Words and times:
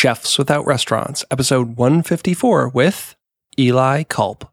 Chefs 0.00 0.38
Without 0.38 0.64
Restaurants, 0.64 1.26
episode 1.30 1.76
154 1.76 2.70
with 2.70 3.16
Eli 3.58 4.02
Kulp. 4.04 4.50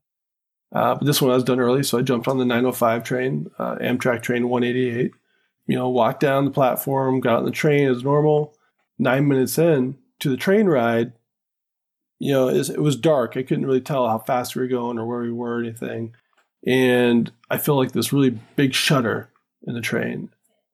Uh, 0.76 0.96
this 0.96 1.22
one 1.22 1.32
I 1.32 1.36
was 1.36 1.46
done 1.46 1.62
early, 1.62 1.84
so 1.84 1.98
I 1.98 2.02
jumped 2.02 2.28
on 2.28 2.38
the 2.38 2.44
905 2.44 3.02
train, 3.06 3.50
uh, 3.58 3.76
Amtrak 3.76 4.22
train 4.22 4.50
188. 4.50 5.14
You 5.68 5.76
know, 5.78 5.88
walked 5.88 6.20
down 6.20 6.44
the 6.44 6.52
platform, 6.52 7.22
got 7.22 7.38
on 7.38 7.46
the 7.46 7.52
train 7.52 7.88
as 7.88 8.04
normal. 8.04 8.56
Nine 9.00 9.30
minutes 9.30 9.58
in 9.58 9.98
to 10.20 10.30
the 10.30 10.36
train 10.36 10.66
ride, 10.66 11.14
you 12.20 12.34
know, 12.34 12.50
it 12.50 12.82
was 12.82 12.98
dark. 12.98 13.38
I 13.38 13.44
couldn't 13.44 13.66
really 13.66 13.80
tell 13.80 14.06
how 14.06 14.18
fast 14.18 14.54
we 14.54 14.64
were 14.64 14.68
going 14.68 15.00
or 15.00 15.06
where 15.06 15.22
we 15.22 15.32
were 15.32 15.60
or 15.60 15.60
anything. 15.62 16.14
And 16.66 17.32
I 17.50 17.58
feel 17.58 17.78
like 17.78 17.94
this 17.94 18.12
really 18.12 18.38
big 18.58 18.74
shudder 18.74 19.30
in 19.66 19.76
the 19.76 19.80
train, 19.80 20.30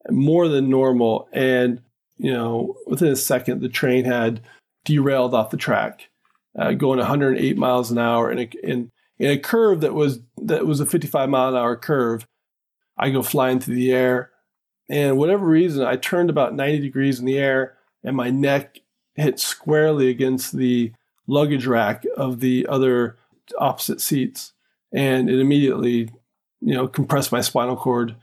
more 0.09 0.47
than 0.47 0.71
normal. 0.71 1.29
And, 1.31 1.83
you 2.17 2.33
know, 2.33 2.75
within 2.87 3.09
a 3.09 3.15
second, 3.15 3.61
the 3.61 3.69
train 3.69 4.05
had 4.05 4.41
derailed 4.85 5.33
off 5.33 5.49
the 5.49 5.57
track, 5.57 6.09
uh, 6.57 6.73
going 6.73 6.99
108 6.99 7.57
miles 7.57 7.91
an 7.91 7.97
hour 7.97 8.31
in 8.31 8.39
a, 8.39 8.49
in, 8.63 8.91
in 9.17 9.31
a 9.31 9.37
curve 9.37 9.81
that 9.81 9.93
was, 9.93 10.19
that 10.37 10.65
was 10.65 10.79
a 10.79 10.85
55 10.85 11.29
mile 11.29 11.49
an 11.49 11.55
hour 11.55 11.75
curve. 11.75 12.27
I 12.97 13.09
go 13.09 13.21
flying 13.23 13.59
through 13.59 13.75
the 13.75 13.91
air. 13.91 14.31
And 14.89 15.17
whatever 15.17 15.45
reason, 15.45 15.85
I 15.85 15.95
turned 15.95 16.29
about 16.29 16.55
90 16.55 16.79
degrees 16.79 17.19
in 17.19 17.25
the 17.25 17.37
air 17.37 17.77
and 18.03 18.15
my 18.15 18.29
neck 18.29 18.79
hit 19.15 19.39
squarely 19.39 20.09
against 20.09 20.55
the 20.55 20.91
luggage 21.27 21.65
rack 21.65 22.03
of 22.17 22.39
the 22.39 22.67
other 22.67 23.17
opposite 23.57 24.01
seats. 24.01 24.53
And 24.91 25.29
it 25.29 25.39
immediately, 25.39 26.09
you 26.61 26.73
know, 26.73 26.87
compressed 26.87 27.31
my 27.31 27.41
spinal 27.41 27.77
cord 27.77 28.15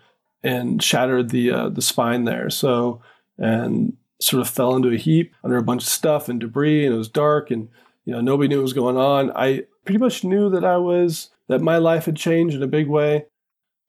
and 0.42 0.82
shattered 0.82 1.30
the 1.30 1.50
uh, 1.50 1.68
the 1.68 1.82
spine 1.82 2.24
there. 2.24 2.50
So 2.50 3.02
and 3.38 3.96
sort 4.20 4.40
of 4.40 4.48
fell 4.48 4.76
into 4.76 4.90
a 4.90 4.96
heap 4.96 5.34
under 5.42 5.56
a 5.56 5.62
bunch 5.62 5.82
of 5.82 5.88
stuff 5.88 6.28
and 6.28 6.40
debris, 6.40 6.84
and 6.84 6.94
it 6.94 6.98
was 6.98 7.08
dark, 7.08 7.50
and 7.50 7.68
you 8.04 8.12
know 8.12 8.20
nobody 8.20 8.48
knew 8.48 8.58
what 8.58 8.64
was 8.64 8.72
going 8.72 8.96
on. 8.96 9.32
I 9.34 9.64
pretty 9.84 9.98
much 9.98 10.24
knew 10.24 10.50
that 10.50 10.64
I 10.64 10.76
was 10.76 11.30
that 11.48 11.60
my 11.60 11.78
life 11.78 12.04
had 12.04 12.16
changed 12.16 12.56
in 12.56 12.62
a 12.62 12.68
big 12.68 12.88
way. 12.88 13.26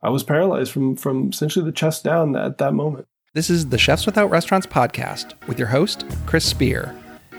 I 0.02 0.10
was 0.10 0.24
paralyzed 0.24 0.72
from 0.72 0.96
from 0.96 1.30
essentially 1.30 1.66
the 1.66 1.72
chest 1.72 2.04
down 2.04 2.36
at 2.36 2.58
that 2.58 2.74
moment. 2.74 3.08
This 3.34 3.50
is 3.50 3.70
the 3.70 3.78
Chefs 3.78 4.06
Without 4.06 4.30
Restaurants 4.30 4.68
podcast 4.68 5.34
with 5.48 5.58
your 5.58 5.70
host 5.70 6.06
Chris 6.26 6.44
Spear. 6.46 6.96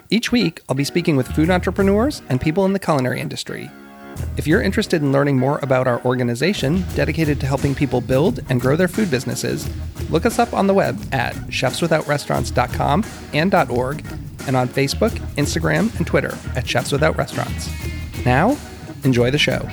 Each 0.08 0.32
week, 0.32 0.60
I'll 0.68 0.76
be 0.76 0.84
speaking 0.84 1.16
with 1.16 1.28
food 1.28 1.50
entrepreneurs 1.50 2.22
and 2.28 2.40
people 2.40 2.64
in 2.64 2.72
the 2.72 2.78
culinary 2.78 3.20
industry. 3.20 3.70
If 4.36 4.46
you're 4.46 4.62
interested 4.62 5.02
in 5.02 5.12
learning 5.12 5.38
more 5.38 5.58
about 5.62 5.86
our 5.86 6.02
organization 6.04 6.84
dedicated 6.94 7.38
to 7.40 7.46
helping 7.46 7.74
people 7.74 8.00
build 8.00 8.40
and 8.48 8.60
grow 8.60 8.76
their 8.76 8.88
food 8.88 9.10
businesses, 9.10 9.68
look 10.10 10.26
us 10.26 10.38
up 10.38 10.54
on 10.54 10.66
the 10.66 10.74
web 10.74 10.98
at 11.12 11.34
chefswithoutrestaurants.com 11.34 13.04
and 13.34 13.54
.org 13.70 14.04
and 14.46 14.56
on 14.56 14.68
Facebook, 14.68 15.10
Instagram, 15.36 15.94
and 15.98 16.06
Twitter 16.06 16.36
at 16.56 16.66
Chefs 16.66 16.92
Without 16.92 17.16
Restaurants. 17.16 17.70
Now, 18.24 18.56
enjoy 19.04 19.30
the 19.30 19.38
show. 19.38 19.68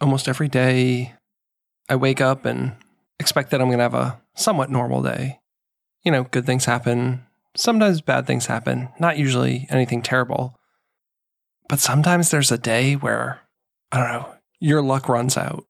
Almost 0.00 0.28
every 0.28 0.48
day, 0.48 1.14
I 1.88 1.96
wake 1.96 2.20
up 2.20 2.44
and 2.44 2.76
expect 3.18 3.50
that 3.50 3.60
I'm 3.60 3.68
going 3.68 3.78
to 3.78 3.82
have 3.82 3.94
a 3.94 4.20
somewhat 4.34 4.70
normal 4.70 5.02
day. 5.02 5.40
You 6.04 6.12
know, 6.12 6.24
good 6.24 6.46
things 6.46 6.64
happen. 6.64 7.24
Sometimes 7.56 8.00
bad 8.00 8.26
things 8.26 8.46
happen, 8.46 8.88
not 9.00 9.18
usually 9.18 9.66
anything 9.70 10.02
terrible. 10.02 10.56
But 11.68 11.80
sometimes 11.80 12.30
there's 12.30 12.52
a 12.52 12.58
day 12.58 12.94
where, 12.94 13.40
I 13.92 13.98
don't 13.98 14.12
know, 14.12 14.34
your 14.60 14.82
luck 14.82 15.08
runs 15.08 15.36
out. 15.36 15.64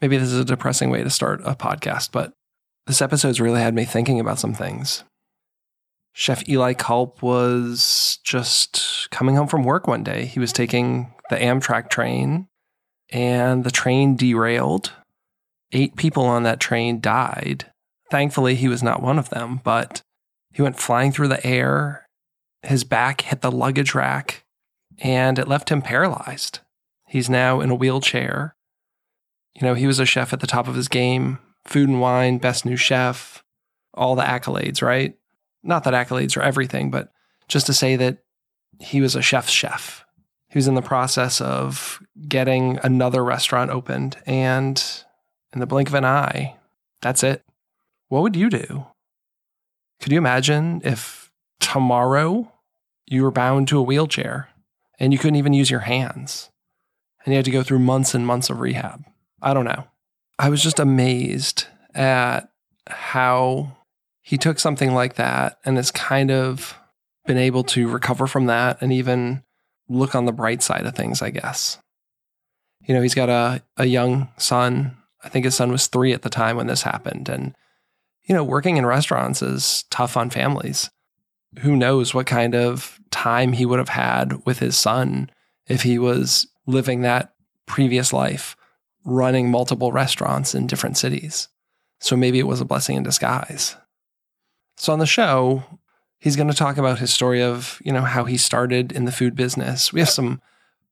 Maybe 0.00 0.16
this 0.16 0.32
is 0.32 0.40
a 0.40 0.44
depressing 0.44 0.90
way 0.90 1.02
to 1.02 1.10
start 1.10 1.40
a 1.44 1.54
podcast, 1.54 2.10
but 2.12 2.32
this 2.86 3.00
episode's 3.00 3.40
really 3.40 3.60
had 3.60 3.74
me 3.74 3.84
thinking 3.84 4.20
about 4.20 4.38
some 4.38 4.54
things. 4.54 5.04
Chef 6.12 6.48
Eli 6.48 6.72
Kulp 6.72 7.22
was 7.22 8.18
just 8.24 9.08
coming 9.10 9.36
home 9.36 9.48
from 9.48 9.64
work 9.64 9.86
one 9.86 10.02
day. 10.02 10.24
He 10.24 10.40
was 10.40 10.52
taking 10.52 11.12
the 11.28 11.36
Amtrak 11.36 11.90
train, 11.90 12.48
and 13.10 13.64
the 13.64 13.70
train 13.70 14.16
derailed 14.16 14.92
eight 15.72 15.96
people 15.96 16.24
on 16.24 16.44
that 16.44 16.60
train 16.60 17.00
died. 17.00 17.70
Thankfully, 18.10 18.54
he 18.54 18.68
was 18.68 18.82
not 18.82 19.02
one 19.02 19.18
of 19.18 19.30
them, 19.30 19.60
but 19.64 20.02
he 20.52 20.62
went 20.62 20.78
flying 20.78 21.12
through 21.12 21.28
the 21.28 21.44
air. 21.46 22.08
His 22.62 22.84
back 22.84 23.22
hit 23.22 23.42
the 23.42 23.50
luggage 23.50 23.94
rack 23.94 24.44
and 24.98 25.38
it 25.38 25.48
left 25.48 25.70
him 25.70 25.82
paralyzed. 25.82 26.60
He's 27.08 27.30
now 27.30 27.60
in 27.60 27.70
a 27.70 27.74
wheelchair. 27.74 28.56
You 29.54 29.66
know, 29.66 29.74
he 29.74 29.86
was 29.86 29.98
a 29.98 30.06
chef 30.06 30.32
at 30.32 30.40
the 30.40 30.46
top 30.46 30.68
of 30.68 30.74
his 30.74 30.88
game, 30.88 31.38
food 31.64 31.88
and 31.88 32.00
wine, 32.00 32.38
best 32.38 32.64
new 32.64 32.76
chef, 32.76 33.42
all 33.94 34.14
the 34.14 34.22
accolades, 34.22 34.82
right? 34.82 35.14
Not 35.62 35.84
that 35.84 35.94
accolades 35.94 36.36
are 36.36 36.42
everything, 36.42 36.90
but 36.90 37.10
just 37.48 37.66
to 37.66 37.72
say 37.72 37.96
that 37.96 38.18
he 38.80 39.00
was 39.00 39.16
a 39.16 39.22
chef's 39.22 39.52
chef. 39.52 40.04
He 40.48 40.58
was 40.58 40.68
in 40.68 40.74
the 40.74 40.82
process 40.82 41.40
of 41.40 42.00
getting 42.28 42.78
another 42.82 43.24
restaurant 43.24 43.70
opened 43.70 44.16
and 44.26 44.82
in 45.52 45.60
the 45.60 45.66
blink 45.66 45.88
of 45.88 45.94
an 45.94 46.04
eye. 46.04 46.56
That's 47.02 47.22
it. 47.22 47.42
What 48.08 48.22
would 48.22 48.36
you 48.36 48.50
do? 48.50 48.86
Could 50.00 50.12
you 50.12 50.18
imagine 50.18 50.80
if 50.84 51.30
tomorrow 51.60 52.52
you 53.06 53.22
were 53.22 53.30
bound 53.30 53.68
to 53.68 53.78
a 53.78 53.82
wheelchair 53.82 54.48
and 54.98 55.12
you 55.12 55.18
couldn't 55.18 55.36
even 55.36 55.52
use 55.52 55.70
your 55.70 55.80
hands 55.80 56.50
and 57.24 57.32
you 57.32 57.36
had 57.36 57.44
to 57.46 57.50
go 57.50 57.62
through 57.62 57.78
months 57.80 58.14
and 58.14 58.26
months 58.26 58.50
of 58.50 58.60
rehab? 58.60 59.04
I 59.42 59.54
don't 59.54 59.64
know. 59.64 59.86
I 60.38 60.48
was 60.48 60.62
just 60.62 60.78
amazed 60.78 61.66
at 61.94 62.50
how 62.86 63.76
he 64.22 64.36
took 64.36 64.58
something 64.58 64.92
like 64.92 65.14
that 65.14 65.58
and 65.64 65.76
has 65.76 65.90
kind 65.90 66.30
of 66.30 66.76
been 67.26 67.38
able 67.38 67.64
to 67.64 67.88
recover 67.88 68.26
from 68.26 68.46
that 68.46 68.80
and 68.80 68.92
even 68.92 69.42
look 69.88 70.14
on 70.14 70.26
the 70.26 70.32
bright 70.32 70.62
side 70.62 70.84
of 70.84 70.94
things, 70.94 71.22
I 71.22 71.30
guess. 71.30 71.78
You 72.86 72.94
know, 72.94 73.02
he's 73.02 73.14
got 73.14 73.28
a, 73.28 73.62
a 73.76 73.86
young 73.86 74.28
son 74.36 74.96
I 75.26 75.28
think 75.28 75.44
his 75.44 75.56
son 75.56 75.72
was 75.72 75.88
three 75.88 76.12
at 76.12 76.22
the 76.22 76.30
time 76.30 76.56
when 76.56 76.68
this 76.68 76.82
happened. 76.82 77.28
And, 77.28 77.56
you 78.26 78.34
know, 78.34 78.44
working 78.44 78.76
in 78.76 78.84
restaurants 78.84 79.40
is 79.40 79.84
tough 79.90 80.16
on 80.16 80.30
families. 80.30 80.90
Who 81.60 81.76
knows 81.76 82.12
what 82.12 82.26
kind 82.26 82.54
of 82.54 83.00
time 83.10 83.52
he 83.52 83.64
would 83.64 83.78
have 83.78 83.88
had 83.88 84.44
with 84.44 84.58
his 84.58 84.76
son 84.76 85.30
if 85.66 85.82
he 85.82 85.98
was 85.98 86.46
living 86.66 87.00
that 87.00 87.32
previous 87.66 88.12
life, 88.12 88.56
running 89.04 89.50
multiple 89.50 89.92
restaurants 89.92 90.54
in 90.54 90.66
different 90.66 90.98
cities. 90.98 91.48
So 92.00 92.16
maybe 92.16 92.38
it 92.38 92.46
was 92.46 92.60
a 92.60 92.66
blessing 92.66 92.96
in 92.96 93.02
disguise. 93.02 93.76
So 94.76 94.92
on 94.92 94.98
the 94.98 95.06
show, 95.06 95.64
he's 96.18 96.36
going 96.36 96.50
to 96.50 96.54
talk 96.54 96.76
about 96.76 96.98
his 96.98 97.12
story 97.12 97.42
of, 97.42 97.80
you 97.84 97.92
know, 97.92 98.02
how 98.02 98.24
he 98.24 98.36
started 98.36 98.92
in 98.92 99.04
the 99.04 99.12
food 99.12 99.34
business. 99.34 99.92
We 99.92 100.00
have 100.00 100.10
some 100.10 100.40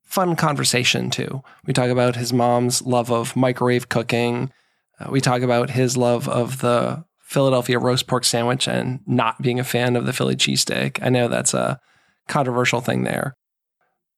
fun 0.02 0.36
conversation 0.36 1.10
too. 1.10 1.42
We 1.66 1.74
talk 1.74 1.90
about 1.90 2.16
his 2.16 2.32
mom's 2.32 2.82
love 2.82 3.10
of 3.10 3.36
microwave 3.36 3.88
cooking. 3.88 4.52
Uh, 4.98 5.08
we 5.10 5.20
talk 5.20 5.42
about 5.42 5.70
his 5.70 5.96
love 5.96 6.28
of 6.28 6.60
the 6.60 7.04
Philadelphia 7.24 7.78
roast 7.78 8.06
pork 8.06 8.24
sandwich 8.24 8.68
and 8.68 9.00
not 9.06 9.42
being 9.42 9.58
a 9.58 9.64
fan 9.64 9.96
of 9.96 10.06
the 10.06 10.12
Philly 10.12 10.36
cheesesteak. 10.36 11.02
I 11.02 11.08
know 11.08 11.26
that's 11.26 11.54
a 11.54 11.80
controversial 12.28 12.80
thing 12.80 13.02
there. 13.02 13.34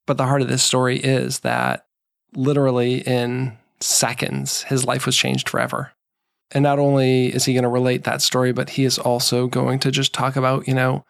But 0.07 0.19
the 0.19 0.27
heart 0.27 0.43
of 0.43 0.49
this 0.49 0.63
story 0.63 0.99
is 0.99 1.41
that 1.41 1.85
literally 2.35 3.01
in 3.01 3.57
seconds, 3.81 4.63
his 4.65 4.85
life 4.85 5.07
was 5.07 5.17
changed 5.17 5.49
forever. 5.49 5.93
And 6.53 6.63
not 6.63 6.79
only 6.79 7.27
is 7.27 7.45
he 7.45 7.55
going 7.55 7.65
to 7.65 7.69
relate 7.69 8.05
that 8.05 8.23
story, 8.23 8.53
but 8.53 8.71
he 8.71 8.85
is 8.85 8.99
also 8.99 9.47
going 9.49 9.79
to 9.81 9.91
just 9.91 10.13
talk 10.13 10.37
about, 10.37 10.69
you 10.69 10.75
know, 10.75 11.05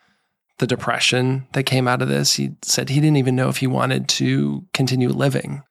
the 0.59 0.67
depression 0.67 1.47
that 1.53 1.65
came 1.65 1.87
out 1.87 2.01
of 2.01 2.09
this. 2.09 2.35
He 2.35 2.53
said 2.63 2.89
he 2.89 3.01
didn't 3.01 3.19
even 3.19 3.37
know 3.37 3.49
if 3.49 3.59
he 3.59 3.67
wanted 3.67 4.09
to 4.11 4.65
continue 4.73 5.11
living. 5.11 5.63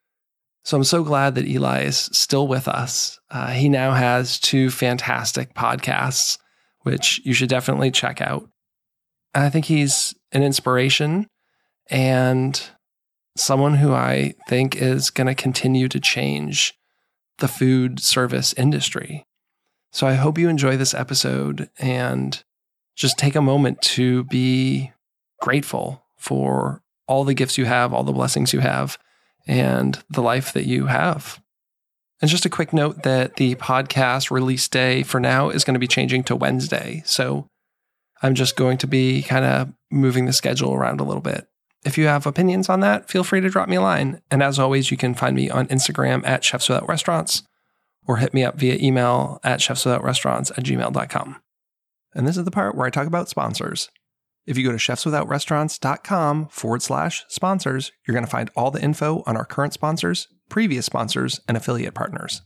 So 0.66 0.76
I'm 0.76 0.84
so 0.84 1.04
glad 1.04 1.36
that 1.36 1.48
Eli 1.48 1.84
is 1.84 2.10
still 2.12 2.48
with 2.48 2.68
us. 2.68 3.20
Uh, 3.30 3.52
he 3.52 3.70
now 3.70 3.94
has 3.94 4.40
two 4.40 4.72
fantastic 4.72 5.54
podcasts, 5.54 6.40
which 6.82 7.22
you 7.24 7.34
should 7.34 7.50
definitely 7.50 7.92
check 7.92 8.20
out. 8.20 8.50
I 9.36 9.52
think 9.52 9.66
he's 9.66 10.16
an 10.32 10.42
inspiration 10.42 11.28
and 11.92 12.60
someone 13.38 13.76
who 13.76 13.94
I 13.94 14.34
think 14.48 14.76
is 14.76 15.12
going 15.12 15.28
to 15.28 15.36
continue 15.36 15.88
to 15.88 16.00
change 16.00 16.74
the 17.38 17.48
food 17.48 18.00
service 18.00 18.54
industry. 18.54 19.24
So 19.92 20.08
I 20.08 20.14
hope 20.14 20.40
you 20.40 20.50
enjoy 20.50 20.78
this 20.78 20.96
episode 20.96 21.70
and 21.78 22.44
just 22.96 23.20
take 23.20 23.36
a 23.36 23.42
moment 23.42 23.82
to 23.82 24.24
be 24.24 24.92
grateful 25.42 26.06
for 26.18 26.82
all 27.08 27.24
the 27.24 27.36
gifts 27.36 27.58
you 27.58 27.66
have, 27.66 27.94
all 27.94 28.04
the 28.04 28.12
blessings 28.12 28.52
you 28.52 28.62
have, 28.62 28.98
and 29.48 30.04
the 30.10 30.22
life 30.22 30.54
that 30.54 30.66
you 30.66 30.88
have. 30.88 31.42
And 32.22 32.32
just 32.32 32.46
a 32.46 32.50
quick 32.50 32.74
note 32.74 33.04
that 33.04 33.36
the 33.36 33.56
podcast 33.56 34.32
release 34.32 34.68
day 34.68 35.04
for 35.04 35.20
now 35.20 35.50
is 35.50 35.64
going 35.64 35.74
to 35.74 35.80
be 35.80 35.88
changing 35.88 36.24
to 36.26 36.36
Wednesday. 36.36 37.04
So 37.06 37.48
I'm 38.22 38.36
just 38.36 38.56
going 38.56 38.78
to 38.80 38.88
be 38.88 39.22
kind 39.22 39.46
of 39.46 39.74
moving 39.92 40.26
the 40.26 40.34
schedule 40.34 40.74
around 40.74 41.00
a 41.00 41.04
little 41.04 41.22
bit. 41.22 41.48
If 41.84 41.98
you 41.98 42.08
have 42.08 42.26
opinions 42.26 42.68
on 42.68 42.80
that, 42.80 43.10
feel 43.10 43.24
free 43.24 43.42
to 43.42 43.50
drop 43.50 43.70
me 43.70 43.76
a 43.76 43.82
line. 43.82 44.22
And 44.32 44.42
as 44.42 44.58
always, 44.58 44.90
you 44.90 44.98
can 44.98 45.14
find 45.14 45.36
me 45.36 45.50
on 45.50 45.68
Instagram 45.68 46.26
at 46.26 46.44
Chefs 46.44 46.68
Without 46.68 46.88
Restaurants 46.88 47.44
or 48.08 48.18
hit 48.18 48.34
me 48.34 48.44
up 48.44 48.56
via 48.58 48.78
email 48.82 49.40
at 49.44 49.60
chefswithoutrestaurants 49.60 50.52
at 50.58 50.64
gmail.com. 50.64 51.42
And 52.14 52.28
this 52.28 52.38
is 52.38 52.46
the 52.46 52.52
part 52.52 52.76
where 52.76 52.88
I 52.88 52.92
talk 52.92 53.08
about 53.08 53.30
sponsors. 53.30 53.90
If 54.46 54.58
you 54.58 54.64
go 54.64 54.72
to 54.72 54.78
chefswithoutrestaurants.com 54.78 56.48
forward 56.50 56.82
slash 56.82 57.26
sponsors, 57.30 57.92
you're 58.06 58.14
going 58.14 58.26
to 58.26 58.32
find 58.32 58.52
all 58.56 58.70
the 58.70 58.82
info 58.82 59.24
on 59.26 59.36
our 59.36 59.46
current 59.46 59.74
sponsors, 59.74 60.28
previous 60.50 60.86
sponsors, 60.86 61.40
and 61.48 61.58
affiliate 61.58 61.96
partners. 61.96 62.44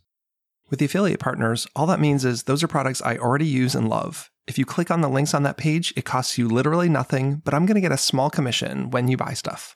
With 0.70 0.80
the 0.80 0.86
affiliate 0.86 1.20
partners, 1.20 1.68
all 1.76 1.88
that 1.88 2.00
means 2.00 2.24
is 2.24 2.44
those 2.44 2.64
are 2.64 2.68
products 2.68 3.02
I 3.02 3.18
already 3.18 3.48
use 3.48 3.76
and 3.76 3.90
love. 3.90 4.30
If 4.48 4.58
you 4.58 4.66
click 4.66 4.90
on 4.90 5.02
the 5.02 5.10
links 5.10 5.34
on 5.34 5.44
that 5.44 5.58
page, 5.58 5.94
it 5.98 6.06
costs 6.06 6.38
you 6.38 6.48
literally 6.48 6.90
nothing, 6.90 7.42
but 7.44 7.54
I'm 7.54 7.66
going 7.66 7.76
to 7.76 7.82
get 7.82 7.92
a 7.92 7.98
small 7.98 8.30
commission 8.30 8.92
when 8.92 9.08
you 9.08 9.18
buy 9.18 9.34
stuff. 9.34 9.76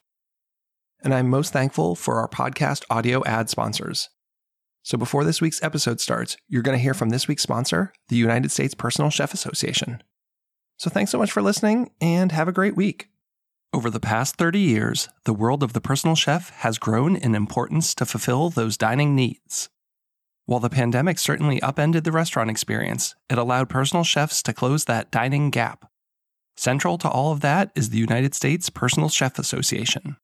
And 1.04 1.14
I'm 1.14 1.30
most 1.30 1.52
thankful 1.52 1.96
for 1.96 2.20
our 2.20 2.30
podcast 2.30 2.84
audio 2.90 3.24
ad 3.26 3.50
sponsors. 3.50 4.10
So 4.84 4.98
before 4.98 5.26
this 5.26 5.42
week's 5.42 5.62
episode 5.64 6.00
starts, 6.00 6.38
you're 6.48 6.62
going 6.62 6.78
to 6.78 6.82
hear 6.82 6.94
from 6.94 7.10
this 7.10 7.28
week's 7.28 7.44
sponsor, 7.44 7.94
the 8.08 8.16
United 8.16 8.52
States 8.52 8.74
Personal 8.74 9.10
Chef 9.10 9.34
Association. 9.34 10.02
So 10.84 10.90
thanks 10.90 11.12
so 11.12 11.18
much 11.18 11.32
for 11.32 11.42
listening 11.42 11.92
and 12.02 12.34
have 12.34 12.50
a 12.50 12.52
great 12.52 12.76
week. 12.76 13.08
Over 13.72 13.90
the 13.90 14.02
past 14.02 14.36
30 14.36 14.60
years, 14.60 15.08
the 15.24 15.34
world 15.34 15.64
of 15.64 15.72
the 15.72 15.80
personal 15.80 16.14
chef 16.14 16.50
has 16.50 16.78
grown 16.78 17.16
in 17.16 17.36
importance 17.36 17.96
to 17.96 18.06
fulfill 18.06 18.50
those 18.50 18.76
dining 18.76 19.16
needs. 19.16 19.70
While 20.46 20.60
the 20.60 20.70
pandemic 20.70 21.20
certainly 21.20 21.62
upended 21.62 22.04
the 22.04 22.12
restaurant 22.12 22.50
experience, 22.50 23.16
it 23.30 23.38
allowed 23.38 23.70
personal 23.70 24.04
chefs 24.04 24.44
to 24.44 24.52
close 24.52 24.84
that 24.84 25.10
dining 25.10 25.52
gap. 25.52 25.90
Central 26.58 26.98
to 26.98 27.08
all 27.08 27.32
of 27.32 27.40
that 27.40 27.72
is 27.76 27.90
the 27.90 27.98
United 27.98 28.36
States 28.36 28.70
Personal 28.70 29.08
Chef 29.08 29.40
Association. 29.40 30.18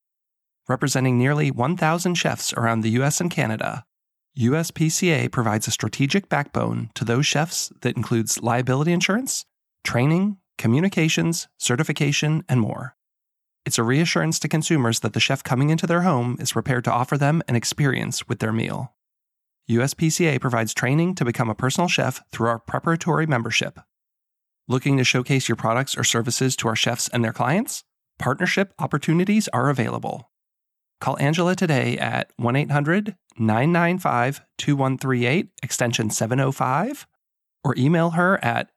Representing 0.67 1.17
nearly 1.17 1.51
1,000 1.51 2.15
chefs 2.15 2.51
around 2.51 2.81
the 2.81 2.99
US 3.01 3.21
and 3.21 3.31
Canada, 3.31 3.85
USPCA 4.37 5.31
provides 5.31 5.69
a 5.69 5.71
strategic 5.71 6.27
backbone 6.27 6.89
to 6.95 7.05
those 7.05 7.25
chefs 7.25 7.71
that 7.79 7.95
includes 7.95 8.43
liability 8.43 8.91
insurance, 8.91 9.45
training, 9.85 10.35
communications, 10.59 11.47
certification, 11.57 12.43
and 12.47 12.61
more. 12.61 12.95
It's 13.65 13.79
a 13.79 13.83
reassurance 13.83 14.37
to 14.39 14.47
consumers 14.47 14.99
that 14.99 15.13
the 15.13 15.19
chef 15.19 15.43
coming 15.43 15.69
into 15.69 15.87
their 15.87 16.01
home 16.01 16.37
is 16.39 16.51
prepared 16.51 16.83
to 16.83 16.91
offer 16.91 17.17
them 17.17 17.41
an 17.47 17.55
experience 17.55 18.27
with 18.27 18.39
their 18.39 18.53
meal. 18.53 18.93
USPCA 19.69 20.39
provides 20.39 20.73
training 20.73 21.15
to 21.15 21.25
become 21.25 21.49
a 21.49 21.55
personal 21.55 21.87
chef 21.87 22.21
through 22.31 22.49
our 22.49 22.59
preparatory 22.59 23.25
membership. 23.25 23.79
Looking 24.67 24.97
to 24.97 25.03
showcase 25.03 25.47
your 25.47 25.55
products 25.55 25.97
or 25.97 26.03
services 26.03 26.55
to 26.57 26.67
our 26.67 26.75
chefs 26.75 27.07
and 27.07 27.23
their 27.23 27.33
clients? 27.33 27.83
Partnership 28.17 28.73
opportunities 28.79 29.47
are 29.49 29.69
available. 29.69 30.29
Call 30.99 31.17
Angela 31.19 31.55
today 31.55 31.97
at 31.97 32.31
1 32.35 32.55
800 32.55 33.15
995 33.37 34.41
2138, 34.57 35.49
extension 35.63 36.09
705, 36.09 37.07
or 37.63 37.75
email 37.77 38.11
her 38.11 38.43
at 38.43 38.71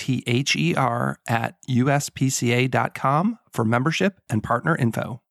aprather 0.00 1.16
at 1.28 1.56
uspca.com 1.68 3.38
for 3.52 3.64
membership 3.64 4.20
and 4.28 4.42
partner 4.42 4.76
info. 4.76 5.22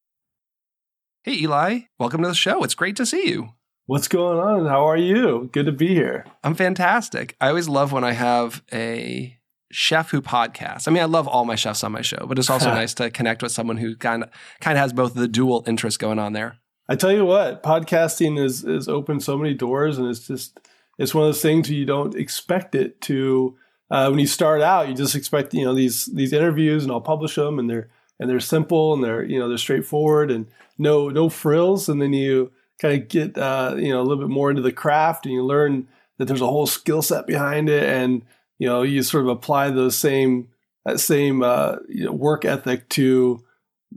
Hey, 1.23 1.35
Eli, 1.39 1.79
welcome 1.99 2.21
to 2.21 2.29
the 2.29 2.35
show. 2.35 2.63
It's 2.63 2.75
great 2.75 2.95
to 2.95 3.05
see 3.05 3.29
you. 3.29 3.49
What's 3.85 4.07
going 4.07 4.39
on? 4.39 4.67
How 4.67 4.87
are 4.87 4.97
you? 4.97 5.49
Good 5.51 5.65
to 5.65 5.71
be 5.71 5.87
here. 5.87 6.25
I'm 6.43 6.55
fantastic. 6.55 7.35
I 7.41 7.49
always 7.49 7.67
love 7.67 7.91
when 7.91 8.03
I 8.03 8.11
have 8.13 8.63
a 8.71 9.37
chef 9.71 10.11
who 10.11 10.21
podcasts. 10.21 10.87
I 10.87 10.91
mean, 10.91 11.01
I 11.01 11.07
love 11.07 11.27
all 11.27 11.45
my 11.45 11.55
chefs 11.55 11.83
on 11.83 11.91
my 11.91 12.01
show, 12.01 12.25
but 12.27 12.39
it's 12.39 12.49
also 12.49 12.69
nice 12.73 12.93
to 12.95 13.09
connect 13.09 13.41
with 13.41 13.51
someone 13.51 13.77
who 13.77 13.95
kind 13.95 14.23
of 14.23 14.29
kind 14.61 14.77
of 14.77 14.81
has 14.81 14.93
both 14.93 15.13
the 15.13 15.27
dual 15.27 15.63
interest 15.67 15.99
going 15.99 16.19
on 16.19 16.33
there. 16.33 16.57
I 16.87 16.95
tell 16.95 17.11
you 17.11 17.25
what, 17.25 17.63
podcasting 17.63 18.43
is 18.43 18.63
is 18.63 18.87
opened 18.87 19.23
so 19.23 19.37
many 19.37 19.53
doors, 19.53 19.97
and 19.97 20.07
it's 20.07 20.27
just 20.27 20.59
it's 20.97 21.13
one 21.13 21.25
of 21.25 21.29
those 21.29 21.41
things 21.41 21.69
you 21.69 21.85
don't 21.85 22.15
expect 22.15 22.75
it 22.75 23.01
to. 23.01 23.57
Uh, 23.91 24.07
when 24.09 24.19
you 24.19 24.27
start 24.27 24.61
out, 24.61 24.87
you 24.87 24.93
just 24.93 25.15
expect 25.15 25.53
you 25.53 25.65
know 25.65 25.73
these 25.73 26.05
these 26.07 26.33
interviews, 26.33 26.83
and 26.83 26.91
I'll 26.91 27.01
publish 27.01 27.35
them, 27.35 27.59
and 27.59 27.69
they're 27.69 27.89
and 28.19 28.29
they're 28.29 28.39
simple, 28.39 28.93
and 28.93 29.03
they're 29.03 29.23
you 29.23 29.39
know 29.39 29.47
they're 29.47 29.57
straightforward, 29.57 30.29
and 30.31 30.47
no 30.77 31.09
no 31.09 31.29
frills, 31.29 31.89
and 31.89 32.01
then 32.01 32.13
you 32.13 32.51
kind 32.79 33.01
of 33.01 33.07
get 33.07 33.37
uh, 33.37 33.75
you 33.77 33.89
know 33.89 34.01
a 34.01 34.03
little 34.03 34.23
bit 34.23 34.31
more 34.31 34.49
into 34.49 34.61
the 34.61 34.71
craft, 34.71 35.25
and 35.25 35.33
you 35.33 35.43
learn 35.43 35.87
that 36.17 36.25
there's 36.25 36.41
a 36.41 36.47
whole 36.47 36.67
skill 36.67 37.01
set 37.01 37.25
behind 37.25 37.69
it, 37.69 37.83
and 37.83 38.23
you 38.59 38.67
know 38.67 38.81
you 38.83 39.01
sort 39.01 39.23
of 39.23 39.29
apply 39.29 39.69
those 39.69 39.97
same 39.97 40.49
that 40.85 40.99
same 40.99 41.41
uh, 41.41 41.77
you 41.87 42.05
know, 42.05 42.11
work 42.11 42.45
ethic 42.45 42.87
to 42.89 43.43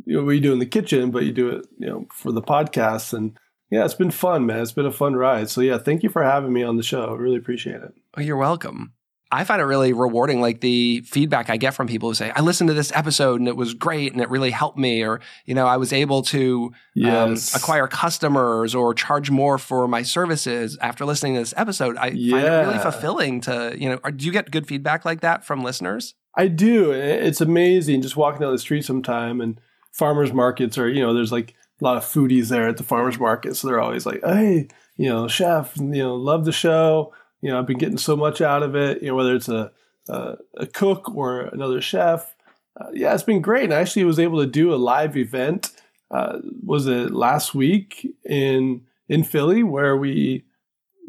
you 0.06 0.16
know, 0.16 0.24
what 0.24 0.32
you 0.32 0.40
do 0.40 0.52
in 0.52 0.58
the 0.58 0.66
kitchen, 0.66 1.10
but 1.10 1.24
you 1.24 1.32
do 1.32 1.48
it 1.50 1.66
you 1.78 1.86
know 1.86 2.06
for 2.12 2.32
the 2.32 2.42
podcast, 2.42 3.12
and 3.12 3.36
yeah, 3.70 3.84
it's 3.84 3.94
been 3.94 4.10
fun, 4.10 4.46
man. 4.46 4.60
It's 4.60 4.72
been 4.72 4.86
a 4.86 4.92
fun 4.92 5.16
ride. 5.16 5.50
So 5.50 5.60
yeah, 5.60 5.78
thank 5.78 6.02
you 6.02 6.08
for 6.08 6.22
having 6.22 6.52
me 6.52 6.62
on 6.62 6.76
the 6.76 6.82
show. 6.82 7.14
I 7.14 7.16
really 7.16 7.38
appreciate 7.38 7.82
it. 7.82 7.94
Oh, 8.16 8.20
you're 8.20 8.36
welcome. 8.36 8.92
I 9.32 9.44
find 9.44 9.62
it 9.62 9.64
really 9.64 9.94
rewarding, 9.94 10.42
like 10.42 10.60
the 10.60 11.00
feedback 11.06 11.48
I 11.48 11.56
get 11.56 11.72
from 11.72 11.86
people 11.86 12.10
who 12.10 12.14
say, 12.14 12.30
I 12.36 12.42
listened 12.42 12.68
to 12.68 12.74
this 12.74 12.92
episode 12.94 13.40
and 13.40 13.48
it 13.48 13.56
was 13.56 13.72
great 13.72 14.12
and 14.12 14.20
it 14.20 14.28
really 14.28 14.50
helped 14.50 14.76
me. 14.76 15.02
Or, 15.02 15.20
you 15.46 15.54
know, 15.54 15.66
I 15.66 15.78
was 15.78 15.90
able 15.90 16.20
to 16.24 16.66
um, 16.66 16.72
yes. 16.94 17.54
um, 17.54 17.58
acquire 17.58 17.88
customers 17.88 18.74
or 18.74 18.92
charge 18.92 19.30
more 19.30 19.56
for 19.56 19.88
my 19.88 20.02
services 20.02 20.76
after 20.82 21.06
listening 21.06 21.32
to 21.34 21.40
this 21.40 21.54
episode. 21.56 21.96
I 21.96 22.08
yeah. 22.08 22.32
find 22.32 22.44
it 22.44 22.70
really 22.72 22.78
fulfilling 22.78 23.40
to, 23.42 23.74
you 23.78 23.88
know, 23.88 24.10
do 24.10 24.26
you 24.26 24.32
get 24.32 24.50
good 24.50 24.66
feedback 24.66 25.06
like 25.06 25.22
that 25.22 25.46
from 25.46 25.64
listeners? 25.64 26.14
I 26.36 26.48
do. 26.48 26.92
It's 26.92 27.40
amazing 27.40 28.02
just 28.02 28.18
walking 28.18 28.42
down 28.42 28.52
the 28.52 28.58
street 28.58 28.84
sometime 28.84 29.40
and 29.40 29.58
farmers 29.92 30.34
markets 30.34 30.76
are, 30.76 30.90
you 30.90 31.00
know, 31.00 31.14
there's 31.14 31.32
like 31.32 31.54
a 31.80 31.84
lot 31.84 31.96
of 31.96 32.04
foodies 32.04 32.48
there 32.48 32.68
at 32.68 32.76
the 32.76 32.84
farmers 32.84 33.18
market. 33.18 33.56
So 33.56 33.66
they're 33.66 33.80
always 33.80 34.04
like, 34.04 34.20
hey, 34.22 34.68
you 34.96 35.08
know, 35.08 35.26
chef, 35.26 35.74
you 35.78 35.84
know, 35.86 36.16
love 36.16 36.44
the 36.44 36.52
show 36.52 37.14
you 37.42 37.50
know, 37.50 37.58
I've 37.58 37.66
been 37.66 37.78
getting 37.78 37.98
so 37.98 38.16
much 38.16 38.40
out 38.40 38.62
of 38.62 38.74
it. 38.74 39.02
You 39.02 39.08
know, 39.08 39.16
whether 39.16 39.34
it's 39.34 39.48
a 39.48 39.72
a, 40.08 40.36
a 40.56 40.66
cook 40.66 41.14
or 41.14 41.42
another 41.42 41.80
chef. 41.80 42.34
Uh, 42.80 42.86
yeah, 42.92 43.12
it's 43.12 43.22
been 43.22 43.42
great. 43.42 43.64
And 43.64 43.74
I 43.74 43.80
actually 43.80 44.04
was 44.04 44.18
able 44.18 44.40
to 44.40 44.46
do 44.46 44.72
a 44.72 44.76
live 44.76 45.16
event. 45.16 45.70
Uh, 46.10 46.38
was 46.64 46.86
it 46.86 47.12
last 47.12 47.54
week 47.54 48.06
in 48.24 48.82
in 49.08 49.24
Philly 49.24 49.62
where 49.62 49.96
we 49.96 50.44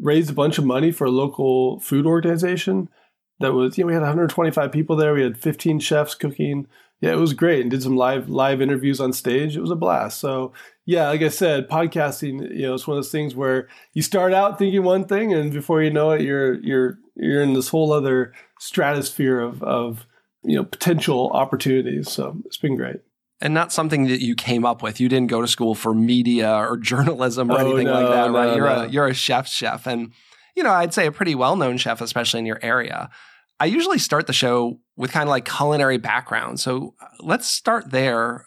raised 0.00 0.30
a 0.30 0.34
bunch 0.34 0.58
of 0.58 0.64
money 0.64 0.90
for 0.90 1.06
a 1.06 1.10
local 1.10 1.80
food 1.80 2.06
organization 2.06 2.88
that 3.40 3.52
was 3.52 3.78
you 3.78 3.84
know 3.84 3.88
we 3.88 3.94
had 3.94 4.00
125 4.00 4.72
people 4.72 4.96
there 4.96 5.14
we 5.14 5.22
had 5.22 5.38
15 5.38 5.78
chefs 5.78 6.14
cooking 6.14 6.66
yeah 7.04 7.12
it 7.12 7.18
was 7.18 7.32
great 7.32 7.60
and 7.60 7.70
did 7.70 7.82
some 7.82 7.96
live 7.96 8.28
live 8.28 8.60
interviews 8.60 9.00
on 9.00 9.12
stage 9.12 9.56
it 9.56 9.60
was 9.60 9.70
a 9.70 9.76
blast 9.76 10.18
so 10.18 10.52
yeah, 10.86 11.08
like 11.08 11.22
I 11.22 11.28
said, 11.28 11.68
podcasting, 11.68 12.54
you 12.54 12.62
know, 12.62 12.74
it's 12.74 12.86
one 12.86 12.98
of 12.98 13.02
those 13.02 13.12
things 13.12 13.34
where 13.34 13.68
you 13.94 14.02
start 14.02 14.34
out 14.34 14.58
thinking 14.58 14.82
one 14.82 15.06
thing, 15.06 15.32
and 15.32 15.52
before 15.52 15.82
you 15.82 15.90
know 15.90 16.10
it, 16.10 16.20
you're 16.20 16.54
you're 16.60 16.98
you're 17.16 17.42
in 17.42 17.54
this 17.54 17.68
whole 17.68 17.92
other 17.92 18.34
stratosphere 18.60 19.40
of 19.40 19.62
of 19.62 20.06
you 20.42 20.56
know 20.56 20.64
potential 20.64 21.30
opportunities. 21.32 22.10
So 22.10 22.36
it's 22.44 22.58
been 22.58 22.76
great. 22.76 22.96
And 23.40 23.54
not 23.54 23.72
something 23.72 24.06
that 24.08 24.22
you 24.22 24.34
came 24.34 24.64
up 24.64 24.82
with. 24.82 25.00
You 25.00 25.08
didn't 25.08 25.30
go 25.30 25.40
to 25.40 25.48
school 25.48 25.74
for 25.74 25.94
media 25.94 26.54
or 26.54 26.76
journalism 26.80 27.50
or 27.50 27.58
oh, 27.58 27.66
anything 27.66 27.86
no, 27.86 27.94
like 27.94 28.08
that, 28.10 28.30
right? 28.30 28.48
No, 28.48 28.56
you're 28.56 28.68
no. 28.68 28.82
a 28.82 28.88
you're 28.88 29.06
a 29.06 29.14
chef's 29.14 29.52
chef, 29.52 29.86
and 29.86 30.12
you 30.54 30.62
know, 30.62 30.72
I'd 30.72 30.92
say 30.92 31.06
a 31.06 31.12
pretty 31.12 31.34
well 31.34 31.56
known 31.56 31.78
chef, 31.78 32.02
especially 32.02 32.40
in 32.40 32.46
your 32.46 32.60
area. 32.62 33.08
I 33.58 33.66
usually 33.66 33.98
start 33.98 34.26
the 34.26 34.32
show 34.34 34.80
with 34.96 35.12
kind 35.12 35.28
of 35.28 35.30
like 35.30 35.44
culinary 35.44 35.98
background. 35.98 36.60
So 36.60 36.94
uh, 37.00 37.06
let's 37.20 37.50
start 37.50 37.90
there 37.90 38.46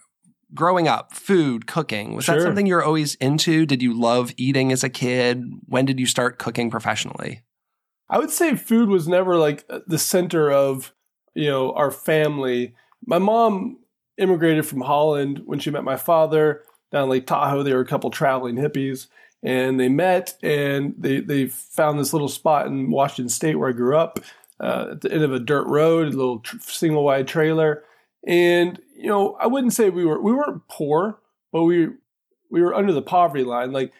growing 0.53 0.87
up, 0.87 1.13
food, 1.13 1.67
cooking, 1.67 2.15
was 2.15 2.25
sure. 2.25 2.35
that 2.35 2.41
something 2.41 2.65
you're 2.65 2.83
always 2.83 3.15
into? 3.15 3.65
Did 3.65 3.81
you 3.81 3.93
love 3.93 4.33
eating 4.37 4.71
as 4.71 4.83
a 4.83 4.89
kid? 4.89 5.43
When 5.67 5.85
did 5.85 5.99
you 5.99 6.05
start 6.05 6.39
cooking 6.39 6.71
professionally? 6.71 7.43
I 8.09 8.17
would 8.17 8.31
say 8.31 8.55
food 8.55 8.89
was 8.89 9.07
never 9.07 9.35
like 9.35 9.69
the 9.87 9.99
center 9.99 10.49
of, 10.51 10.93
you 11.33 11.49
know, 11.49 11.73
our 11.73 11.91
family. 11.91 12.73
My 13.05 13.19
mom 13.19 13.79
immigrated 14.17 14.65
from 14.65 14.81
Holland 14.81 15.41
when 15.45 15.59
she 15.59 15.69
met 15.69 15.83
my 15.83 15.97
father 15.97 16.63
down 16.91 17.03
in 17.03 17.09
Lake 17.09 17.27
Tahoe. 17.27 17.63
They 17.63 17.73
were 17.73 17.81
a 17.81 17.85
couple 17.85 18.09
traveling 18.09 18.55
hippies 18.55 19.07
and 19.43 19.79
they 19.79 19.89
met 19.89 20.35
and 20.41 20.95
they, 20.97 21.19
they 21.19 21.47
found 21.47 21.99
this 21.99 22.13
little 22.13 22.29
spot 22.29 22.67
in 22.67 22.89
Washington 22.89 23.29
State 23.29 23.55
where 23.55 23.69
I 23.69 23.73
grew 23.73 23.97
up 23.97 24.19
uh, 24.59 24.87
at 24.91 25.01
the 25.01 25.11
end 25.11 25.23
of 25.23 25.33
a 25.33 25.39
dirt 25.39 25.67
road, 25.67 26.07
a 26.07 26.17
little 26.17 26.39
tr- 26.39 26.57
single 26.59 27.03
wide 27.03 27.27
trailer. 27.27 27.83
And 28.25 28.79
you 28.95 29.07
know, 29.07 29.35
I 29.39 29.47
wouldn't 29.47 29.73
say 29.73 29.89
we 29.89 30.05
were 30.05 30.21
we 30.21 30.33
weren't 30.33 30.67
poor, 30.67 31.19
but 31.51 31.63
we 31.63 31.89
we 32.49 32.61
were 32.61 32.73
under 32.73 32.93
the 32.93 33.01
poverty 33.01 33.43
line. 33.43 33.71
Like, 33.71 33.93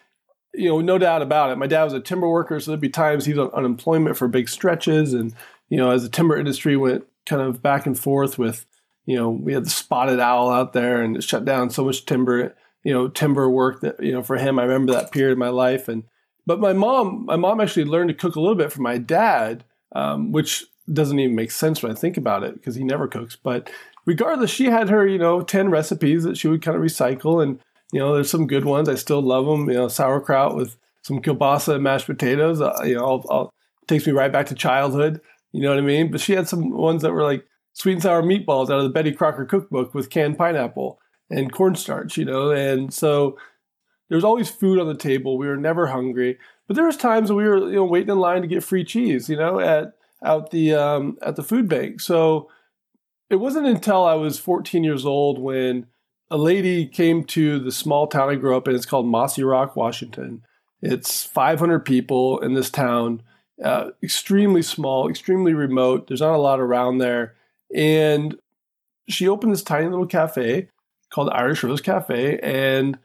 you 0.54 0.70
know, 0.70 0.82
no 0.82 0.98
doubt 0.98 1.22
about 1.22 1.52
it. 1.52 1.58
My 1.58 1.68
dad 1.68 1.84
was 1.84 1.94
a 1.94 2.00
timber 2.00 2.30
worker, 2.30 2.60
so 2.60 2.72
there'd 2.72 2.82
be 2.82 2.90
times 2.90 3.26
he 3.26 3.34
was 3.34 3.48
on 3.48 3.52
unemployment 3.54 4.18
for 4.18 4.28
big 4.28 4.50
stretches, 4.50 5.14
and 5.14 5.34
you 5.70 5.78
know, 5.78 5.92
as 5.92 6.04
the 6.04 6.10
timber 6.10 6.38
industry 6.38 6.76
went 6.78 7.06
kind 7.26 7.42
of 7.42 7.62
back 7.62 7.86
and 7.86 8.00
forth 8.00 8.38
with, 8.38 8.66
you 9.06 9.16
know, 9.16 9.30
we 9.30 9.54
had 9.54 9.66
the 9.66 9.70
spotted 9.70 10.20
owl 10.20 10.50
out 10.50 10.74
there, 10.74 11.02
and 11.02 11.16
it 11.16 11.24
shut 11.24 11.46
down 11.46 11.70
so 11.70 11.86
much 11.86 12.06
timber, 12.06 12.56
you 12.84 12.94
know, 12.94 13.08
timber 13.08 13.50
work 13.50 13.82
that 13.82 14.02
you 14.02 14.12
know 14.12 14.24
for 14.24 14.38
him. 14.38 14.60
I 14.60 14.64
remember 14.64 14.94
that 14.94 15.12
period 15.12 15.34
of 15.34 15.38
my 15.38 15.50
life, 15.50 15.88
and 15.88 16.04
but 16.46 16.60
my 16.60 16.74
mom, 16.74 17.26
my 17.26 17.36
mom 17.36 17.60
actually 17.60 17.86
learned 17.86 18.10
to 18.10 18.16
cook 18.16 18.36
a 18.36 18.40
little 18.40 18.56
bit 18.56 18.72
from 18.72 18.84
my 18.84 18.98
dad, 18.98 19.64
um, 19.94 20.32
which 20.32 20.66
doesn't 20.92 21.20
even 21.20 21.36
make 21.36 21.52
sense 21.52 21.84
when 21.84 21.92
I 21.92 21.96
think 21.96 22.18
about 22.18 22.44
it 22.44 22.54
because 22.54 22.76
he 22.76 22.84
never 22.84 23.08
cooks. 23.08 23.36
But 23.36 23.70
regardless, 24.06 24.52
she 24.52 24.66
had 24.66 24.90
her, 24.90 25.06
you 25.06 25.18
know, 25.18 25.42
10 25.42 25.70
recipes 25.70 26.24
that 26.24 26.38
she 26.38 26.48
would 26.48 26.62
kind 26.62 26.78
of 26.78 26.84
recycle. 26.84 27.44
And, 27.44 27.60
you 27.92 28.00
know, 28.00 28.14
there's 28.14 28.30
some 28.30 28.48
good 28.48 28.66
ones. 28.66 28.90
I 28.90 28.96
still 28.96 29.22
love 29.22 29.46
them. 29.46 29.70
You 29.70 29.76
know, 29.76 29.88
sauerkraut 29.88 30.56
with 30.56 30.78
some 31.02 31.22
kielbasa 31.22 31.76
and 31.76 31.84
mashed 31.84 32.08
potatoes. 32.08 32.62
Uh, 32.62 32.74
you 32.84 32.96
know, 32.96 33.06
I'll, 33.06 33.26
I'll, 33.30 33.54
takes 33.88 34.06
me 34.06 34.14
right 34.14 34.32
back 34.32 34.48
to 34.48 34.56
childhood. 34.56 35.22
You 35.52 35.62
know 35.62 35.70
what 35.70 35.80
I 35.80 35.82
mean? 35.82 36.12
But 36.12 36.22
she 36.22 36.34
had 36.34 36.48
some 36.48 36.72
ones 36.72 37.02
that 37.02 37.14
were 37.14 37.24
like 37.24 37.46
sweet 37.74 37.94
and 37.94 38.02
sour 38.02 38.22
meatballs 38.22 38.70
out 38.70 38.80
of 38.80 38.84
the 38.84 38.90
Betty 38.90 39.12
Crocker 39.12 39.46
cookbook 39.46 39.94
with 39.94 40.10
canned 40.10 40.38
pineapple 40.38 41.00
and 41.30 41.52
cornstarch. 41.52 42.18
You 42.18 42.26
know, 42.26 42.52
and 42.52 42.94
so 42.94 43.38
there 44.10 44.18
was 44.18 44.26
always 44.26 44.50
food 44.50 44.80
on 44.80 44.88
the 44.88 44.96
table. 44.96 45.38
We 45.38 45.48
were 45.48 45.58
never 45.58 45.88
hungry. 45.88 46.38
But 46.68 46.76
there 46.76 46.86
was 46.86 46.98
times 46.98 47.32
we 47.32 47.44
were 47.44 47.70
you 47.70 47.76
know 47.76 47.86
waiting 47.86 48.10
in 48.10 48.20
line 48.20 48.42
to 48.42 48.48
get 48.48 48.64
free 48.64 48.84
cheese. 48.84 49.30
You 49.30 49.38
know, 49.38 49.60
at 49.60 49.94
out 50.24 50.52
the 50.52 50.74
um, 50.74 51.18
at 51.22 51.36
the 51.36 51.44
food 51.44 51.68
bank. 51.68 52.02
So 52.02 52.50
it 53.30 53.38
wasn't 53.38 53.68
until 53.68 54.06
I 54.06 54.14
was 54.14 54.40
14 54.40 54.84
years 54.84 55.06
old 55.06 55.40
when 55.40 55.88
a 56.30 56.38
lady 56.38 56.86
came 56.86 57.24
to 57.26 57.60
the 57.60 57.72
small 57.72 58.08
town 58.08 58.30
I 58.30 58.36
grew 58.36 58.56
up 58.56 58.68
in. 58.68 58.76
It's 58.76 58.86
called 58.86 59.06
Mossyrock, 59.06 59.76
Washington. 59.76 60.44
It's 60.82 61.24
500 61.24 61.80
people 61.80 62.40
in 62.40 62.54
this 62.54 62.70
town, 62.70 63.24
uh, 63.64 63.90
extremely 64.04 64.62
small, 64.62 65.10
extremely 65.10 65.54
remote. 65.54 66.08
There's 66.08 66.22
not 66.22 66.36
a 66.36 66.38
lot 66.38 66.60
around 66.60 67.00
there. 67.00 67.36
And 67.74 68.38
she 69.10 69.28
opened 69.28 69.54
this 69.54 69.64
tiny 69.64 69.88
little 69.88 70.06
cafe 70.06 70.70
called 71.10 71.30
Irish 71.30 71.64
Rose 71.64 71.82
Cafe, 71.82 72.40
and 72.40 72.98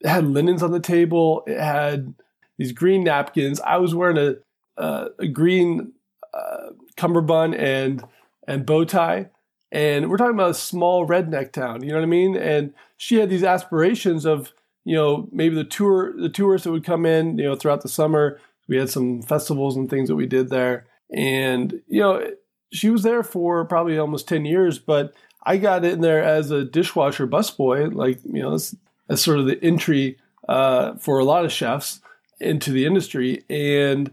it 0.00 0.08
had 0.08 0.26
linens 0.26 0.62
on 0.62 0.70
the 0.70 0.80
table. 0.80 1.42
It 1.46 1.58
had 1.58 2.14
these 2.58 2.72
green 2.72 3.04
napkins. 3.04 3.60
I 3.60 3.76
was 3.78 3.94
wearing 3.94 4.18
a, 4.18 4.80
uh, 4.80 5.08
a 5.18 5.26
green 5.26 5.92
uh, 6.32 6.70
cummerbund 6.96 7.54
and 7.54 8.04
and 8.46 8.66
bow 8.66 8.84
tie 8.84 9.30
and 9.74 10.08
we're 10.08 10.18
talking 10.18 10.36
about 10.36 10.52
a 10.52 10.54
small 10.54 11.04
redneck 11.04 11.50
town, 11.50 11.82
you 11.82 11.88
know 11.88 11.96
what 11.96 12.04
I 12.04 12.06
mean? 12.06 12.36
And 12.36 12.72
she 12.96 13.16
had 13.16 13.28
these 13.28 13.42
aspirations 13.42 14.24
of, 14.24 14.52
you 14.84 14.94
know, 14.94 15.28
maybe 15.32 15.56
the 15.56 15.64
tour, 15.64 16.14
the 16.16 16.28
tourists 16.28 16.64
that 16.64 16.70
would 16.70 16.84
come 16.84 17.04
in, 17.04 17.38
you 17.38 17.44
know, 17.44 17.56
throughout 17.56 17.82
the 17.82 17.88
summer. 17.88 18.38
We 18.68 18.76
had 18.76 18.88
some 18.88 19.20
festivals 19.20 19.76
and 19.76 19.90
things 19.90 20.08
that 20.08 20.14
we 20.14 20.26
did 20.26 20.48
there. 20.48 20.86
And, 21.12 21.82
you 21.88 22.00
know, 22.00 22.24
she 22.72 22.88
was 22.88 23.02
there 23.02 23.24
for 23.24 23.64
probably 23.64 23.98
almost 23.98 24.28
10 24.28 24.44
years, 24.44 24.78
but 24.78 25.12
I 25.44 25.56
got 25.56 25.84
in 25.84 26.02
there 26.02 26.22
as 26.22 26.52
a 26.52 26.64
dishwasher 26.64 27.26
busboy, 27.26 27.92
like, 27.92 28.20
you 28.24 28.42
know, 28.42 28.52
that's, 28.52 28.76
that's 29.08 29.22
sort 29.22 29.40
of 29.40 29.46
the 29.46 29.60
entry 29.60 30.18
uh, 30.48 30.94
for 30.98 31.18
a 31.18 31.24
lot 31.24 31.44
of 31.44 31.50
chefs 31.50 32.00
into 32.40 32.72
the 32.72 32.86
industry. 32.86 33.44
And 33.48 34.12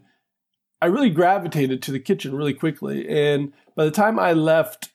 I 0.81 0.87
really 0.87 1.09
gravitated 1.09 1.81
to 1.83 1.91
the 1.91 1.99
kitchen 1.99 2.35
really 2.35 2.53
quickly. 2.53 3.07
And 3.07 3.53
by 3.75 3.85
the 3.85 3.91
time 3.91 4.19
I 4.19 4.33
left 4.33 4.89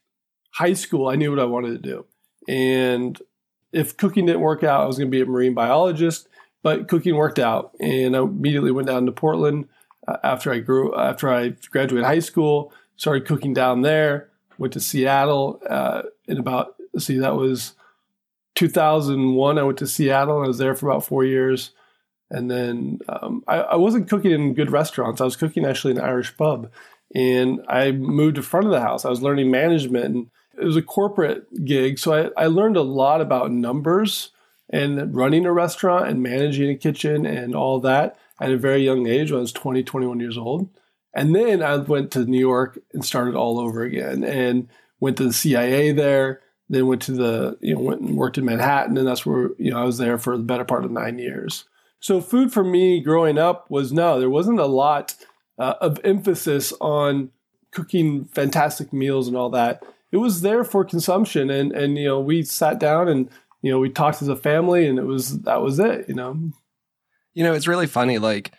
high 0.55 0.73
school, 0.73 1.09
I 1.09 1.17
knew 1.17 1.31
what 1.31 1.41
I 1.41 1.45
wanted 1.45 1.71
to 1.71 1.91
do. 1.91 2.07
And 2.49 3.21
if 3.73 3.97
cooking 3.97 4.27
didn't 4.27 4.41
work 4.41 4.65
out, 4.65 4.83
I 4.83 4.87
was 4.87 4.99
going 4.99 5.11
to 5.11 5.17
be 5.17 5.21
a 5.21 5.27
marine 5.27 5.55
biologist. 5.55 6.29
But 6.63 6.89
cooking 6.89 7.15
worked 7.15 7.39
out, 7.39 7.73
and 7.79 8.17
I 8.17 8.23
immediately 8.23 8.73
went 8.73 8.89
down 8.89 9.07
to 9.07 9.13
Portland 9.13 9.69
uh, 10.09 10.17
after 10.25 10.53
I 10.53 10.59
grew 10.59 10.97
after 10.97 11.29
I 11.33 11.51
graduated 11.71 12.05
high 12.05 12.19
school. 12.19 12.73
Started 12.97 13.25
cooking 13.25 13.55
down 13.55 13.83
there. 13.83 14.31
Went 14.59 14.73
to 14.73 14.81
Seattle 14.81 15.63
uh, 15.69 16.03
in 16.27 16.39
about 16.39 16.75
see 16.99 17.19
that 17.19 17.37
was 17.37 17.75
2001. 18.57 19.59
I 19.59 19.63
went 19.63 19.79
to 19.79 19.87
Seattle. 19.87 20.39
And 20.39 20.45
I 20.45 20.49
was 20.49 20.59
there 20.59 20.75
for 20.75 20.89
about 20.89 21.05
four 21.05 21.25
years, 21.25 21.71
and 22.31 22.51
then 22.51 22.99
um, 23.09 23.45
I, 23.47 23.57
I 23.59 23.77
wasn't 23.77 24.09
cooking 24.09 24.33
in 24.33 24.55
good 24.55 24.71
restaurants. 24.71 25.21
I 25.21 25.25
was 25.25 25.37
cooking 25.37 25.65
actually 25.65 25.93
in 25.93 25.99
an 25.99 26.05
Irish 26.05 26.37
pub, 26.37 26.71
and 27.15 27.65
I 27.69 27.93
moved 27.93 28.37
to 28.37 28.43
front 28.43 28.67
of 28.67 28.73
the 28.73 28.81
house. 28.81 29.05
I 29.05 29.11
was 29.11 29.23
learning 29.23 29.51
management 29.51 30.05
and 30.05 30.31
it 30.59 30.65
was 30.65 30.77
a 30.77 30.83
corporate 30.83 31.65
gig. 31.65 31.99
So 31.99 32.13
I, 32.37 32.45
I 32.45 32.47
learned 32.47 32.77
a 32.77 32.83
lot 32.83 33.21
about 33.21 33.53
numbers 33.53 34.31
and 34.71 35.15
running 35.15 35.47
a 35.47 35.53
restaurant 35.53 36.09
and 36.09 36.23
managing 36.23 36.71
a 36.71 36.77
kitchen 36.77 37.25
and 37.25 37.55
all 37.55 37.81
that 37.81 38.19
at 38.41 38.51
a 38.51 38.57
very 38.57 38.83
young 38.83 39.07
age 39.07 39.33
I 39.33 39.37
was 39.37 39.53
20, 39.53 39.83
21 39.83 40.21
years 40.21 40.37
old. 40.37 40.69
And 41.15 41.35
then 41.35 41.63
I 41.63 41.77
went 41.77 42.11
to 42.13 42.25
New 42.25 42.39
York 42.39 42.79
and 42.93 43.05
started 43.05 43.35
all 43.35 43.59
over 43.59 43.83
again 43.83 44.23
and 44.23 44.69
went 45.01 45.17
to 45.19 45.25
the 45.25 45.33
CIA 45.33 45.93
there, 45.93 46.41
then 46.69 46.87
went 46.87 47.03
to 47.03 47.13
the, 47.13 47.57
you 47.61 47.75
know, 47.75 47.81
went 47.81 48.03
and 48.03 48.17
worked 48.17 48.37
in 48.37 48.45
Manhattan. 48.45 48.99
And 48.99 49.07
that's 49.07 49.25
where, 49.25 49.51
you 49.59 49.71
know, 49.71 49.79
I 49.79 49.85
was 49.85 49.99
there 49.99 50.19
for 50.19 50.37
the 50.37 50.43
better 50.43 50.65
part 50.65 50.85
of 50.85 50.91
nine 50.91 51.19
years. 51.19 51.65
So 52.07 52.21
food 52.21 52.53
for 52.53 52.63
me 52.63 53.01
growing 53.01 53.37
up 53.37 53.69
was 53.69 53.93
no, 53.93 54.21
there 54.21 54.31
wasn't 54.31 54.61
a 54.61 54.67
lot 54.67 55.17
uh, 55.59 55.75
of 55.81 55.99
emphasis 56.05 56.73
on 56.81 57.33
cooking 57.73 58.27
fantastic 58.27 58.93
meals 58.93 59.27
and 59.27 59.37
all 59.37 59.51
that. 59.51 59.83
It 60.13 60.19
was 60.19 60.43
there 60.43 60.63
for 60.63 60.85
consumption 60.85 61.51
and 61.51 61.73
and 61.73 61.99
you 61.99 62.05
know 62.05 62.21
we 62.21 62.45
sat 62.45 62.79
down 62.79 63.09
and 63.09 63.29
you 63.61 63.73
know 63.73 63.81
we 63.81 63.91
talked 63.91 64.23
as 64.23 64.29
a 64.29 64.37
family 64.37 64.87
and 64.87 65.01
it 65.01 65.05
was 65.05 65.41
that 65.41 65.61
was 65.61 65.81
it 65.81 66.09
you 66.09 66.15
know? 66.15 66.39
You 67.35 67.43
know 67.43 67.55
it's 67.55 67.67
really 67.67 67.89
funny 67.89 68.19
like 68.19 68.53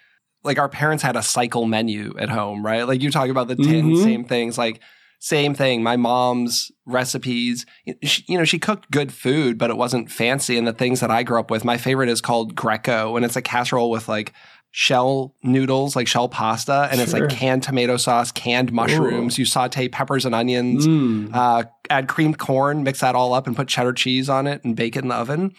like 0.43 0.59
our 0.59 0.67
parents 0.67 1.01
had 1.01 1.15
a 1.15 1.23
cycle 1.23 1.63
menu 1.63 2.15
at 2.19 2.27
home 2.27 2.65
right? 2.65 2.85
Like 2.85 3.01
you 3.01 3.11
talk 3.11 3.29
about 3.29 3.47
the 3.47 3.55
10 3.55 3.65
mm-hmm. 3.65 4.03
same 4.03 4.25
things 4.25 4.57
like 4.57 4.81
same 5.19 5.53
thing 5.53 5.81
my 5.81 5.95
mom's 5.95 6.71
recipes 6.85 7.65
she, 8.03 8.23
you 8.27 8.37
know 8.37 8.45
she 8.45 8.59
cooked 8.59 8.89
good 8.91 9.11
food 9.11 9.57
but 9.57 9.69
it 9.69 9.77
wasn't 9.77 10.11
fancy 10.11 10.57
and 10.57 10.67
the 10.67 10.73
things 10.73 10.99
that 10.99 11.09
i 11.09 11.23
grew 11.23 11.39
up 11.39 11.49
with 11.49 11.65
my 11.65 11.77
favorite 11.77 12.09
is 12.09 12.21
called 12.21 12.55
greco 12.55 13.15
and 13.15 13.25
it's 13.25 13.35
a 13.35 13.41
casserole 13.41 13.89
with 13.89 14.07
like 14.07 14.33
shell 14.71 15.33
noodles, 15.41 15.95
like 15.95 16.07
shell 16.07 16.29
pasta, 16.29 16.87
and 16.91 16.95
sure. 16.95 17.03
it's 17.03 17.13
like 17.13 17.29
canned 17.29 17.63
tomato 17.63 17.97
sauce, 17.97 18.31
canned 18.31 18.71
mushrooms. 18.71 19.37
Ooh. 19.37 19.41
You 19.41 19.45
saute 19.45 19.87
peppers 19.87 20.23
and 20.23 20.35
onions, 20.35 20.87
mm. 20.87 21.33
uh, 21.33 21.63
add 21.89 22.07
creamed 22.07 22.37
corn, 22.37 22.83
mix 22.83 22.99
that 22.99 23.15
all 23.15 23.33
up, 23.33 23.47
and 23.47 23.55
put 23.55 23.67
cheddar 23.67 23.93
cheese 23.93 24.29
on 24.29 24.45
it 24.45 24.63
and 24.63 24.75
bake 24.75 24.95
it 24.95 25.01
in 25.03 25.07
the 25.07 25.15
oven. 25.15 25.55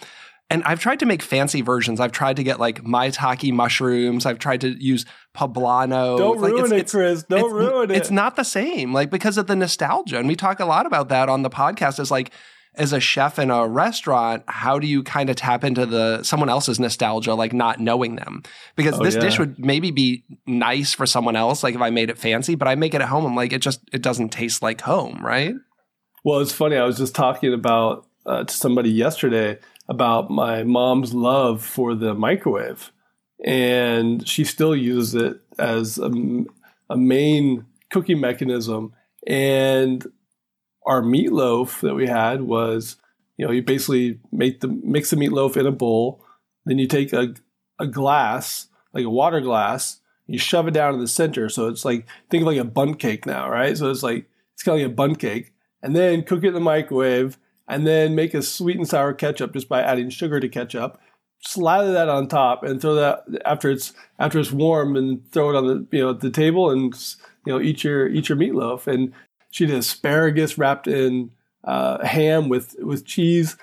And 0.51 0.65
I've 0.65 0.81
tried 0.81 1.01
to 1.01 1.07
make 1.07 1.23
fancy 1.23 1.61
versions. 1.61 2.01
I've 2.01 2.13
tried 2.13 2.37
to 2.37 2.43
get 2.43 2.59
like 2.59 2.83
maitake 2.83 3.53
mushrooms. 3.53 4.25
I've 4.25 4.39
tried 4.39 4.63
to 4.63 4.71
use 4.83 5.05
poblano. 5.37 6.17
Don't 6.17 6.41
like, 6.41 6.53
ruin 6.53 6.65
it's, 6.65 6.73
it, 6.73 6.79
it's, 6.79 6.93
Chris. 6.93 7.23
Don't 7.25 7.53
ruin 7.53 7.91
it. 7.91 7.97
It's 7.97 8.11
not 8.11 8.37
the 8.37 8.45
same, 8.45 8.95
like 8.95 9.11
because 9.11 9.37
of 9.37 9.47
the 9.47 9.57
nostalgia. 9.57 10.19
And 10.19 10.27
we 10.27 10.37
talk 10.37 10.59
a 10.59 10.65
lot 10.65 10.87
about 10.87 11.11
that 11.11 11.29
on 11.29 11.43
the 11.43 11.51
podcast. 11.51 12.01
Is 12.01 12.11
like 12.11 12.33
as 12.75 12.95
a 12.95 13.01
chef 13.01 13.39
in 13.39 13.51
a 13.51 13.67
restaurant, 13.67 14.43
how 14.47 14.79
do 14.79 14.87
you 14.87 15.03
kind 15.03 15.29
of 15.29 15.37
tap 15.37 15.65
into 15.65 15.85
the 15.85 16.23
someone 16.23 16.49
else's 16.49 16.81
nostalgia, 16.81 17.35
like 17.35 17.53
not 17.53 17.79
knowing 17.79 18.17
them? 18.17 18.43
Because 18.75 18.99
oh, 18.99 19.05
this 19.05 19.17
yeah. 19.17 19.21
dish 19.21 19.39
would 19.39 19.59
maybe 19.59 19.91
be 19.91 20.25
nice 20.47 20.95
for 20.95 21.05
someone 21.05 21.37
else, 21.37 21.63
like 21.63 21.75
if 21.75 21.81
I 21.83 21.91
made 21.91 22.09
it 22.09 22.17
fancy, 22.17 22.55
but 22.55 22.69
I 22.69 22.75
make 22.75 22.95
it 22.95 23.03
at 23.03 23.09
home, 23.09 23.27
I'm 23.27 23.37
like, 23.37 23.53
it 23.53 23.61
just 23.61 23.81
it 23.93 24.01
doesn't 24.01 24.31
taste 24.31 24.63
like 24.63 24.81
home, 24.81 25.23
right? 25.23 25.55
Well, 26.25 26.41
it's 26.41 26.53
funny. 26.53 26.77
I 26.77 26.85
was 26.85 26.97
just 26.97 27.15
talking 27.15 27.53
about 27.53 28.07
uh, 28.25 28.45
to 28.45 28.55
somebody 28.55 28.91
yesterday 28.91 29.59
about 29.89 30.31
my 30.31 30.65
mom's 30.65 31.15
love 31.15 31.65
for 31.65 31.95
the 31.95 32.15
microwave, 32.15 32.93
and 33.45 34.27
she 34.29 34.45
still 34.45 34.77
uses 34.77 35.15
it 35.15 35.41
as 35.59 35.99
a, 35.99 36.11
a 36.91 36.97
main 36.97 37.65
cooking 37.91 38.21
mechanism. 38.21 38.93
And 39.27 40.07
our 40.87 41.03
meatloaf 41.03 41.81
that 41.81 41.95
we 41.95 42.07
had 42.07 42.43
was, 42.43 42.97
you 43.37 43.47
know, 43.47 43.53
you 43.53 43.63
basically 43.63 44.21
make 44.33 44.61
the 44.61 44.69
mix 44.69 45.11
the 45.11 45.17
meatloaf 45.17 45.57
in 45.57 45.67
a 45.67 45.73
bowl, 45.73 46.25
then 46.65 46.79
you 46.79 46.87
take 46.87 47.13
a 47.13 47.35
a 47.79 47.87
glass, 47.87 48.69
like 48.93 49.05
a 49.05 49.11
water 49.11 49.41
glass, 49.41 50.01
you 50.27 50.39
shove 50.39 50.69
it 50.69 50.75
down 50.75 50.95
in 50.95 51.01
the 51.01 51.09
center. 51.09 51.49
So 51.49 51.69
it's 51.69 51.85
like 51.85 52.07
think 52.31 52.43
of 52.43 52.47
like 52.47 52.59
a 52.59 52.65
Bundt 52.65 52.99
cake 52.99 53.27
now, 53.27 53.49
right? 53.49 53.77
So 53.77 53.91
it's 53.91 54.03
like 54.03 54.29
it's 54.55 54.63
kind 54.63 54.81
of 54.81 54.83
like 54.83 54.93
a 54.93 54.95
Bundt 54.95 55.19
cake, 55.19 55.53
and 55.83 55.95
then 55.95 56.23
cook 56.23 56.45
it 56.45 56.49
in 56.49 56.55
the 56.55 56.61
microwave, 56.61 57.39
and 57.69 57.87
then 57.87 58.15
make 58.15 58.35
a 58.35 58.43
sweet 58.43 58.77
and 58.77 58.89
sour 58.89 59.13
ketchup 59.13 59.53
just 59.53 59.69
by 59.69 59.83
adding 59.83 60.11
sugar 60.11 60.41
to 60.41 60.49
ketchup. 60.49 61.01
Slather 61.41 61.93
that 61.93 62.09
on 62.09 62.27
top 62.27 62.65
and 62.65 62.81
throw 62.81 62.95
that 62.95 63.25
after 63.45 63.71
it's 63.71 63.93
after 64.19 64.41
it's 64.41 64.51
warm 64.51 64.97
and 64.97 65.31
throw 65.31 65.51
it 65.51 65.57
on 65.57 65.67
the 65.67 65.87
you 65.97 66.03
know 66.03 66.13
the 66.13 66.31
table 66.31 66.71
and 66.71 66.93
you 67.47 67.53
know 67.53 67.61
eat 67.61 67.85
your 67.85 68.09
eat 68.09 68.29
your 68.29 68.37
meatloaf 68.37 68.89
and 68.89 69.13
she 69.51 69.67
did 69.67 69.77
asparagus 69.77 70.59
wrapped 70.59 70.89
in 70.89 71.31
uh, 71.65 72.05
ham 72.05 72.49
with 72.49 72.75
with 72.81 73.05
cheese. 73.05 73.57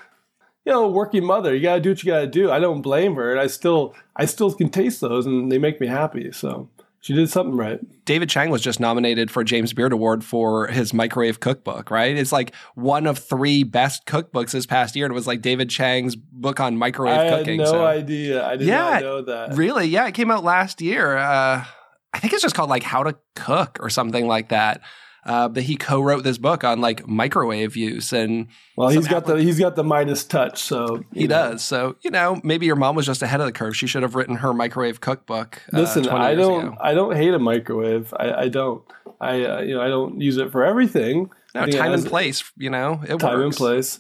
You 0.66 0.72
know, 0.72 0.88
working 0.88 1.24
mother, 1.24 1.54
you 1.54 1.62
gotta 1.62 1.82
do 1.82 1.90
what 1.90 2.04
you 2.04 2.12
gotta 2.12 2.28
do. 2.28 2.50
I 2.52 2.60
don't 2.60 2.82
blame 2.82 3.16
her, 3.16 3.32
and 3.32 3.40
I 3.40 3.48
still 3.48 3.94
I 4.16 4.26
still 4.26 4.54
can 4.54 4.70
taste 4.70 5.02
those, 5.02 5.26
and 5.26 5.52
they 5.52 5.58
make 5.58 5.80
me 5.80 5.88
happy. 5.88 6.32
So 6.32 6.70
she 7.06 7.14
did 7.14 7.30
something 7.30 7.56
right. 7.56 7.80
David 8.06 8.32
Chang 8.32 8.50
was 8.50 8.64
just 8.64 8.80
nominated 8.80 9.30
for 9.30 9.42
a 9.42 9.46
James 9.46 9.74
Beard 9.74 9.94
Award 9.94 10.24
for 10.24 10.66
his 10.66 10.92
microwave 10.92 11.40
cookbook, 11.40 11.92
right? 11.92 12.18
It's 12.18 12.32
like 12.32 12.56
one 12.74 13.06
of 13.06 13.20
three 13.20 13.62
best 13.62 14.08
cookbooks 14.08 14.50
this 14.50 14.66
past 14.66 14.96
year. 14.96 15.06
And 15.06 15.12
it 15.12 15.14
was 15.14 15.28
like 15.28 15.44
David 15.44 15.70
Chang's 15.70 16.16
book 16.16 16.60
on 16.60 16.78
microwave 16.78 17.20
I 17.20 17.30
cooking. 17.30 17.62
I 17.62 17.64
had 17.66 17.72
no 17.72 17.78
so. 17.78 17.86
idea. 17.86 18.44
I 18.44 18.56
did 18.56 18.68
yeah, 18.68 18.78
not 18.78 19.02
know 19.04 19.22
that. 19.22 19.56
Really? 19.56 19.86
Yeah, 19.86 20.08
it 20.08 20.14
came 20.14 20.32
out 20.32 20.44
last 20.44 20.82
year. 20.82 21.16
Uh, 21.16 21.64
I 22.12 22.20
think 22.20 22.34
it's 22.34 22.42
just 22.42 22.56
called 22.56 22.72
like 22.72 22.82
How 22.82 23.04
to 23.04 23.16
Cook 23.36 23.78
or 23.82 23.92
something 23.92 24.26
like 24.26 24.50
that 24.50 24.82
uh, 25.26 25.48
but 25.50 25.64
he 25.64 25.76
co-wrote 25.76 26.24
this 26.24 26.38
book 26.38 26.64
on 26.64 26.82
like 26.82 27.08
microwave 27.08 27.76
use 27.76 28.14
and 28.14 28.48
well 28.78 28.90
he's 28.90 29.08
got 29.08 29.26
the 29.26 29.36
he's 29.42 29.60
got 29.60 29.76
the 29.76 29.84
Midas 29.84 30.24
touch 30.24 30.62
so 30.62 31.04
he 31.14 31.28
know. 31.28 31.52
does 31.52 31.64
so 31.64 31.96
you 32.02 32.12
know 32.12 32.40
maybe 32.44 32.66
your 32.66 32.76
mom 32.76 32.96
was 32.96 33.06
just 33.06 33.22
ahead 33.22 33.40
of 33.40 33.46
the 33.46 33.52
curve 33.52 33.76
she 33.76 33.88
should 33.88 34.04
have 34.04 34.16
written 34.16 34.38
her 34.38 34.54
microwave 34.54 35.02
cookbook 35.02 35.62
uh, 35.74 35.80
listen 35.80 36.08
I 36.08 36.36
don't 36.36 36.68
ago. 36.68 36.78
I 36.80 36.94
don't 36.94 37.16
hate 37.16 37.34
a 37.34 37.40
microwave 37.40 38.14
I, 38.18 38.34
I 38.34 38.48
don't 38.50 38.84
I 39.20 39.46
uh, 39.46 39.62
you 39.62 39.76
know 39.76 39.82
I 39.82 39.88
don't 39.88 40.22
use 40.22 40.38
it 40.38 40.52
for 40.52 40.64
everything 40.64 41.30
no 41.54 41.66
time 41.68 41.94
and 41.94 42.06
place 42.06 42.44
you 42.58 42.70
know 42.70 43.02
it 43.08 43.18
time 43.20 43.40
works. 43.40 43.44
and 43.44 43.56
place 43.56 44.00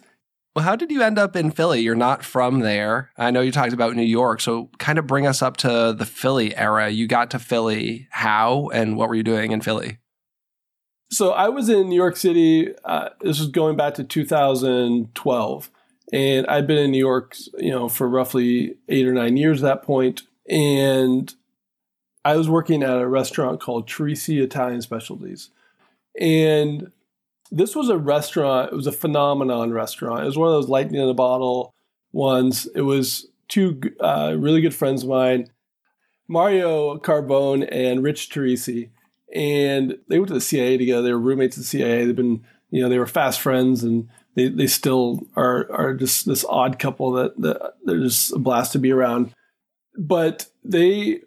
Well, 0.55 0.63
how 0.63 0.75
did 0.77 0.89
you 0.89 1.01
end 1.01 1.19
up 1.19 1.35
in 1.35 1.51
Philly? 1.51 1.81
You're 1.81 1.95
not 1.95 2.23
from 2.23 2.59
there. 2.61 3.11
I 3.17 3.29
know 3.31 3.41
you 3.41 3.51
talked 3.51 3.73
about 3.73 3.93
New 3.95 4.03
York. 4.03 4.39
So, 4.39 4.69
kind 4.77 4.97
of 4.97 5.05
bring 5.05 5.27
us 5.27 5.41
up 5.41 5.57
to 5.57 5.93
the 5.97 6.05
Philly 6.05 6.55
era. 6.55 6.89
You 6.89 7.07
got 7.07 7.31
to 7.31 7.39
Philly. 7.39 8.07
How 8.09 8.69
and 8.73 8.95
what 8.95 9.09
were 9.09 9.15
you 9.15 9.23
doing 9.23 9.51
in 9.51 9.59
Philly? 9.59 9.97
So, 11.09 11.31
I 11.31 11.49
was 11.49 11.69
in 11.69 11.89
New 11.89 11.95
York 11.95 12.17
City. 12.17 12.73
Uh, 12.83 13.09
this 13.21 13.39
was 13.39 13.49
going 13.49 13.77
back 13.77 13.93
to 13.95 14.03
2012. 14.03 15.71
And 16.13 16.45
I'd 16.47 16.67
been 16.67 16.77
in 16.77 16.91
New 16.91 16.99
York, 16.99 17.35
you 17.57 17.71
know, 17.71 17.89
for 17.89 18.07
roughly 18.07 18.77
eight 18.89 19.07
or 19.07 19.13
nine 19.13 19.37
years 19.37 19.63
at 19.63 19.67
that 19.67 19.83
point. 19.83 20.23
And 20.47 21.33
I 22.23 22.35
was 22.35 22.49
working 22.49 22.83
at 22.83 23.01
a 23.01 23.07
restaurant 23.07 23.59
called 23.59 23.89
Torrisi 23.89 24.41
Italian 24.41 24.81
Specialties. 24.81 25.49
And 26.19 26.91
this 27.51 27.75
was 27.75 27.89
a 27.89 27.97
restaurant. 27.97 28.71
It 28.71 28.75
was 28.75 28.87
a 28.87 28.91
phenomenon 28.91 29.71
restaurant. 29.71 30.23
It 30.23 30.25
was 30.25 30.37
one 30.37 30.47
of 30.47 30.53
those 30.53 30.69
lightning 30.69 31.01
in 31.01 31.09
a 31.09 31.13
bottle 31.13 31.73
ones. 32.11 32.67
It 32.75 32.81
was 32.81 33.27
two 33.47 33.79
uh, 33.99 34.35
really 34.37 34.61
good 34.61 34.73
friends 34.73 35.03
of 35.03 35.09
mine, 35.09 35.47
Mario 36.27 36.97
Carbone 36.97 37.67
and 37.71 38.03
Rich 38.03 38.29
Torrisi. 38.29 38.89
And 39.33 39.97
they 40.07 40.19
went 40.19 40.29
to 40.29 40.33
the 40.33 40.41
CIA 40.41 40.77
together. 40.77 41.01
They 41.01 41.13
were 41.13 41.19
roommates 41.19 41.57
at 41.57 41.61
the 41.61 41.67
CIA. 41.67 42.05
They've 42.05 42.15
been, 42.15 42.45
you 42.69 42.81
know, 42.81 42.89
they 42.89 42.99
were 42.99 43.07
fast 43.07 43.41
friends 43.41 43.83
and 43.83 44.09
they, 44.35 44.49
they 44.49 44.67
still 44.67 45.27
are, 45.35 45.71
are 45.71 45.93
just 45.93 46.25
this 46.25 46.45
odd 46.47 46.79
couple 46.79 47.11
that, 47.13 47.39
that 47.41 47.73
they're 47.83 47.99
just 47.99 48.33
a 48.33 48.39
blast 48.39 48.71
to 48.73 48.79
be 48.79 48.91
around. 48.91 49.33
But 49.97 50.47
they 50.63 51.21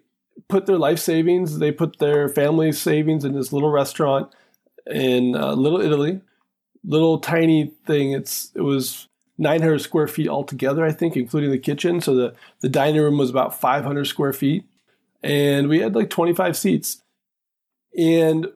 put 0.47 0.65
their 0.65 0.77
life 0.77 0.99
savings, 0.99 1.59
they 1.59 1.71
put 1.71 1.99
their 1.99 2.29
family 2.29 2.71
savings 2.71 3.25
in 3.25 3.33
this 3.33 3.51
little 3.51 3.71
restaurant 3.71 4.33
in 4.89 5.35
uh, 5.35 5.53
Little 5.53 5.81
Italy, 5.81 6.21
little 6.83 7.19
tiny 7.19 7.73
thing. 7.85 8.11
It's 8.11 8.51
it 8.55 8.61
was 8.61 9.07
900 9.37 9.79
square 9.79 10.07
feet 10.07 10.27
altogether, 10.27 10.85
I 10.85 10.91
think, 10.91 11.15
including 11.15 11.51
the 11.51 11.57
kitchen. 11.57 12.01
So 12.01 12.15
the 12.15 12.35
the 12.61 12.69
dining 12.69 13.01
room 13.01 13.17
was 13.17 13.29
about 13.29 13.59
500 13.59 14.05
square 14.05 14.33
feet, 14.33 14.65
and 15.23 15.69
we 15.69 15.79
had 15.79 15.95
like 15.95 16.09
25 16.09 16.57
seats. 16.57 17.01
And 17.97 18.47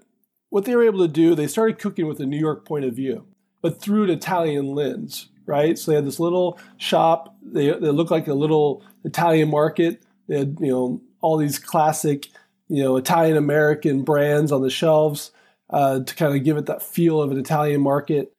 what 0.49 0.65
they 0.65 0.75
were 0.75 0.83
able 0.83 0.99
to 0.99 1.11
do, 1.11 1.35
they 1.35 1.47
started 1.47 1.79
cooking 1.79 2.07
with 2.07 2.19
a 2.19 2.25
New 2.25 2.39
York 2.39 2.65
point 2.65 2.85
of 2.85 2.93
view, 2.93 3.25
but 3.61 3.81
through 3.81 4.03
an 4.03 4.09
Italian 4.11 4.75
lens, 4.75 5.29
right? 5.45 5.77
So 5.77 5.91
they 5.91 5.95
had 5.95 6.05
this 6.05 6.19
little 6.19 6.59
shop. 6.77 7.35
They 7.41 7.71
they 7.71 7.89
looked 7.89 8.11
like 8.11 8.27
a 8.27 8.33
little 8.33 8.83
Italian 9.03 9.49
market. 9.49 10.03
They 10.27 10.37
had 10.37 10.57
you 10.59 10.67
know 10.67 11.01
all 11.21 11.37
these 11.37 11.59
classic 11.59 12.29
you 12.67 12.83
know 12.83 12.97
Italian 12.97 13.37
American 13.37 14.03
brands 14.03 14.51
on 14.51 14.61
the 14.61 14.69
shelves 14.69 15.31
uh, 15.69 16.01
to 16.01 16.15
kind 16.15 16.35
of 16.35 16.43
give 16.43 16.57
it 16.57 16.67
that 16.67 16.83
feel 16.83 17.21
of 17.21 17.31
an 17.31 17.39
Italian 17.39 17.81
market. 17.81 18.33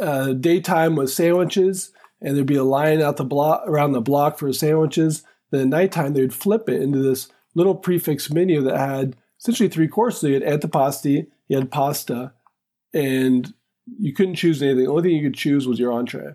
Uh, 0.00 0.34
daytime 0.34 0.94
was 0.94 1.14
sandwiches, 1.14 1.90
and 2.20 2.36
there'd 2.36 2.46
be 2.46 2.56
a 2.56 2.64
line 2.64 3.02
out 3.02 3.16
the 3.16 3.24
block 3.24 3.64
around 3.66 3.92
the 3.92 4.00
block 4.00 4.38
for 4.38 4.52
sandwiches. 4.52 5.24
Then 5.50 5.62
at 5.62 5.66
nighttime, 5.68 6.12
they'd 6.12 6.34
flip 6.34 6.68
it 6.68 6.80
into 6.80 7.00
this 7.00 7.28
little 7.54 7.74
prix 7.74 7.98
fixe 7.98 8.30
menu 8.30 8.62
that 8.62 8.78
had 8.78 9.16
essentially 9.40 9.68
three 9.68 9.88
courses. 9.88 10.22
You 10.24 10.34
had 10.34 10.42
antipasti, 10.42 11.26
you 11.48 11.58
had 11.58 11.70
pasta, 11.70 12.32
and 12.92 13.52
you 13.98 14.12
couldn't 14.12 14.36
choose 14.36 14.62
anything. 14.62 14.84
The 14.84 14.90
only 14.90 15.02
thing 15.02 15.16
you 15.16 15.28
could 15.28 15.38
choose 15.38 15.66
was 15.66 15.78
your 15.78 15.92
entree. 15.92 16.34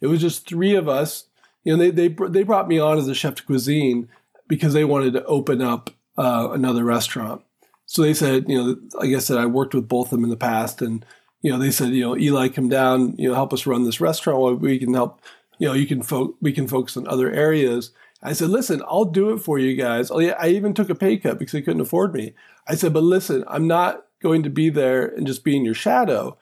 It 0.00 0.08
was 0.08 0.20
just 0.20 0.46
three 0.46 0.74
of 0.74 0.88
us. 0.88 1.28
You 1.62 1.76
know, 1.76 1.82
they 1.82 1.90
they 1.90 2.08
they 2.28 2.42
brought 2.42 2.68
me 2.68 2.78
on 2.78 2.98
as 2.98 3.08
a 3.08 3.14
chef 3.14 3.36
de 3.36 3.42
cuisine 3.42 4.08
because 4.48 4.74
they 4.74 4.84
wanted 4.84 5.14
to 5.14 5.24
open 5.24 5.62
up 5.62 5.90
uh, 6.18 6.50
another 6.52 6.84
restaurant. 6.84 7.42
So 7.86 8.02
they 8.02 8.14
said, 8.14 8.48
you 8.48 8.56
know, 8.56 8.76
like 8.94 9.14
I 9.14 9.18
said, 9.18 9.38
I 9.38 9.46
worked 9.46 9.74
with 9.74 9.88
both 9.88 10.06
of 10.06 10.10
them 10.10 10.24
in 10.24 10.30
the 10.30 10.36
past, 10.36 10.82
and 10.82 11.04
you 11.42 11.50
know, 11.50 11.58
they 11.58 11.70
said, 11.70 11.90
you 11.90 12.02
know, 12.02 12.16
Eli, 12.16 12.48
come 12.48 12.68
down, 12.68 13.14
you 13.18 13.28
know, 13.28 13.34
help 13.34 13.52
us 13.52 13.66
run 13.66 13.84
this 13.84 14.00
restaurant. 14.00 14.60
We 14.60 14.78
can 14.78 14.94
help, 14.94 15.20
you 15.58 15.68
know, 15.68 15.74
you 15.74 15.86
can 15.86 16.02
fo- 16.02 16.36
we 16.40 16.52
can 16.52 16.66
focus 16.68 16.96
on 16.96 17.06
other 17.06 17.30
areas. 17.30 17.92
I 18.24 18.32
said, 18.32 18.48
listen, 18.48 18.82
I'll 18.88 19.04
do 19.04 19.30
it 19.34 19.38
for 19.38 19.58
you 19.58 19.76
guys. 19.76 20.10
Oh 20.10 20.18
I 20.18 20.48
even 20.48 20.72
took 20.72 20.88
a 20.88 20.94
pay 20.94 21.18
cut 21.18 21.38
because 21.38 21.52
they 21.52 21.62
couldn't 21.62 21.82
afford 21.82 22.14
me. 22.14 22.34
I 22.66 22.74
said, 22.74 22.94
but 22.94 23.02
listen, 23.02 23.44
I'm 23.46 23.68
not 23.68 24.06
going 24.22 24.42
to 24.42 24.50
be 24.50 24.70
there 24.70 25.06
and 25.06 25.26
just 25.26 25.44
be 25.44 25.54
in 25.54 25.64
your 25.64 25.74
shadow. 25.74 26.38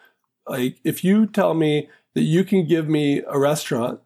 Like, 0.46 0.78
if 0.84 1.02
you 1.02 1.26
tell 1.26 1.54
me 1.54 1.88
that 2.14 2.22
you 2.22 2.44
can 2.44 2.66
give 2.66 2.88
me 2.88 3.22
a 3.28 3.38
restaurant, 3.38 4.00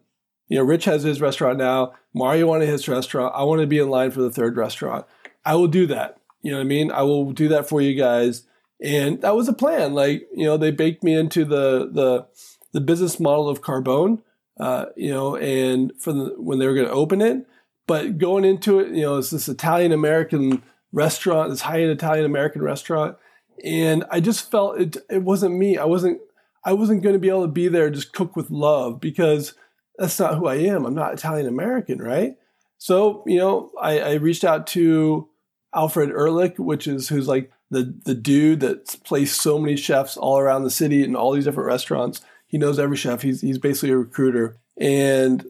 you 0.47 0.57
know, 0.57 0.63
Rich 0.63 0.85
has 0.85 1.03
his 1.03 1.21
restaurant 1.21 1.57
now. 1.59 1.93
Mario 2.13 2.47
wanted 2.47 2.67
his 2.69 2.87
restaurant. 2.87 3.35
I 3.35 3.43
want 3.43 3.61
to 3.61 3.67
be 3.67 3.79
in 3.79 3.89
line 3.89 4.11
for 4.11 4.21
the 4.21 4.31
third 4.31 4.57
restaurant. 4.57 5.05
I 5.45 5.55
will 5.55 5.67
do 5.67 5.85
that. 5.87 6.17
You 6.41 6.51
know 6.51 6.57
what 6.57 6.63
I 6.63 6.67
mean? 6.67 6.91
I 6.91 7.03
will 7.03 7.31
do 7.31 7.47
that 7.49 7.69
for 7.69 7.81
you 7.81 7.95
guys. 7.95 8.43
And 8.81 9.21
that 9.21 9.35
was 9.35 9.47
a 9.47 9.53
plan. 9.53 9.93
Like, 9.93 10.27
you 10.33 10.45
know, 10.45 10.57
they 10.57 10.71
baked 10.71 11.03
me 11.03 11.13
into 11.13 11.45
the 11.45 11.89
the 11.91 12.27
the 12.73 12.81
business 12.81 13.19
model 13.19 13.49
of 13.49 13.61
Carbone, 13.61 14.21
uh, 14.59 14.85
you 14.95 15.11
know, 15.11 15.35
and 15.35 15.91
for 15.99 16.13
the, 16.13 16.35
when 16.37 16.59
they 16.59 16.67
were 16.67 16.75
going 16.75 16.87
to 16.87 16.93
open 16.93 17.21
it. 17.21 17.45
But 17.87 18.17
going 18.17 18.43
into 18.43 18.79
it, 18.79 18.89
you 18.89 19.01
know, 19.01 19.17
it's 19.17 19.29
this 19.29 19.47
Italian 19.47 19.91
American 19.91 20.61
restaurant, 20.91 21.49
this 21.49 21.61
high 21.61 21.81
end 21.81 21.91
Italian 21.91 22.25
American 22.25 22.61
restaurant, 22.61 23.17
and 23.63 24.03
I 24.11 24.19
just 24.19 24.51
felt 24.51 24.79
it. 24.79 24.97
It 25.09 25.23
wasn't 25.23 25.55
me. 25.55 25.77
I 25.77 25.85
wasn't. 25.85 26.19
I 26.63 26.73
wasn't 26.73 27.01
going 27.01 27.13
to 27.13 27.19
be 27.19 27.29
able 27.29 27.43
to 27.43 27.47
be 27.47 27.69
there 27.69 27.89
just 27.89 28.11
cook 28.11 28.35
with 28.35 28.51
love 28.51 28.99
because 28.99 29.53
that's 29.97 30.19
not 30.19 30.35
who 30.35 30.47
I 30.47 30.55
am. 30.55 30.85
I'm 30.85 30.95
not 30.95 31.13
Italian 31.13 31.47
American, 31.47 31.99
right? 31.99 32.35
So 32.77 33.23
you 33.25 33.37
know, 33.37 33.71
I, 33.81 33.99
I 33.99 34.13
reached 34.15 34.43
out 34.43 34.67
to 34.67 35.29
Alfred 35.73 36.09
Ehrlich, 36.09 36.57
which 36.57 36.87
is 36.87 37.09
who's 37.09 37.27
like 37.27 37.51
the 37.71 37.95
the 38.05 38.15
dude 38.15 38.59
that's 38.59 38.95
placed 38.95 39.41
so 39.41 39.59
many 39.59 39.77
chefs 39.77 40.17
all 40.17 40.39
around 40.39 40.63
the 40.63 40.71
city 40.71 41.03
in 41.03 41.15
all 41.15 41.31
these 41.31 41.45
different 41.45 41.67
restaurants. 41.67 42.21
He 42.47 42.57
knows 42.57 42.79
every 42.79 42.97
chef. 42.97 43.21
He's 43.21 43.41
he's 43.41 43.57
basically 43.57 43.91
a 43.91 43.97
recruiter. 43.97 44.57
And 44.77 45.45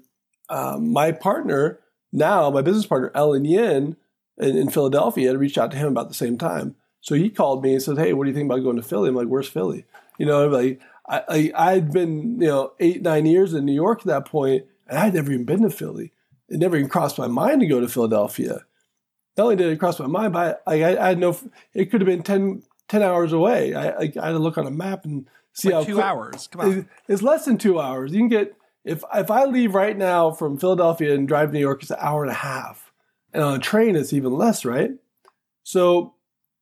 um, 0.50 0.93
my 0.93 1.12
partner 1.12 1.80
now, 2.11 2.49
my 2.49 2.61
business 2.61 2.85
partner 2.85 3.11
Ellen 3.13 3.45
Yin 3.45 3.97
in, 4.37 4.57
in, 4.57 4.69
Philadelphia, 4.69 5.29
had 5.29 5.39
reached 5.39 5.57
out 5.57 5.71
to 5.71 5.77
him 5.77 5.87
about 5.87 6.07
the 6.07 6.15
same 6.15 6.37
time. 6.37 6.75
So 7.01 7.15
he 7.15 7.29
called 7.29 7.63
me 7.63 7.73
and 7.73 7.81
said, 7.81 7.97
"Hey, 7.97 8.13
what 8.13 8.23
do 8.23 8.29
you 8.29 8.35
think 8.35 8.49
about 8.49 8.63
going 8.63 8.75
to 8.75 8.81
Philly?" 8.81 9.09
I'm 9.09 9.15
like, 9.15 9.27
"Where's 9.27 9.47
Philly?" 9.47 9.85
You 10.17 10.25
know, 10.25 10.47
like 10.47 10.81
I, 11.07 11.23
I 11.27 11.51
I'd 11.71 11.91
been 11.91 12.41
you 12.41 12.47
know 12.47 12.73
eight 12.79 13.01
nine 13.01 13.25
years 13.25 13.53
in 13.53 13.65
New 13.65 13.73
York 13.73 13.99
at 13.99 14.07
that 14.07 14.25
point, 14.25 14.65
and 14.87 14.97
I'd 14.97 15.13
never 15.13 15.31
even 15.31 15.45
been 15.45 15.63
to 15.63 15.69
Philly. 15.69 16.11
It 16.49 16.59
never 16.59 16.77
even 16.77 16.89
crossed 16.89 17.17
my 17.17 17.27
mind 17.27 17.61
to 17.61 17.67
go 17.67 17.79
to 17.79 17.87
Philadelphia 17.87 18.65
not 19.37 19.43
only 19.43 19.55
did 19.55 19.71
it 19.71 19.77
cross 19.77 19.99
my 19.99 20.07
mind, 20.07 20.33
but 20.33 20.63
I, 20.65 20.83
I, 20.83 21.05
I 21.05 21.09
had 21.09 21.19
no. 21.19 21.37
It 21.73 21.91
could 21.91 22.01
have 22.01 22.07
been 22.07 22.23
10, 22.23 22.63
10 22.87 23.03
hours 23.03 23.31
away. 23.31 23.75
I, 23.75 23.89
I, 23.89 23.99
I, 23.99 24.25
had 24.25 24.31
to 24.31 24.39
look 24.39 24.57
on 24.57 24.65
a 24.65 24.71
map 24.71 25.05
and 25.05 25.29
see 25.53 25.69
like 25.69 25.75
how 25.75 25.83
two 25.83 25.93
quick, 25.93 26.05
hours. 26.05 26.47
Come 26.47 26.61
on, 26.61 26.89
it's 27.07 27.21
less 27.21 27.45
than 27.45 27.57
two 27.57 27.79
hours. 27.79 28.11
You 28.11 28.19
can 28.19 28.29
get 28.29 28.55
if 28.83 29.03
if 29.13 29.29
I 29.31 29.45
leave 29.45 29.75
right 29.75 29.97
now 29.97 30.31
from 30.31 30.57
Philadelphia 30.57 31.13
and 31.13 31.27
drive 31.27 31.49
to 31.49 31.53
New 31.53 31.59
York, 31.59 31.81
it's 31.81 31.91
an 31.91 31.97
hour 31.99 32.23
and 32.23 32.31
a 32.31 32.35
half, 32.35 32.91
and 33.33 33.43
on 33.43 33.55
a 33.55 33.59
train 33.59 33.95
it's 33.95 34.13
even 34.13 34.33
less, 34.33 34.65
right? 34.65 34.91
So 35.63 36.15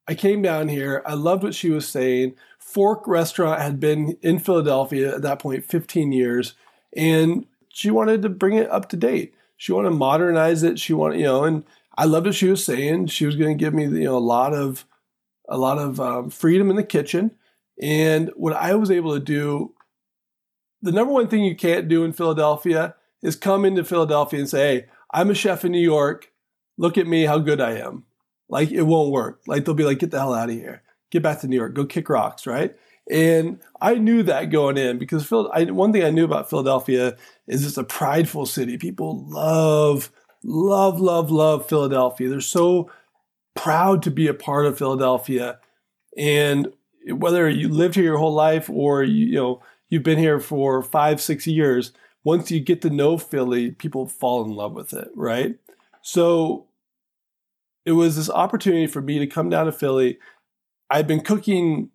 I 0.07 0.15
came 0.15 0.41
down 0.41 0.67
here. 0.67 1.03
I 1.05 1.13
loved 1.13 1.43
what 1.43 1.55
she 1.55 1.69
was 1.69 1.87
saying. 1.87 2.35
Fork 2.59 3.07
Restaurant 3.07 3.61
had 3.61 3.79
been 3.79 4.17
in 4.21 4.39
Philadelphia 4.39 5.15
at 5.15 5.21
that 5.21 5.39
point 5.39 5.63
15 5.63 6.11
years, 6.11 6.53
and 6.95 7.45
she 7.69 7.91
wanted 7.91 8.21
to 8.21 8.29
bring 8.29 8.57
it 8.57 8.69
up 8.69 8.89
to 8.89 8.97
date. 8.97 9.33
She 9.57 9.71
wanted 9.71 9.89
to 9.89 9.95
modernize 9.95 10.63
it. 10.63 10.79
She 10.79 10.93
wanted, 10.93 11.19
you 11.19 11.25
know, 11.25 11.43
and 11.43 11.63
I 11.97 12.05
loved 12.05 12.25
what 12.25 12.35
she 12.35 12.49
was 12.49 12.63
saying. 12.63 13.07
She 13.07 13.25
was 13.25 13.35
going 13.35 13.57
to 13.57 13.63
give 13.63 13.73
me, 13.73 13.83
you 13.83 14.05
know, 14.05 14.17
a 14.17 14.19
lot 14.19 14.53
of 14.53 14.85
a 15.47 15.57
lot 15.57 15.77
of 15.77 15.99
um, 15.99 16.29
freedom 16.31 16.69
in 16.71 16.75
the 16.75 16.83
kitchen. 16.83 17.31
And 17.79 18.31
what 18.35 18.53
I 18.53 18.73
was 18.75 18.89
able 18.89 19.13
to 19.13 19.19
do, 19.19 19.74
the 20.85 20.91
number 20.91 21.11
one 21.11 21.27
thing 21.27 21.43
you 21.43 21.55
can't 21.55 21.87
do 21.87 22.03
in 22.03 22.13
Philadelphia 22.13 22.95
is 23.21 23.35
come 23.35 23.65
into 23.65 23.83
Philadelphia 23.83 24.39
and 24.39 24.49
say, 24.49 24.59
"Hey, 24.59 24.85
I'm 25.11 25.29
a 25.29 25.35
chef 25.35 25.65
in 25.65 25.71
New 25.71 25.79
York. 25.79 26.31
Look 26.77 26.97
at 26.97 27.07
me, 27.07 27.23
how 27.23 27.39
good 27.39 27.59
I 27.59 27.73
am." 27.73 28.05
Like 28.47 28.71
it 28.71 28.83
won't 28.83 29.11
work. 29.11 29.41
Like 29.47 29.65
they'll 29.65 29.73
be 29.73 29.83
like, 29.83 29.99
"Get 29.99 30.11
the 30.11 30.19
hell 30.19 30.33
out 30.33 30.49
of 30.49 30.55
here. 30.55 30.83
Get 31.11 31.23
back 31.23 31.41
to 31.41 31.47
New 31.47 31.55
York. 31.55 31.73
Go 31.73 31.85
kick 31.85 32.09
rocks." 32.09 32.47
Right? 32.47 32.75
And 33.09 33.59
I 33.81 33.95
knew 33.95 34.23
that 34.23 34.49
going 34.49 34.77
in 34.77 34.97
because 34.97 35.25
Phil, 35.25 35.51
I, 35.53 35.65
one 35.65 35.93
thing 35.93 36.03
I 36.03 36.09
knew 36.09 36.25
about 36.25 36.49
Philadelphia 36.49 37.15
is 37.47 37.65
it's 37.65 37.77
a 37.77 37.83
prideful 37.83 38.45
city. 38.47 38.77
People 38.77 39.27
love 39.27 40.11
love, 40.45 41.01
love, 41.01 41.31
love 41.31 41.67
Philadelphia. 41.67 42.29
They're 42.29 42.39
so 42.39 42.91
proud 43.55 44.03
to 44.03 44.11
be 44.11 44.27
a 44.27 44.33
part 44.33 44.65
of 44.65 44.77
Philadelphia. 44.77 45.59
And 46.17 46.67
whether 47.11 47.49
you 47.49 47.69
lived 47.69 47.95
here 47.95 48.03
your 48.03 48.17
whole 48.17 48.33
life 48.33 48.69
or 48.69 49.03
you, 49.03 49.25
you 49.25 49.35
know 49.35 49.61
you've 49.89 50.03
been 50.03 50.17
here 50.17 50.39
for 50.39 50.81
five, 50.81 51.21
six 51.21 51.47
years, 51.47 51.91
once 52.23 52.51
you 52.51 52.59
get 52.59 52.81
to 52.81 52.89
know 52.89 53.17
Philly, 53.17 53.71
people 53.71 54.07
fall 54.07 54.43
in 54.43 54.51
love 54.51 54.73
with 54.73 54.93
it, 54.93 55.09
right? 55.15 55.57
So 56.01 56.67
it 57.85 57.93
was 57.93 58.15
this 58.15 58.29
opportunity 58.29 58.87
for 58.87 59.01
me 59.01 59.19
to 59.19 59.27
come 59.27 59.49
down 59.49 59.67
to 59.67 59.71
Philly. 59.71 60.17
I'd 60.89 61.07
been 61.07 61.21
cooking 61.21 61.91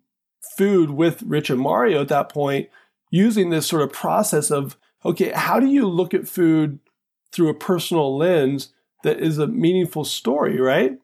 food 0.57 0.91
with 0.91 1.21
Rich 1.23 1.49
and 1.49 1.59
Mario 1.59 2.01
at 2.01 2.07
that 2.07 2.29
point, 2.29 2.69
using 3.09 3.49
this 3.49 3.67
sort 3.67 3.81
of 3.81 3.91
process 3.91 4.49
of 4.49 4.77
okay, 5.03 5.31
how 5.31 5.59
do 5.59 5.65
you 5.65 5.87
look 5.87 6.13
at 6.13 6.27
food 6.27 6.79
through 7.31 7.49
a 7.49 7.55
personal 7.55 8.15
lens 8.17 8.71
that 9.03 9.19
is 9.19 9.39
a 9.39 9.47
meaningful 9.47 10.05
story, 10.05 10.59
right? 10.59 10.99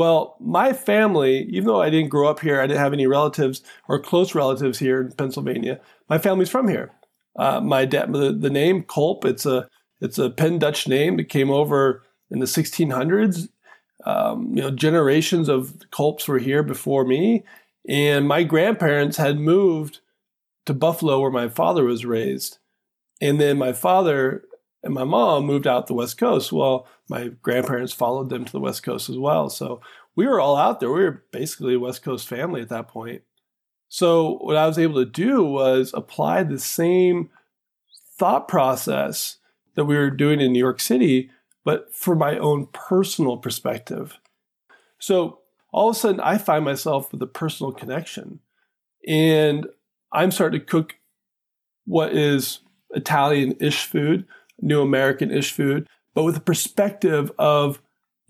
Well, 0.00 0.34
my 0.40 0.72
family, 0.72 1.42
even 1.50 1.66
though 1.66 1.82
I 1.82 1.90
didn't 1.90 2.08
grow 2.08 2.26
up 2.26 2.40
here, 2.40 2.58
I 2.58 2.66
didn't 2.66 2.80
have 2.80 2.94
any 2.94 3.06
relatives 3.06 3.60
or 3.86 3.98
close 4.00 4.34
relatives 4.34 4.78
here 4.78 5.02
in 5.02 5.12
Pennsylvania. 5.12 5.78
My 6.08 6.16
family's 6.16 6.48
from 6.48 6.68
here. 6.68 6.90
Uh, 7.36 7.60
my 7.60 7.84
dad, 7.84 8.10
the, 8.10 8.32
the 8.32 8.48
name 8.48 8.82
Kulp, 8.84 9.26
it's 9.26 9.44
a 9.44 9.68
it's 10.00 10.16
a 10.16 10.30
Penn 10.30 10.58
Dutch 10.58 10.88
name 10.88 11.18
that 11.18 11.28
came 11.28 11.50
over 11.50 12.02
in 12.30 12.38
the 12.38 12.46
1600s. 12.46 13.50
Um, 14.06 14.56
you 14.56 14.62
know, 14.62 14.70
generations 14.70 15.50
of 15.50 15.74
Kulps 15.90 16.26
were 16.26 16.38
here 16.38 16.62
before 16.62 17.04
me, 17.04 17.44
and 17.86 18.26
my 18.26 18.42
grandparents 18.42 19.18
had 19.18 19.38
moved 19.38 20.00
to 20.64 20.72
Buffalo, 20.72 21.20
where 21.20 21.30
my 21.30 21.50
father 21.50 21.84
was 21.84 22.06
raised, 22.06 22.56
and 23.20 23.38
then 23.38 23.58
my 23.58 23.74
father 23.74 24.44
and 24.82 24.94
my 24.94 25.04
mom 25.04 25.44
moved 25.44 25.66
out 25.66 25.86
the 25.86 25.94
West 25.94 26.18
Coast. 26.18 26.52
Well, 26.52 26.86
my 27.08 27.28
grandparents 27.42 27.92
followed 27.92 28.30
them 28.30 28.44
to 28.44 28.52
the 28.52 28.60
West 28.60 28.82
Coast 28.82 29.08
as 29.08 29.18
well, 29.18 29.50
so 29.50 29.80
we 30.16 30.26
were 30.26 30.40
all 30.40 30.56
out 30.56 30.80
there. 30.80 30.90
We 30.90 31.04
were 31.04 31.24
basically 31.32 31.74
a 31.74 31.80
West 31.80 32.02
Coast 32.02 32.28
family 32.28 32.60
at 32.60 32.68
that 32.68 32.88
point. 32.88 33.22
So 33.88 34.38
what 34.38 34.56
I 34.56 34.66
was 34.66 34.78
able 34.78 35.04
to 35.04 35.10
do 35.10 35.42
was 35.42 35.92
apply 35.94 36.42
the 36.42 36.58
same 36.58 37.30
thought 38.18 38.48
process 38.48 39.36
that 39.74 39.84
we 39.84 39.96
were 39.96 40.10
doing 40.10 40.40
in 40.40 40.52
New 40.52 40.58
York 40.58 40.80
City, 40.80 41.30
but 41.64 41.92
for 41.94 42.14
my 42.14 42.38
own 42.38 42.66
personal 42.72 43.36
perspective. 43.36 44.18
So 44.98 45.40
all 45.72 45.90
of 45.90 45.96
a 45.96 45.98
sudden, 45.98 46.20
I 46.20 46.38
find 46.38 46.64
myself 46.64 47.12
with 47.12 47.22
a 47.22 47.26
personal 47.26 47.72
connection, 47.72 48.40
and 49.06 49.66
I'm 50.12 50.30
starting 50.30 50.60
to 50.60 50.66
cook 50.66 50.96
what 51.84 52.12
is 52.12 52.60
Italian-ish 52.90 53.84
food, 53.84 54.26
New 54.60 54.82
American-ish 54.82 55.52
food, 55.52 55.86
but 56.14 56.24
with 56.24 56.34
the 56.34 56.40
perspective 56.40 57.32
of 57.38 57.80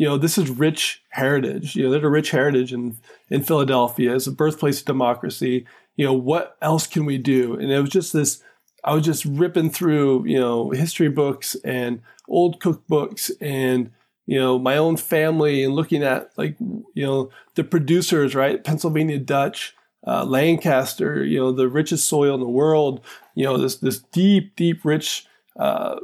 you 0.01 0.07
know, 0.07 0.17
this 0.17 0.39
is 0.39 0.49
rich 0.49 1.03
heritage. 1.11 1.77
You 1.77 1.83
know, 1.83 1.91
there's 1.91 2.05
a 2.05 2.09
rich 2.09 2.31
heritage 2.31 2.73
in, 2.73 2.97
in 3.29 3.43
Philadelphia. 3.43 4.15
It's 4.15 4.27
a 4.27 4.33
birthplace 4.33 4.81
of 4.81 4.87
democracy. 4.87 5.67
You 5.95 6.07
know, 6.07 6.15
what 6.15 6.57
else 6.63 6.87
can 6.87 7.05
we 7.05 7.19
do? 7.19 7.53
And 7.53 7.71
it 7.71 7.79
was 7.79 7.91
just 7.91 8.15
this, 8.15 8.43
I 8.83 8.95
was 8.95 9.05
just 9.05 9.27
ripping 9.27 9.69
through, 9.69 10.25
you 10.25 10.41
know, 10.41 10.71
history 10.71 11.11
books 11.11 11.55
and 11.67 12.01
old 12.31 12.63
cookbooks 12.63 13.31
and, 13.43 13.91
you 14.25 14.39
know, 14.39 14.59
my 14.59 14.79
own 14.79 14.97
family 14.97 15.63
and 15.65 15.75
looking 15.75 16.03
at 16.03 16.31
like, 16.39 16.57
you 16.59 17.05
know, 17.05 17.29
the 17.55 17.63
producers, 17.63 18.35
right? 18.35 18.65
Pennsylvania 18.65 19.19
Dutch, 19.19 19.77
uh, 20.07 20.25
Lancaster, 20.25 21.23
you 21.23 21.39
know, 21.39 21.53
the 21.53 21.69
richest 21.69 22.09
soil 22.09 22.33
in 22.33 22.41
the 22.41 22.49
world, 22.49 23.05
you 23.35 23.45
know, 23.45 23.59
this, 23.59 23.77
this 23.77 23.99
deep, 23.99 24.57
deep, 24.57 24.83
rich, 24.83 25.27
uh, 25.59 25.97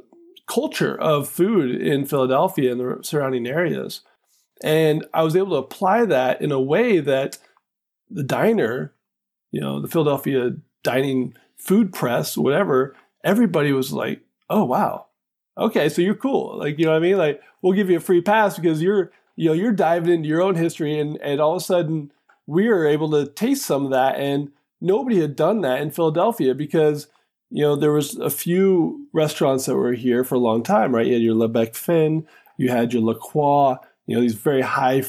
culture 0.46 0.98
of 0.98 1.28
food 1.28 1.80
in 1.80 2.06
Philadelphia 2.06 2.72
and 2.72 2.80
the 2.80 2.98
surrounding 3.02 3.46
areas. 3.46 4.02
And 4.62 5.04
I 5.12 5.22
was 5.22 5.36
able 5.36 5.50
to 5.50 5.56
apply 5.56 6.06
that 6.06 6.40
in 6.40 6.52
a 6.52 6.60
way 6.60 7.00
that 7.00 7.38
the 8.08 8.22
diner, 8.22 8.94
you 9.50 9.60
know, 9.60 9.80
the 9.80 9.88
Philadelphia 9.88 10.56
dining 10.82 11.34
food 11.56 11.92
press, 11.92 12.36
whatever, 12.36 12.94
everybody 13.24 13.72
was 13.72 13.92
like, 13.92 14.20
oh, 14.48 14.64
wow. 14.64 15.06
Okay, 15.58 15.88
so 15.88 16.02
you're 16.02 16.14
cool. 16.14 16.58
Like, 16.58 16.78
you 16.78 16.84
know 16.84 16.92
what 16.92 16.98
I 16.98 17.00
mean? 17.00 17.18
Like, 17.18 17.42
we'll 17.60 17.72
give 17.72 17.90
you 17.90 17.96
a 17.96 18.00
free 18.00 18.20
pass 18.20 18.56
because 18.56 18.80
you're, 18.80 19.10
you 19.34 19.48
know, 19.48 19.54
you're 19.54 19.72
diving 19.72 20.12
into 20.12 20.28
your 20.28 20.42
own 20.42 20.54
history 20.54 20.98
and, 20.98 21.20
and 21.20 21.40
all 21.40 21.56
of 21.56 21.62
a 21.62 21.64
sudden 21.64 22.12
we 22.46 22.68
were 22.68 22.86
able 22.86 23.10
to 23.10 23.26
taste 23.26 23.66
some 23.66 23.84
of 23.84 23.90
that. 23.90 24.16
And 24.16 24.52
nobody 24.80 25.20
had 25.20 25.34
done 25.34 25.62
that 25.62 25.80
in 25.80 25.90
Philadelphia 25.90 26.54
because 26.54 27.08
you 27.50 27.62
know, 27.62 27.76
there 27.76 27.92
was 27.92 28.16
a 28.16 28.30
few 28.30 29.06
restaurants 29.12 29.66
that 29.66 29.76
were 29.76 29.92
here 29.92 30.24
for 30.24 30.34
a 30.34 30.40
long 30.40 30.62
time, 30.62 30.94
right? 30.94 31.06
You 31.06 31.14
had 31.14 31.22
your 31.22 31.34
Le 31.34 31.48
Bec 31.48 31.74
Fin, 31.74 32.26
you 32.56 32.70
had 32.70 32.92
your 32.92 33.02
La 33.02 33.14
Croix, 33.14 33.76
you 34.06 34.16
know, 34.16 34.20
these 34.20 34.34
very 34.34 34.62
high, 34.62 35.04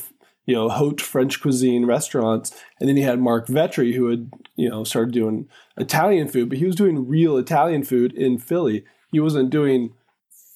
you 0.46 0.56
know, 0.56 0.70
haute 0.70 1.02
French 1.02 1.42
cuisine 1.42 1.86
restaurants. 1.86 2.52
And 2.80 2.88
then 2.88 2.98
you 2.98 3.04
had 3.04 3.20
Marc 3.20 3.48
Vetri, 3.48 3.96
who 3.96 4.10
had, 4.10 4.32
you 4.56 4.70
know, 4.70 4.84
started 4.84 5.14
doing 5.14 5.48
Italian 5.78 6.28
food, 6.28 6.50
but 6.50 6.58
he 6.58 6.66
was 6.66 6.76
doing 6.76 7.08
real 7.08 7.38
Italian 7.38 7.84
food 7.84 8.14
in 8.14 8.38
Philly. 8.38 8.86
He 9.12 9.20
wasn't 9.20 9.50
doing 9.50 9.94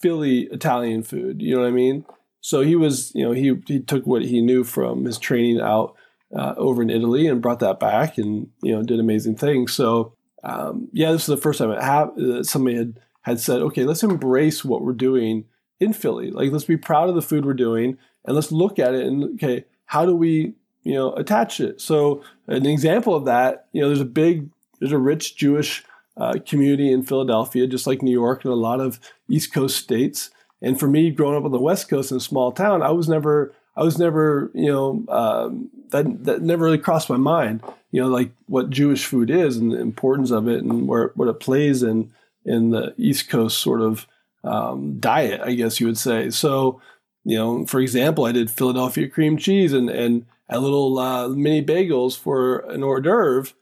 Philly 0.02 0.50
Italian 0.52 1.04
food, 1.04 1.42
you 1.42 1.56
know 1.56 1.62
what 1.62 1.68
I 1.68 1.72
mean? 1.72 2.06
So 2.42 2.62
he 2.62 2.76
was, 2.76 3.14
you 3.14 3.24
know, 3.24 3.32
he, 3.32 3.60
he 3.68 3.80
took 3.80 4.06
what 4.06 4.24
he 4.24 4.42
knew 4.42 4.64
from 4.64 5.06
his 5.06 5.20
training 5.20 5.62
out 5.62 5.96
uh, 6.36 6.54
over 6.58 6.82
in 6.82 6.90
Italy 6.90 7.28
and 7.28 7.42
brought 7.42 7.60
that 7.60 7.80
back 7.80 8.18
and, 8.18 8.50
you 8.64 8.74
know, 8.74 8.82
did 8.84 9.00
amazing 9.00 9.36
things. 9.36 9.74
So, 9.74 10.14
um, 10.44 10.90
yeah, 10.92 11.12
this 11.12 11.22
is 11.22 11.28
the 11.28 11.38
first 11.38 11.60
time 11.60 11.72
it 11.72 11.82
ha- 11.82 12.12
uh, 12.18 12.44
somebody 12.44 12.78
had 12.78 13.00
had 13.22 13.40
said, 13.40 13.62
okay, 13.62 13.84
let's 13.84 14.04
embrace 14.04 14.66
what 14.66 14.82
we're 14.82 14.94
doing 14.94 15.46
in 15.80 15.94
Philly. 15.94 16.32
Like, 16.32 16.52
let's 16.52 16.66
be 16.66 16.78
proud 16.78 17.08
of 17.08 17.16
the 17.16 17.22
food 17.22 17.46
we're 17.46 17.54
doing, 17.54 17.98
and 18.26 18.36
let's 18.36 18.52
look 18.52 18.80
at 18.80 18.96
it 18.96 19.06
and 19.06 19.36
okay, 19.36 19.66
how 19.86 20.06
do 20.06 20.16
we, 20.16 20.54
you 20.84 20.94
know, 20.94 21.14
attach 21.14 21.60
it? 21.60 21.82
So, 21.82 22.24
an 22.48 22.66
example 22.66 23.14
of 23.14 23.26
that, 23.26 23.68
you 23.74 23.82
know, 23.82 23.88
there's 23.88 24.02
a 24.02 24.06
big, 24.06 24.50
there's 24.80 24.92
a 24.92 24.98
rich 24.98 25.36
Jewish 25.36 25.84
uh, 26.18 26.36
community 26.46 26.92
in 26.92 27.04
Philadelphia, 27.04 27.68
just 27.68 27.88
like 27.88 28.02
New 28.02 28.12
York 28.12 28.44
and 28.44 28.52
a 28.52 28.56
lot 28.58 28.80
of 28.80 29.00
East 29.30 29.54
Coast 29.54 29.78
states. 29.78 30.32
And 30.62 30.80
for 30.80 30.88
me, 30.88 31.10
growing 31.10 31.36
up 31.36 31.46
on 31.46 31.52
the 31.52 31.60
West 31.60 31.90
Coast 31.90 32.12
in 32.12 32.18
a 32.18 32.22
small 32.22 32.52
town, 32.52 32.82
I 32.84 32.92
was 32.92 33.10
never, 33.10 33.54
I 33.76 33.84
was 33.84 33.98
never, 33.98 34.52
you 34.54 34.72
know, 34.72 35.06
um, 35.10 35.70
that 35.90 36.24
that 36.26 36.42
never 36.42 36.66
really 36.66 36.78
crossed 36.78 37.10
my 37.10 37.18
mind 37.18 37.62
you 37.92 38.02
know, 38.02 38.08
like 38.08 38.32
what 38.48 38.70
Jewish 38.70 39.06
food 39.06 39.30
is 39.30 39.58
and 39.58 39.72
the 39.72 39.80
importance 39.80 40.32
of 40.32 40.48
it 40.48 40.64
and 40.64 40.88
where 40.88 41.12
what 41.16 41.28
it 41.28 41.40
plays 41.40 41.84
in 41.84 42.12
in 42.46 42.72
the 42.72 42.94
East 42.98 43.30
Coast 43.30 43.60
sort 43.60 43.82
of 43.82 44.08
um, 44.44 45.00
diet, 45.00 45.42
I 45.42 45.54
guess 45.54 45.80
you 45.80 45.86
would 45.86 45.98
say. 45.98 46.32
So, 46.32 46.82
you 47.24 47.38
know, 47.38 47.66
for 47.68 47.80
example, 47.80 48.26
I 48.26 48.32
did 48.32 48.50
Philadelphia 48.50 49.08
cream 49.08 49.38
cheese 49.38 49.74
and 49.74 49.90
and 49.90 50.26
a 50.50 50.60
little 50.60 50.98
uh, 50.98 51.28
mini 51.30 51.64
bagels 51.64 52.18
for 52.18 52.60
an 52.70 52.84
hors 52.84 53.02
d'oeuvre, 53.02 53.54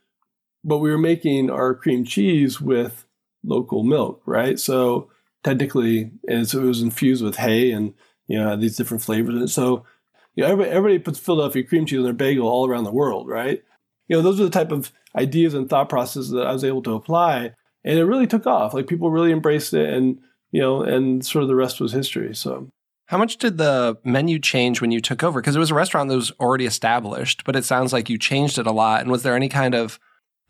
but 0.64 0.78
we 0.78 0.90
were 0.90 0.98
making 0.98 1.50
our 1.50 1.74
cream 1.74 2.04
cheese 2.04 2.60
with 2.60 3.04
local 3.44 3.82
milk, 3.82 4.22
right? 4.26 4.58
So 4.58 5.10
technically, 5.42 6.10
and 6.28 6.48
so 6.48 6.60
it 6.60 6.66
was 6.66 6.82
infused 6.82 7.24
with 7.24 7.36
hay 7.36 7.72
and 7.72 7.94
you 8.28 8.38
know 8.38 8.56
these 8.56 8.76
different 8.76 9.02
flavors. 9.02 9.34
And 9.34 9.50
so, 9.50 9.84
you 10.34 10.44
know, 10.44 10.50
everybody, 10.50 10.70
everybody 10.70 10.98
puts 10.98 11.18
Philadelphia 11.18 11.64
cream 11.64 11.86
cheese 11.86 11.98
in 11.98 12.04
their 12.04 12.12
bagel 12.12 12.48
all 12.48 12.68
around 12.68 12.84
the 12.84 12.92
world, 12.92 13.28
right? 13.28 13.62
you 14.10 14.16
know, 14.16 14.22
those 14.22 14.40
are 14.40 14.44
the 14.44 14.50
type 14.50 14.72
of 14.72 14.92
ideas 15.16 15.54
and 15.54 15.70
thought 15.70 15.88
processes 15.88 16.30
that 16.30 16.44
I 16.44 16.52
was 16.52 16.64
able 16.64 16.82
to 16.82 16.94
apply. 16.94 17.52
And 17.84 17.98
it 17.98 18.04
really 18.04 18.26
took 18.26 18.44
off. 18.44 18.74
Like 18.74 18.88
people 18.88 19.08
really 19.08 19.30
embraced 19.30 19.72
it 19.72 19.88
and, 19.88 20.18
you 20.50 20.60
know, 20.60 20.82
and 20.82 21.24
sort 21.24 21.42
of 21.42 21.48
the 21.48 21.54
rest 21.54 21.80
was 21.80 21.92
history. 21.92 22.34
So 22.34 22.68
how 23.06 23.18
much 23.18 23.36
did 23.36 23.56
the 23.56 23.98
menu 24.04 24.40
change 24.40 24.80
when 24.80 24.90
you 24.90 25.00
took 25.00 25.22
over? 25.22 25.40
Because 25.40 25.54
it 25.54 25.60
was 25.60 25.70
a 25.70 25.76
restaurant 25.76 26.08
that 26.08 26.16
was 26.16 26.32
already 26.40 26.66
established, 26.66 27.44
but 27.44 27.54
it 27.54 27.64
sounds 27.64 27.92
like 27.92 28.10
you 28.10 28.18
changed 28.18 28.58
it 28.58 28.66
a 28.66 28.72
lot. 28.72 29.00
And 29.00 29.12
was 29.12 29.22
there 29.22 29.36
any 29.36 29.48
kind 29.48 29.76
of 29.76 30.00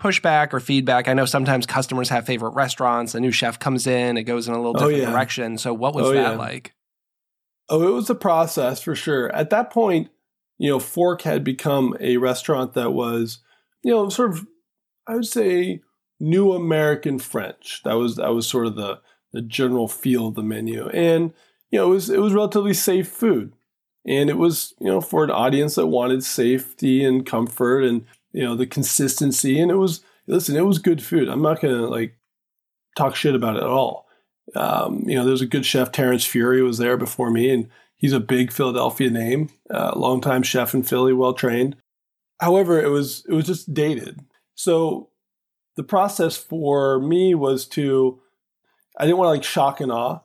pushback 0.01 0.55
or 0.55 0.61
feedback? 0.61 1.07
I 1.07 1.13
know 1.13 1.27
sometimes 1.27 1.67
customers 1.67 2.09
have 2.09 2.25
favorite 2.25 2.55
restaurants. 2.55 3.15
A 3.15 3.21
new 3.21 3.31
chef 3.31 3.59
comes 3.59 3.87
in, 3.87 4.17
it 4.17 4.23
goes 4.23 4.49
in 4.49 4.55
a 4.55 4.57
little 4.57 4.71
oh, 4.71 4.89
different 4.89 4.95
oh, 4.95 5.03
yeah. 5.03 5.11
direction. 5.11 5.59
So 5.59 5.75
what 5.75 5.95
was 5.95 6.07
oh, 6.07 6.15
that 6.15 6.33
yeah. 6.33 6.39
like? 6.39 6.73
Oh, 7.71 7.89
it 7.89 7.93
was 7.93 8.11
a 8.11 8.15
process 8.17 8.83
for 8.83 8.95
sure. 8.97 9.35
At 9.35 9.51
that 9.51 9.71
point, 9.71 10.11
you 10.59 10.69
know, 10.71 10.81
Fork 10.81 11.23
had 11.23 11.45
become 11.45 11.97
a 12.01 12.19
restaurant 12.19 12.75
that 12.75 12.93
was 12.93 13.39
you 13.83 13.93
know, 13.93 14.09
sort 14.09 14.33
of, 14.33 14.47
I 15.07 15.15
would 15.15 15.27
say, 15.27 15.81
new 16.19 16.53
American 16.53 17.19
French. 17.19 17.83
That 17.85 17.95
was 17.95 18.17
that 18.17 18.35
was 18.35 18.47
sort 18.47 18.67
of 18.67 18.77
the 18.77 19.01
the 19.33 19.43
general 19.43 19.89
feel 19.89 20.29
of 20.29 20.35
the 20.35 20.43
menu, 20.43 20.89
and 20.89 21.33
you 21.71 21.79
know, 21.79 21.87
it 21.87 21.95
was 21.95 22.11
it 22.11 22.21
was 22.21 22.35
relatively 22.35 22.75
safe 22.75 23.09
food, 23.09 23.53
and 24.07 24.29
it 24.29 24.39
was 24.39 24.75
you 24.81 24.89
know 24.89 25.01
for 25.01 25.25
an 25.25 25.31
audience 25.31 25.77
that 25.77 25.87
wanted 25.87 26.25
safety 26.25 27.05
and 27.05 27.27
comfort 27.27 27.85
and 27.85 28.05
you 28.33 28.43
know 28.43 28.57
the 28.57 28.67
consistency, 28.67 29.61
and 29.61 29.71
it 29.71 29.77
was 29.77 30.03
listen, 30.27 30.57
it 30.57 30.67
was 30.67 30.79
good 30.79 31.03
food. 31.03 31.29
I'm 31.29 31.43
not 31.43 31.61
gonna 31.61 31.87
like 31.87 32.17
talk 32.97 33.17
shit 33.17 33.35
about 33.35 33.57
it 33.57 33.63
at 33.63 33.69
all. 33.69 34.07
Um, 34.57 35.05
you 35.07 35.15
know, 35.17 35.25
there's 35.25 35.41
a 35.41 35.47
good 35.47 35.65
chef, 35.65 35.93
Terence 35.93 36.25
Feury, 36.25 36.63
was 36.63 36.79
there 36.79 36.97
before 36.97 37.31
me, 37.31 37.51
and 37.51 37.69
he's 37.97 38.13
a 38.13 38.21
big 38.21 38.53
Philadelphia 38.53 39.11
name, 39.11 39.51
uh, 39.71 39.93
longtime 39.95 40.43
chef 40.43 40.75
in 40.75 40.83
Philly, 40.83 41.13
well 41.13 41.35
trained. 41.35 41.77
However, 42.41 42.81
it 42.81 42.89
was 42.89 43.25
it 43.29 43.35
was 43.35 43.47
just 43.47 43.73
dated. 43.75 44.21
So 44.55 45.11
the 45.77 45.85
process 45.85 46.37
for 46.37 46.99
me 47.01 47.35
was 47.35 47.67
to 47.69 48.21
I 48.99 49.05
didn't 49.05 49.19
want 49.19 49.29
to 49.29 49.33
like 49.33 49.45
shock 49.45 49.81
and 49.81 49.93
awe. 49.93 50.21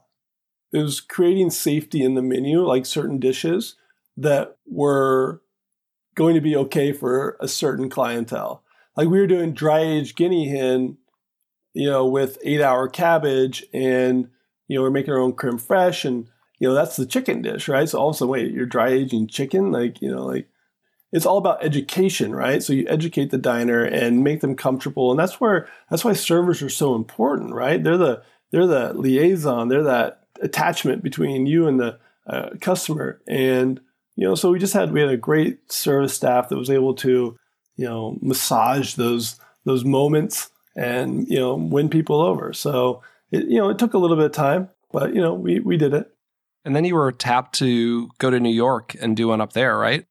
It 0.73 0.79
was 0.79 0.99
creating 0.99 1.51
safety 1.51 2.03
in 2.03 2.15
the 2.15 2.21
menu, 2.21 2.65
like 2.65 2.85
certain 2.85 3.19
dishes 3.19 3.75
that 4.17 4.57
were 4.65 5.41
going 6.15 6.35
to 6.35 6.41
be 6.41 6.55
okay 6.55 6.91
for 6.91 7.37
a 7.39 7.47
certain 7.47 7.89
clientele. 7.89 8.63
Like 8.95 9.09
we 9.09 9.19
were 9.19 9.27
doing 9.27 9.53
dry 9.53 9.79
aged 9.81 10.15
guinea 10.15 10.49
hen, 10.49 10.97
you 11.75 11.89
know, 11.89 12.05
with 12.05 12.37
eight 12.43 12.61
hour 12.61 12.87
cabbage 12.87 13.65
and 13.73 14.29
you 14.67 14.77
know, 14.77 14.81
we're 14.81 14.89
making 14.89 15.13
our 15.13 15.19
own 15.19 15.33
creme 15.33 15.59
fraiche 15.59 16.05
and 16.05 16.27
you 16.57 16.67
know, 16.67 16.73
that's 16.73 16.95
the 16.95 17.05
chicken 17.05 17.41
dish, 17.41 17.67
right? 17.67 17.87
So 17.87 17.99
all 17.99 18.09
of 18.09 18.15
a 18.15 18.17
sudden, 18.17 18.31
wait, 18.31 18.51
you're 18.51 18.65
dry 18.65 18.89
aging 18.89 19.27
chicken? 19.27 19.71
Like, 19.71 20.01
you 20.01 20.09
know, 20.09 20.25
like 20.25 20.47
it's 21.11 21.25
all 21.25 21.37
about 21.37 21.63
education, 21.63 22.33
right? 22.33 22.63
So 22.63 22.73
you 22.73 22.85
educate 22.87 23.29
the 23.29 23.37
diner 23.37 23.83
and 23.83 24.23
make 24.23 24.41
them 24.41 24.55
comfortable, 24.55 25.11
and 25.11 25.19
that's 25.19 25.39
where 25.39 25.67
that's 25.89 26.03
why 26.03 26.13
servers 26.13 26.61
are 26.61 26.69
so 26.69 26.95
important, 26.95 27.53
right? 27.53 27.83
They're 27.83 27.97
the 27.97 28.23
they're 28.51 28.67
the 28.67 28.93
liaison, 28.93 29.67
they're 29.67 29.83
that 29.83 30.27
attachment 30.41 31.03
between 31.03 31.45
you 31.45 31.67
and 31.67 31.79
the 31.79 31.99
uh, 32.27 32.51
customer, 32.61 33.21
and 33.27 33.79
you 34.15 34.27
know, 34.27 34.35
so 34.35 34.51
we 34.51 34.59
just 34.59 34.73
had 34.73 34.91
we 34.91 35.01
had 35.01 35.09
a 35.09 35.17
great 35.17 35.71
service 35.71 36.13
staff 36.13 36.49
that 36.49 36.57
was 36.57 36.69
able 36.69 36.95
to 36.95 37.37
you 37.75 37.85
know 37.85 38.17
massage 38.21 38.95
those 38.95 39.39
those 39.65 39.85
moments 39.85 40.49
and 40.75 41.27
you 41.27 41.39
know 41.39 41.55
win 41.55 41.89
people 41.89 42.21
over. 42.21 42.53
So 42.53 43.01
it, 43.31 43.45
you 43.45 43.57
know 43.57 43.69
it 43.69 43.79
took 43.79 43.93
a 43.93 43.97
little 43.97 44.17
bit 44.17 44.27
of 44.27 44.31
time, 44.31 44.69
but 44.91 45.13
you 45.13 45.21
know 45.21 45.33
we 45.33 45.59
we 45.59 45.77
did 45.77 45.93
it. 45.93 46.11
And 46.63 46.75
then 46.75 46.83
you 46.83 46.95
were 46.95 47.11
tapped 47.11 47.59
to 47.59 48.09
go 48.17 48.29
to 48.31 48.39
New 48.39 48.49
York 48.49 48.95
and 48.99 49.15
do 49.15 49.27
one 49.27 49.39
up 49.39 49.53
there, 49.53 49.77
right? 49.77 50.05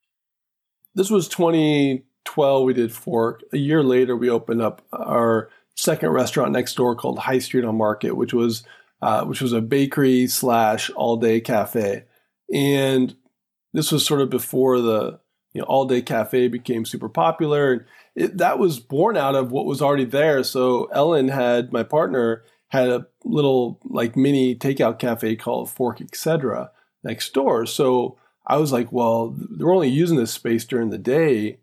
This 0.94 1.11
was 1.11 1.27
2012. 1.29 2.64
We 2.64 2.74
did 2.74 2.92
Fork. 2.92 3.42
A 3.53 3.59
year 3.59 3.83
later, 3.83 4.16
we 4.16 4.31
opened 4.31 4.62
up 4.62 4.83
our 4.92 5.50
second 5.74 6.11
restaurant 6.11 6.53
next 6.53 6.74
door 6.74 6.94
called 6.94 7.18
High 7.18 7.40
Street 7.40 7.64
on 7.64 7.77
Market, 7.77 8.16
which 8.16 8.33
was 8.33 8.62
uh, 9.03 9.24
which 9.24 9.42
was 9.42 9.53
a 9.53 9.61
bakery 9.61 10.27
slash 10.29 10.90
all 10.90 11.16
day 11.16 11.40
cafe. 11.40 12.05
And 12.53 13.14
this 13.72 13.90
was 13.92 14.07
sort 14.07 14.20
of 14.20 14.31
before 14.31 14.81
the 14.81 15.18
you 15.53 15.61
know 15.61 15.66
all 15.66 15.85
day 15.87 16.03
cafe 16.03 16.48
became 16.48 16.85
super 16.85 17.09
popular, 17.09 17.72
and 17.72 17.85
it, 18.14 18.38
that 18.38 18.59
was 18.59 18.81
born 18.81 19.16
out 19.16 19.35
of 19.35 19.50
what 19.50 19.66
was 19.66 19.83
already 19.83 20.05
there. 20.05 20.42
So 20.44 20.85
Ellen 20.87 21.29
had 21.29 21.72
my 21.72 21.83
partner 21.83 22.44
had 22.68 22.88
a 22.88 23.07
little 23.24 23.81
like 23.85 24.16
mini 24.16 24.57
takeout 24.57 24.98
cafe 24.98 25.37
called 25.37 25.70
Fork 25.70 26.00
Etc. 26.00 26.70
next 27.03 27.33
door. 27.33 27.66
So 27.66 28.18
I 28.46 28.57
was 28.57 28.72
like, 28.72 28.92
well, 28.92 29.35
they're 29.38 29.72
only 29.72 29.88
using 29.88 30.16
this 30.16 30.33
space 30.33 30.64
during 30.64 30.90
the 30.90 30.98
day. 30.98 31.59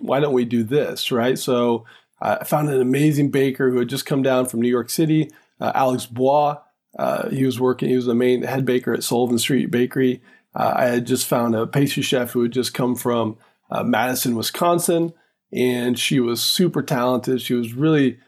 Why 0.00 0.20
don't 0.20 0.34
we 0.34 0.44
do 0.44 0.62
this, 0.62 1.10
right? 1.10 1.38
So 1.38 1.84
I 2.20 2.44
found 2.44 2.68
an 2.70 2.80
amazing 2.80 3.30
baker 3.30 3.70
who 3.70 3.78
had 3.78 3.88
just 3.88 4.06
come 4.06 4.22
down 4.22 4.46
from 4.46 4.60
New 4.60 4.68
York 4.68 4.90
City, 4.90 5.30
uh, 5.60 5.72
Alex 5.74 6.06
Bois. 6.06 6.58
Uh, 6.98 7.28
he 7.30 7.44
was 7.44 7.60
working, 7.60 7.88
he 7.88 7.96
was 7.96 8.06
the 8.06 8.14
main 8.14 8.42
head 8.42 8.64
baker 8.64 8.92
at 8.92 9.04
Sullivan 9.04 9.38
Street 9.38 9.70
Bakery. 9.70 10.22
Uh, 10.54 10.72
I 10.76 10.84
had 10.86 11.06
just 11.06 11.26
found 11.26 11.54
a 11.54 11.66
pastry 11.66 12.02
chef 12.02 12.32
who 12.32 12.42
had 12.42 12.52
just 12.52 12.74
come 12.74 12.96
from 12.96 13.36
uh, 13.70 13.84
Madison, 13.84 14.34
Wisconsin, 14.34 15.12
and 15.52 15.98
she 15.98 16.20
was 16.20 16.42
super 16.42 16.82
talented. 16.82 17.40
She 17.40 17.54
was 17.54 17.72
really 17.72 18.18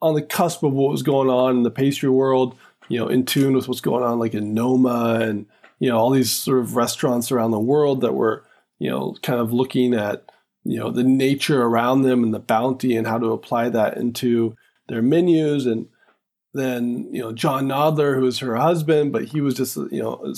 on 0.00 0.14
the 0.14 0.22
cusp 0.22 0.62
of 0.62 0.72
what 0.72 0.90
was 0.90 1.02
going 1.02 1.28
on 1.28 1.56
in 1.56 1.62
the 1.62 1.70
pastry 1.70 2.10
world, 2.10 2.56
you 2.88 2.98
know, 2.98 3.08
in 3.08 3.24
tune 3.24 3.54
with 3.54 3.68
what's 3.68 3.80
going 3.80 4.04
on 4.04 4.18
like 4.18 4.34
in 4.34 4.54
Noma 4.54 5.18
and, 5.20 5.46
you 5.78 5.88
know, 5.88 5.98
all 5.98 6.10
these 6.10 6.30
sort 6.30 6.58
of 6.58 6.76
restaurants 6.76 7.32
around 7.32 7.50
the 7.50 7.58
world 7.58 8.00
that 8.02 8.12
were, 8.12 8.44
you 8.78 8.90
know, 8.90 9.16
kind 9.22 9.40
of 9.40 9.52
looking 9.52 9.94
at, 9.94 10.30
you 10.64 10.78
know, 10.78 10.90
the 10.90 11.04
nature 11.04 11.62
around 11.62 12.02
them 12.02 12.22
and 12.22 12.34
the 12.34 12.38
bounty 12.38 12.96
and 12.96 13.06
how 13.06 13.18
to 13.18 13.32
apply 13.32 13.68
that 13.70 13.96
into 13.96 14.54
their 14.88 15.02
menus. 15.02 15.66
And 15.66 15.88
then, 16.52 17.08
you 17.12 17.20
know, 17.20 17.32
John 17.32 17.66
Nodler, 17.66 18.14
who 18.14 18.22
was 18.22 18.38
her 18.38 18.56
husband, 18.56 19.12
but 19.12 19.24
he 19.24 19.40
was 19.40 19.54
just, 19.54 19.76
you 19.76 20.02
know, 20.02 20.22
a 20.24 20.34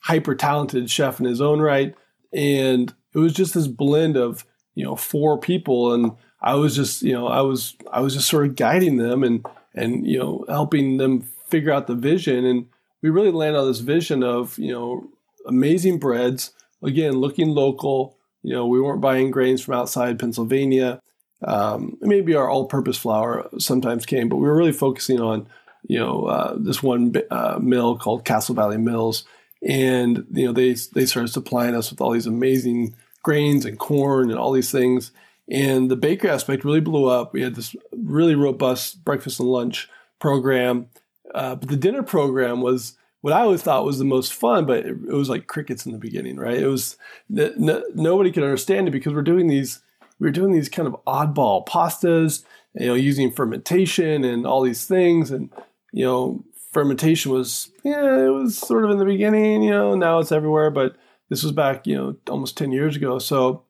hyper 0.00 0.34
talented 0.34 0.90
chef 0.90 1.20
in 1.20 1.26
his 1.26 1.40
own 1.40 1.60
right. 1.60 1.94
And 2.32 2.94
it 3.14 3.18
was 3.18 3.32
just 3.32 3.54
this 3.54 3.66
blend 3.66 4.16
of, 4.16 4.44
you 4.76 4.84
know, 4.84 4.94
four 4.94 5.40
people 5.40 5.92
and 5.92 6.12
I 6.40 6.54
was 6.54 6.76
just, 6.76 7.02
you 7.02 7.12
know, 7.12 7.26
I 7.26 7.40
was 7.40 7.74
I 7.90 8.00
was 8.00 8.14
just 8.14 8.28
sort 8.28 8.46
of 8.46 8.54
guiding 8.54 8.98
them 8.98 9.24
and 9.24 9.44
and 9.74 10.06
you 10.06 10.18
know 10.18 10.44
helping 10.48 10.98
them 10.98 11.22
figure 11.48 11.72
out 11.72 11.88
the 11.88 11.94
vision. 11.96 12.44
And 12.44 12.66
we 13.02 13.10
really 13.10 13.32
landed 13.32 13.58
on 13.58 13.66
this 13.66 13.80
vision 13.80 14.22
of 14.22 14.56
you 14.58 14.72
know 14.72 15.08
amazing 15.46 15.98
breads. 15.98 16.52
Again, 16.82 17.14
looking 17.14 17.48
local. 17.48 18.16
You 18.42 18.54
know, 18.54 18.66
we 18.66 18.80
weren't 18.80 19.00
buying 19.00 19.32
grains 19.32 19.60
from 19.60 19.74
outside 19.74 20.20
Pennsylvania. 20.20 21.00
Um, 21.42 21.98
maybe 22.00 22.34
our 22.34 22.48
all-purpose 22.48 22.96
flour 22.96 23.48
sometimes 23.58 24.06
came, 24.06 24.28
but 24.28 24.36
we 24.36 24.46
were 24.46 24.56
really 24.56 24.72
focusing 24.72 25.20
on 25.20 25.48
you 25.88 25.98
know 25.98 26.26
uh, 26.26 26.54
this 26.58 26.82
one 26.82 27.14
uh, 27.30 27.58
mill 27.60 27.98
called 27.98 28.24
Castle 28.24 28.54
Valley 28.54 28.78
Mills, 28.78 29.24
and 29.66 30.26
you 30.32 30.46
know 30.46 30.52
they 30.52 30.74
they 30.94 31.06
started 31.06 31.32
supplying 31.32 31.74
us 31.74 31.90
with 31.90 32.00
all 32.00 32.12
these 32.12 32.26
amazing 32.26 32.94
grains 33.26 33.64
and 33.64 33.76
corn 33.76 34.30
and 34.30 34.38
all 34.38 34.52
these 34.52 34.70
things. 34.70 35.10
And 35.50 35.90
the 35.90 35.96
bakery 35.96 36.30
aspect 36.30 36.64
really 36.64 36.78
blew 36.78 37.08
up. 37.08 37.32
We 37.32 37.42
had 37.42 37.56
this 37.56 37.74
really 37.90 38.36
robust 38.36 39.04
breakfast 39.04 39.40
and 39.40 39.48
lunch 39.48 39.88
program. 40.20 40.86
Uh, 41.34 41.56
but 41.56 41.68
the 41.68 41.76
dinner 41.76 42.04
program 42.04 42.60
was 42.60 42.96
what 43.22 43.32
I 43.32 43.40
always 43.40 43.62
thought 43.62 43.84
was 43.84 43.98
the 43.98 44.04
most 44.04 44.32
fun, 44.32 44.64
but 44.64 44.86
it, 44.86 44.96
it 45.08 45.12
was 45.12 45.28
like 45.28 45.48
crickets 45.48 45.84
in 45.84 45.90
the 45.90 45.98
beginning, 45.98 46.36
right? 46.36 46.56
It 46.56 46.68
was 46.68 46.96
nobody 47.28 48.30
could 48.30 48.44
understand 48.44 48.86
it 48.86 48.92
because 48.92 49.12
we're 49.12 49.22
doing 49.22 49.48
these 49.48 49.80
we 50.20 50.28
were 50.28 50.32
doing 50.32 50.52
these 50.52 50.68
kind 50.68 50.86
of 50.86 50.96
oddball 51.04 51.66
pastas, 51.66 52.44
you 52.74 52.86
know, 52.86 52.94
using 52.94 53.32
fermentation 53.32 54.22
and 54.22 54.46
all 54.46 54.62
these 54.62 54.84
things, 54.84 55.32
and 55.32 55.50
you 55.92 56.04
know, 56.04 56.44
fermentation 56.70 57.32
was 57.32 57.72
yeah, 57.82 58.26
it 58.26 58.30
was 58.30 58.56
sort 58.56 58.84
of 58.84 58.92
in 58.92 58.98
the 58.98 59.04
beginning, 59.04 59.64
you 59.64 59.72
know, 59.72 59.96
now 59.96 60.20
it's 60.20 60.30
everywhere, 60.30 60.70
but 60.70 60.96
this 61.28 61.42
was 61.42 61.52
back, 61.52 61.86
you 61.86 61.96
know, 61.96 62.16
almost 62.28 62.56
ten 62.56 62.72
years 62.72 62.96
ago, 62.96 63.18
so 63.18 63.62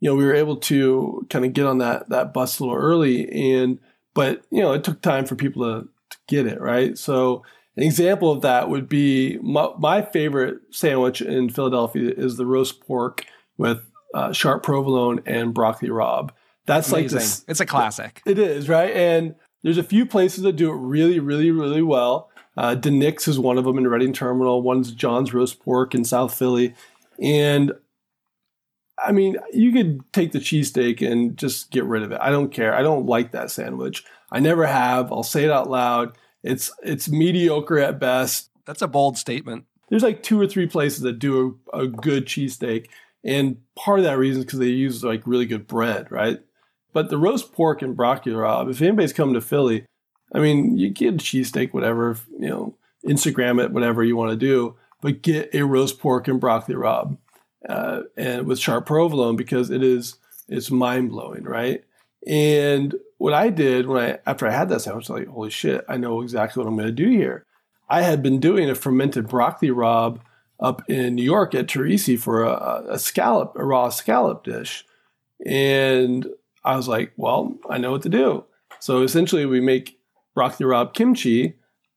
you 0.00 0.10
know, 0.10 0.14
we 0.14 0.24
were 0.24 0.34
able 0.34 0.56
to 0.56 1.26
kind 1.30 1.44
of 1.44 1.52
get 1.52 1.66
on 1.66 1.78
that 1.78 2.08
that 2.10 2.32
bus 2.34 2.58
a 2.58 2.64
little 2.64 2.78
early, 2.78 3.30
and 3.30 3.78
but 4.14 4.42
you 4.50 4.60
know, 4.60 4.72
it 4.72 4.84
took 4.84 5.00
time 5.00 5.26
for 5.26 5.36
people 5.36 5.62
to, 5.64 5.88
to 6.10 6.16
get 6.28 6.46
it 6.46 6.60
right. 6.60 6.98
So 6.98 7.44
an 7.76 7.82
example 7.82 8.30
of 8.30 8.42
that 8.42 8.68
would 8.68 8.88
be 8.88 9.38
my, 9.38 9.68
my 9.78 10.02
favorite 10.02 10.58
sandwich 10.70 11.20
in 11.20 11.50
Philadelphia 11.50 12.12
is 12.16 12.36
the 12.36 12.46
roast 12.46 12.80
pork 12.86 13.24
with 13.58 13.80
uh, 14.14 14.32
sharp 14.32 14.62
provolone 14.62 15.22
and 15.26 15.52
broccoli 15.52 15.88
rabe. 15.88 16.30
That's 16.66 16.90
Amazing. 16.90 17.18
like 17.18 17.24
this. 17.24 17.44
It's 17.48 17.60
a 17.60 17.66
classic. 17.66 18.22
It 18.26 18.38
is 18.38 18.68
right, 18.68 18.94
and 18.94 19.34
there's 19.62 19.78
a 19.78 19.82
few 19.84 20.04
places 20.06 20.42
that 20.44 20.56
do 20.56 20.70
it 20.70 20.76
really, 20.76 21.20
really, 21.20 21.50
really 21.50 21.82
well. 21.82 22.30
Uh, 22.56 22.74
DiNic's 22.74 23.28
is 23.28 23.38
one 23.38 23.58
of 23.58 23.64
them 23.64 23.76
in 23.76 23.86
Reading 23.86 24.12
Terminal. 24.12 24.62
One's 24.62 24.92
John's 24.92 25.34
Roast 25.34 25.60
Pork 25.60 25.94
in 25.94 26.04
South 26.04 26.34
Philly, 26.34 26.74
and 27.20 27.72
I 28.98 29.12
mean, 29.12 29.36
you 29.52 29.72
could 29.72 30.00
take 30.12 30.32
the 30.32 30.38
cheesesteak 30.38 31.06
and 31.06 31.36
just 31.36 31.70
get 31.70 31.84
rid 31.84 32.02
of 32.02 32.12
it. 32.12 32.18
I 32.20 32.30
don't 32.30 32.50
care. 32.50 32.74
I 32.74 32.82
don't 32.82 33.06
like 33.06 33.32
that 33.32 33.50
sandwich. 33.50 34.04
I 34.32 34.40
never 34.40 34.66
have. 34.66 35.12
I'll 35.12 35.22
say 35.22 35.44
it 35.44 35.50
out 35.50 35.68
loud. 35.68 36.16
It's 36.42 36.70
it's 36.82 37.08
mediocre 37.08 37.78
at 37.78 37.98
best. 37.98 38.50
That's 38.64 38.82
a 38.82 38.88
bold 38.88 39.18
statement. 39.18 39.64
There's 39.88 40.02
like 40.02 40.22
two 40.22 40.40
or 40.40 40.46
three 40.46 40.66
places 40.66 41.00
that 41.00 41.18
do 41.18 41.58
a, 41.72 41.80
a 41.80 41.86
good 41.86 42.26
cheesesteak, 42.26 42.88
and 43.22 43.58
part 43.76 43.98
of 43.98 44.04
that 44.04 44.18
reason 44.18 44.40
is 44.40 44.44
because 44.44 44.58
they 44.58 44.66
use 44.66 45.04
like 45.04 45.26
really 45.26 45.46
good 45.46 45.66
bread, 45.66 46.10
right? 46.10 46.40
But 46.92 47.10
the 47.10 47.18
roast 47.18 47.52
pork 47.52 47.82
and 47.82 47.94
broccoli 47.94 48.32
rabe, 48.32 48.70
if 48.70 48.80
anybody's 48.80 49.12
coming 49.12 49.34
to 49.34 49.40
Philly, 49.40 49.84
I 50.34 50.38
mean, 50.38 50.76
you 50.78 50.90
get 50.90 51.14
a 51.14 51.18
cheesesteak, 51.18 51.74
whatever, 51.74 52.16
you 52.32 52.48
know, 52.48 52.74
Instagram 53.04 53.62
it, 53.62 53.70
whatever 53.70 54.02
you 54.02 54.16
want 54.16 54.30
to 54.30 54.36
do, 54.36 54.76
but 55.06 55.22
get 55.22 55.54
a 55.54 55.64
roast 55.64 56.00
pork 56.00 56.26
and 56.26 56.40
broccoli 56.40 56.74
rabe 56.74 57.16
uh, 57.68 58.00
and 58.16 58.44
with 58.44 58.58
sharp 58.58 58.86
provolone 58.86 59.36
because 59.36 59.70
it 59.70 59.80
is 59.80 60.16
it's 60.48 60.68
mind 60.68 61.10
blowing, 61.10 61.44
right? 61.44 61.84
And 62.26 62.92
what 63.18 63.32
I 63.32 63.50
did 63.50 63.86
when 63.86 64.02
I 64.02 64.18
after 64.26 64.48
I 64.48 64.50
had 64.50 64.68
that 64.68 64.80
sandwich, 64.80 65.08
I 65.08 65.12
was 65.12 65.20
like, 65.20 65.28
holy 65.28 65.50
shit, 65.50 65.84
I 65.88 65.96
know 65.96 66.22
exactly 66.22 66.60
what 66.60 66.68
I'm 66.68 66.76
going 66.76 66.88
to 66.88 66.92
do 66.92 67.08
here. 67.08 67.46
I 67.88 68.02
had 68.02 68.20
been 68.20 68.40
doing 68.40 68.68
a 68.68 68.74
fermented 68.74 69.28
broccoli 69.28 69.68
rabe 69.68 70.18
up 70.58 70.82
in 70.90 71.14
New 71.14 71.22
York 71.22 71.54
at 71.54 71.68
Torrisi 71.68 72.18
for 72.18 72.42
a, 72.42 72.82
a 72.88 72.98
scallop, 72.98 73.52
a 73.54 73.64
raw 73.64 73.90
scallop 73.90 74.42
dish, 74.42 74.84
and 75.44 76.26
I 76.64 76.74
was 76.74 76.88
like, 76.88 77.12
well, 77.16 77.56
I 77.70 77.78
know 77.78 77.92
what 77.92 78.02
to 78.02 78.08
do. 78.08 78.44
So 78.80 79.02
essentially, 79.02 79.46
we 79.46 79.60
make 79.60 80.00
broccoli 80.34 80.66
rabe 80.66 80.94
kimchi. 80.94 81.54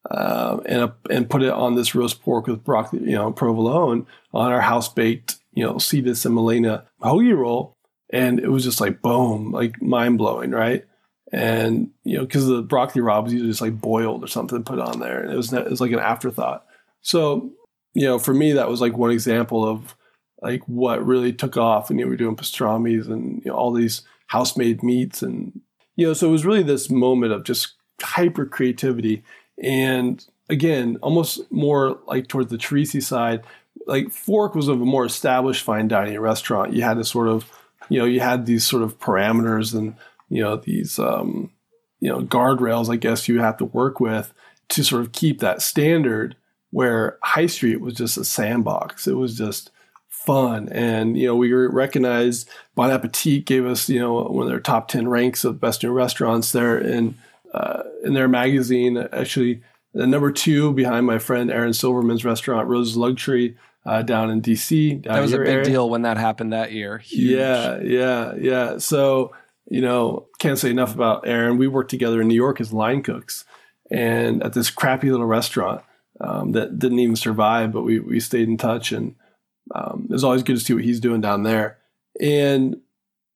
Uh, 0.10 0.60
and 0.66 0.92
and 1.10 1.30
put 1.30 1.44
it 1.44 1.52
on 1.52 1.76
this 1.76 1.94
roast 1.94 2.22
pork 2.22 2.48
with 2.48 2.64
broccoli, 2.64 3.02
you 3.02 3.16
know, 3.16 3.32
provolone 3.32 4.08
on 4.34 4.52
our 4.52 4.62
house 4.62 4.88
baked 4.92 5.40
you 5.54 5.66
know, 5.66 5.74
this 5.74 6.26
in 6.26 6.32
Melena 6.32 6.84
hoagie 7.02 7.38
roll. 7.38 7.76
And 8.12 8.40
it 8.40 8.50
was 8.50 8.64
just 8.64 8.82
like, 8.82 9.02
boom, 9.02 9.52
like 9.52 9.82
mind 9.82 10.18
blowing, 10.18 10.52
right? 10.52 10.86
And, 11.32 11.92
you 12.04 12.18
know, 12.18 12.26
because 12.26 12.48
the 12.48 12.62
broccoli 12.62 13.02
rabe 13.02 13.26
was 13.26 13.34
usually 13.34 13.52
just 13.52 13.62
like 13.62 13.80
boiled 13.80 14.24
or 14.24 14.28
something 14.28 14.64
put 14.64 14.80
on 14.80 15.00
there. 15.00 15.22
And 15.22 15.32
it 15.32 15.36
was, 15.36 15.54
it 15.54 15.70
was 15.70 15.82
like 15.82 15.92
an 15.92 16.00
afterthought. 16.00 16.66
So, 17.02 17.52
you 17.94 18.06
know, 18.06 18.18
for 18.18 18.34
me, 18.34 18.54
that 18.54 18.70
was 18.70 18.82
like 18.82 18.98
one 18.98 19.12
example 19.12 19.68
of 19.68 19.96
like 20.42 20.62
what 20.68 21.06
really 21.06 21.34
took 21.34 21.58
off. 21.58 21.90
And, 21.90 22.00
you 22.00 22.06
know, 22.06 22.10
we 22.10 22.14
were 22.14 22.18
doing 22.18 22.36
pastrami's 22.36 23.08
and, 23.08 23.44
you 23.44 23.52
know, 23.52 23.58
all 23.58 23.74
these 23.74 24.04
house 24.28 24.58
made 24.58 24.82
meats. 24.82 25.22
And, 25.22 25.60
you 25.96 26.08
know, 26.08 26.14
so 26.14 26.30
it 26.30 26.32
was 26.32 26.46
really 26.46 26.64
this 26.64 26.90
moment 26.90 27.34
of 27.34 27.44
just 27.44 27.74
hyper 28.02 28.46
creativity. 28.46 29.24
And 29.62 30.26
again, 30.50 30.98
almost 31.02 31.52
more 31.52 32.00
like 32.08 32.28
towards 32.28 32.50
the 32.50 32.58
Torrisi 32.58 33.02
side, 33.02 33.44
like 33.86 34.12
Fork 34.12 34.56
was 34.56 34.68
of 34.68 34.82
a 34.82 34.86
more 34.86 35.06
established 35.06 35.64
fine 35.64 35.88
dining 35.88 36.20
restaurant. 36.20 36.74
You 36.74 36.84
had 36.84 36.98
to 36.98 37.04
sort 37.04 37.28
of, 37.28 37.50
you 37.90 38.00
know, 38.00 38.06
you 38.06 38.20
had 38.20 38.46
these 38.46 38.66
sort 38.66 38.84
of 38.84 39.00
parameters 39.00 39.76
and 39.76 39.96
you 40.30 40.42
know 40.42 40.56
these 40.56 41.00
um, 41.00 41.52
you 42.00 42.10
know 42.10 42.22
guardrails. 42.22 42.92
I 42.92 42.96
guess 42.96 43.28
you 43.28 43.40
have 43.40 43.58
to 43.58 43.66
work 43.66 44.00
with 44.00 44.34
to 44.70 44.84
sort 44.84 45.02
of 45.02 45.12
keep 45.12 45.40
that 45.40 45.62
standard. 45.62 46.36
Where 46.72 47.18
High 47.24 47.48
Street 47.48 47.82
was 47.82 47.96
just 47.96 48.16
a 48.18 48.24
sandbox. 48.24 49.08
It 49.08 49.16
was 49.16 49.36
just 49.36 49.72
fun, 50.08 50.70
and 50.70 51.18
you 51.18 51.26
know 51.26 51.36
we 51.36 51.52
were 51.52 51.70
recognized. 51.70 52.48
Bon 52.76 52.92
Appetit 52.92 53.46
gave 53.46 53.66
us 53.66 53.90
you 53.90 54.00
know 54.00 54.22
one 54.22 54.44
of 54.44 54.50
their 54.50 54.60
top 54.60 54.88
ten 54.88 55.08
ranks 55.08 55.44
of 55.44 55.60
best 55.60 55.82
new 55.82 55.92
restaurants 55.92 56.52
there 56.52 56.78
in 56.78 57.16
uh, 57.54 57.84
in 58.04 58.14
their 58.14 58.28
magazine. 58.28 58.98
Actually, 59.12 59.62
the 59.94 60.08
number 60.08 60.32
two 60.32 60.74
behind 60.74 61.06
my 61.06 61.20
friend 61.20 61.52
Aaron 61.52 61.74
Silverman's 61.74 62.26
restaurant, 62.26 62.68
Rose 62.68 62.96
Luxury 62.96 63.58
uh, 63.86 64.02
down 64.02 64.30
in 64.30 64.42
DC. 64.42 65.02
Down 65.02 65.16
that 65.16 65.22
was 65.22 65.34
a 65.34 65.38
big 65.40 65.48
area. 65.48 65.66
deal 65.66 65.90
when 65.90 66.04
that 66.04 66.18
happened 66.18 66.54
that 66.54 66.72
year. 66.72 66.98
Huge. 67.00 67.32
Yeah, 67.32 67.80
yeah, 67.82 68.34
yeah. 68.36 68.78
So 68.78 69.34
you 69.70 69.82
know, 69.82 70.28
can't 70.40 70.58
say 70.58 70.72
enough 70.72 70.94
about 70.94 71.28
Aaron. 71.28 71.58
We 71.58 71.68
worked 71.68 71.92
together 71.92 72.22
in 72.22 72.28
New 72.28 72.36
York 72.36 72.60
as 72.60 72.74
line 72.74 73.04
cooks 73.04 73.46
and 73.90 74.44
at 74.44 74.54
this 74.54 74.70
crappy 74.70 75.12
little 75.12 75.26
restaurant 75.26 75.84
um, 76.20 76.52
that 76.54 76.80
didn't 76.80 77.00
even 77.00 77.16
survive, 77.16 77.72
but 77.72 77.84
we, 77.84 78.00
we 78.00 78.20
stayed 78.20 78.48
in 78.48 78.58
touch. 78.58 78.92
And 78.92 79.16
um, 79.74 80.08
it 80.10 80.14
was 80.14 80.24
always 80.24 80.44
good 80.44 80.58
to 80.58 80.64
see 80.64 80.74
what 80.74 80.84
he's 80.84 81.00
doing 81.00 81.22
down 81.22 81.44
there. 81.44 81.78
And, 82.20 82.78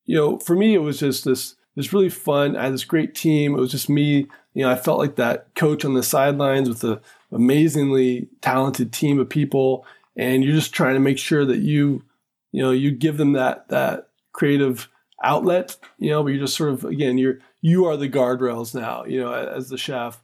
you 0.06 0.16
know, 0.16 0.40
for 0.40 0.56
me, 0.56 0.74
it 0.74 0.80
was 0.80 1.00
just 1.00 1.24
this, 1.24 1.56
this 1.76 1.94
really 1.94 2.10
fun. 2.10 2.56
I 2.56 2.66
had 2.66 2.74
this 2.74 2.86
great 2.86 3.16
team. 3.16 3.56
It 3.56 3.60
was 3.60 3.72
just 3.72 3.90
me. 3.90 4.28
You 4.54 4.64
know, 4.64 4.70
I 4.70 4.76
felt 4.76 5.00
like 5.00 5.16
that 5.16 5.54
coach 5.56 5.84
on 5.84 5.94
the 5.94 6.04
sidelines 6.04 6.70
with 6.70 6.84
an 6.84 7.00
amazingly 7.32 8.28
talented 8.42 8.94
team 8.94 9.20
of 9.20 9.30
people. 9.30 9.86
And 10.16 10.44
you're 10.44 10.56
just 10.56 10.74
trying 10.74 10.94
to 10.94 11.00
make 11.00 11.18
sure 11.18 11.46
that 11.46 11.60
you, 11.60 12.04
you 12.52 12.62
know, 12.62 12.72
you 12.72 12.92
give 12.92 13.18
them 13.18 13.34
that, 13.34 13.68
that 13.70 14.10
creative 14.32 14.88
outlet, 15.24 15.78
you 15.98 16.12
know, 16.12 16.22
but 16.22 16.30
you're 16.30 16.42
just 16.42 16.56
sort 16.56 16.72
of, 16.72 16.86
again, 16.86 17.18
you're, 17.18 17.40
you 17.62 17.86
are 17.86 17.98
the 17.98 18.10
guardrails 18.10 18.76
now, 18.76 19.06
you 19.06 19.20
know, 19.20 19.34
as 19.34 19.70
the 19.70 19.78
chef. 19.78 20.22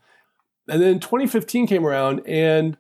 And 0.68 0.82
then 0.82 1.00
2015 1.00 1.66
came 1.66 1.86
around 1.86 2.22
and, 2.28 2.78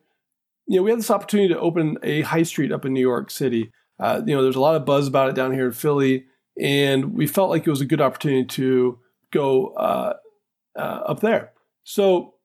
you 0.68 0.76
know, 0.76 0.84
we 0.84 0.92
had 0.92 1.00
this 1.00 1.10
opportunity 1.10 1.52
to 1.52 1.60
open 1.60 1.98
a 2.04 2.22
high 2.22 2.44
street 2.44 2.72
up 2.72 2.86
in 2.86 2.94
New 2.94 3.00
York 3.00 3.32
City. 3.32 3.72
Uh, 4.00 4.22
you 4.24 4.36
know, 4.36 4.44
there's 4.44 4.56
a 4.56 4.62
lot 4.62 4.76
of 4.76 4.86
buzz 4.86 5.08
about 5.08 5.30
it 5.30 5.36
down 5.36 5.52
here 5.52 5.66
in 5.66 5.72
Philly. 5.72 6.26
And 6.60 7.14
we 7.14 7.28
felt 7.28 7.50
like 7.50 7.66
it 7.66 7.70
was 7.70 7.82
a 7.82 7.86
good 7.86 8.02
opportunity 8.02 8.46
to 8.46 9.00
go 9.32 9.68
uh, 9.70 10.14
uh, 10.76 11.02
up 11.06 11.22
there. 11.22 11.52
So 11.84 12.36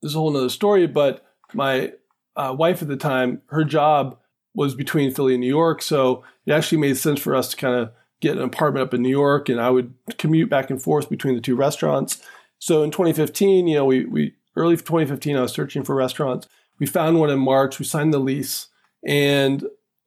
there's 0.00 0.14
a 0.14 0.18
whole 0.18 0.30
nother 0.30 0.48
story, 0.48 0.86
but 0.86 1.24
my 1.52 1.92
uh, 2.36 2.54
wife 2.56 2.82
at 2.82 2.88
the 2.88 2.96
time, 2.96 3.42
her 3.46 3.64
job 3.64 4.18
was 4.54 4.74
between 4.74 5.12
Philly 5.12 5.34
and 5.34 5.40
New 5.40 5.46
York. 5.46 5.82
So 5.82 6.24
it 6.46 6.52
actually 6.52 6.78
made 6.78 6.96
sense 6.96 7.20
for 7.20 7.34
us 7.34 7.50
to 7.50 7.56
kind 7.56 7.74
of 7.74 7.92
get 8.20 8.36
an 8.36 8.42
apartment 8.42 8.86
up 8.86 8.94
in 8.94 9.02
New 9.02 9.10
York, 9.10 9.48
and 9.48 9.60
I 9.60 9.70
would 9.70 9.94
commute 10.18 10.50
back 10.50 10.70
and 10.70 10.80
forth 10.80 11.08
between 11.08 11.34
the 11.34 11.40
two 11.40 11.56
restaurants. 11.56 12.22
So 12.58 12.82
in 12.82 12.90
2015, 12.90 13.66
you 13.66 13.76
know, 13.76 13.84
we, 13.84 14.04
we 14.04 14.34
early 14.56 14.76
2015, 14.76 15.36
I 15.36 15.42
was 15.42 15.52
searching 15.52 15.82
for 15.82 15.94
restaurants. 15.94 16.46
We 16.78 16.86
found 16.86 17.18
one 17.18 17.30
in 17.30 17.38
March. 17.38 17.78
We 17.78 17.84
signed 17.84 18.12
the 18.12 18.18
lease, 18.18 18.68
and 19.06 19.62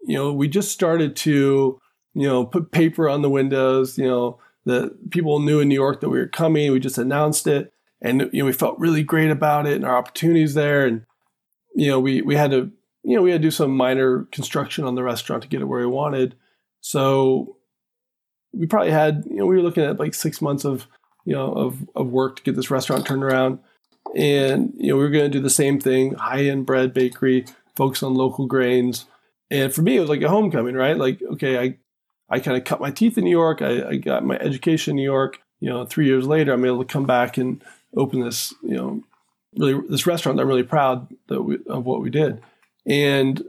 you 0.05 0.15
know, 0.15 0.33
we 0.33 0.47
just 0.47 0.71
started 0.71 1.15
to, 1.17 1.79
you 2.13 2.27
know, 2.27 2.45
put 2.45 2.71
paper 2.71 3.09
on 3.09 3.21
the 3.21 3.29
windows. 3.29 3.97
You 3.97 4.07
know, 4.07 4.39
the 4.65 4.95
people 5.09 5.39
knew 5.39 5.59
in 5.59 5.69
New 5.69 5.75
York 5.75 6.01
that 6.01 6.09
we 6.09 6.19
were 6.19 6.27
coming. 6.27 6.71
We 6.71 6.79
just 6.79 6.97
announced 6.97 7.47
it, 7.47 7.73
and 8.01 8.29
you 8.31 8.39
know, 8.39 8.45
we 8.45 8.53
felt 8.53 8.79
really 8.79 9.03
great 9.03 9.31
about 9.31 9.67
it 9.67 9.75
and 9.75 9.85
our 9.85 9.97
opportunities 9.97 10.53
there. 10.53 10.85
And 10.85 11.05
you 11.75 11.87
know, 11.87 11.99
we 11.99 12.21
we 12.21 12.35
had 12.35 12.51
to, 12.51 12.71
you 13.03 13.15
know, 13.15 13.21
we 13.21 13.31
had 13.31 13.41
to 13.41 13.47
do 13.47 13.51
some 13.51 13.75
minor 13.75 14.25
construction 14.31 14.85
on 14.85 14.95
the 14.95 15.03
restaurant 15.03 15.43
to 15.43 15.49
get 15.49 15.61
it 15.61 15.65
where 15.65 15.81
we 15.81 15.87
wanted. 15.87 16.35
So 16.81 17.57
we 18.53 18.67
probably 18.67 18.91
had, 18.91 19.23
you 19.29 19.37
know, 19.37 19.45
we 19.45 19.55
were 19.55 19.61
looking 19.61 19.83
at 19.83 19.99
like 19.99 20.13
six 20.13 20.41
months 20.41 20.63
of, 20.63 20.87
you 21.25 21.33
know, 21.33 21.51
of, 21.53 21.87
of 21.95 22.07
work 22.07 22.37
to 22.37 22.43
get 22.43 22.55
this 22.55 22.69
restaurant 22.69 23.05
turned 23.05 23.23
around. 23.23 23.59
And, 24.15 24.73
you 24.77 24.89
know, 24.89 24.97
we 24.97 25.03
were 25.03 25.09
going 25.09 25.31
to 25.31 25.37
do 25.37 25.41
the 25.41 25.49
same 25.49 25.79
thing, 25.79 26.13
high 26.13 26.45
end 26.45 26.65
bread 26.65 26.93
bakery, 26.93 27.45
focus 27.75 28.03
on 28.03 28.13
local 28.13 28.45
grains. 28.45 29.05
And 29.49 29.73
for 29.73 29.81
me, 29.81 29.97
it 29.97 30.01
was 30.01 30.09
like 30.09 30.21
a 30.21 30.29
homecoming, 30.29 30.75
right? 30.75 30.97
Like, 30.97 31.21
okay, 31.33 31.57
I, 31.57 31.77
I 32.29 32.39
kind 32.39 32.57
of 32.57 32.63
cut 32.63 32.81
my 32.81 32.91
teeth 32.91 33.17
in 33.17 33.23
New 33.23 33.29
York. 33.29 33.61
I, 33.61 33.89
I 33.89 33.95
got 33.97 34.25
my 34.25 34.37
education 34.37 34.91
in 34.91 34.95
New 34.97 35.03
York. 35.03 35.39
You 35.59 35.69
know, 35.69 35.85
three 35.85 36.07
years 36.07 36.25
later, 36.25 36.53
I'm 36.53 36.65
able 36.65 36.83
to 36.83 36.91
come 36.91 37.05
back 37.05 37.37
and 37.37 37.63
open 37.95 38.21
this, 38.21 38.53
you 38.63 38.75
know, 38.75 39.03
really 39.57 39.79
this 39.87 40.07
restaurant. 40.07 40.39
I'm 40.39 40.47
really 40.47 40.63
proud 40.63 41.07
we, 41.29 41.59
of 41.67 41.85
what 41.85 42.01
we 42.01 42.09
did. 42.09 42.41
And, 42.85 43.41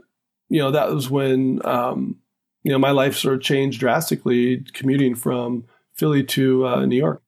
you 0.49 0.59
know, 0.59 0.71
that 0.71 0.91
was 0.91 1.09
when, 1.09 1.65
um, 1.65 2.17
you 2.63 2.71
know, 2.71 2.79
my 2.79 2.91
life 2.91 3.15
sort 3.17 3.35
of 3.35 3.41
changed 3.41 3.79
drastically 3.79 4.65
commuting 4.73 5.15
from 5.15 5.65
Philly 5.93 6.23
to 6.23 6.67
uh, 6.67 6.85
New 6.85 6.97
York. 6.97 7.21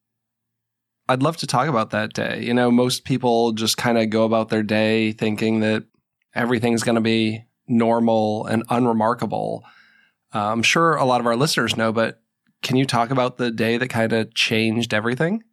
I'd 1.10 1.24
love 1.24 1.38
to 1.38 1.48
talk 1.48 1.68
about 1.68 1.92
that 1.92 2.14
day. 2.14 2.44
You 2.44 2.54
know, 2.54 2.70
most 2.70 3.06
people 3.06 3.54
just 3.54 3.78
kind 3.78 3.98
of 3.98 4.10
go 4.10 4.26
about 4.26 4.50
their 4.50 4.64
day 4.64 5.14
thinking 5.14 5.62
that 5.62 5.86
everything's 6.36 6.84
going 6.84 6.96
to 6.96 7.02
be 7.02 7.46
normal 7.68 8.46
and 8.46 8.64
unremarkable. 8.70 9.64
Uh, 10.34 10.52
I'm 10.52 10.64
sure 10.64 10.96
a 10.96 11.06
lot 11.06 11.22
of 11.22 11.28
our 11.28 11.36
listeners 11.36 11.78
know, 11.78 11.92
but 11.92 12.22
can 12.62 12.76
you 12.76 12.86
talk 12.86 13.12
about 13.12 13.38
the 13.38 13.52
day 13.52 13.78
that 13.78 13.90
kind 13.90 14.14
of 14.14 14.34
changed 14.34 14.94
everything? 14.94 15.44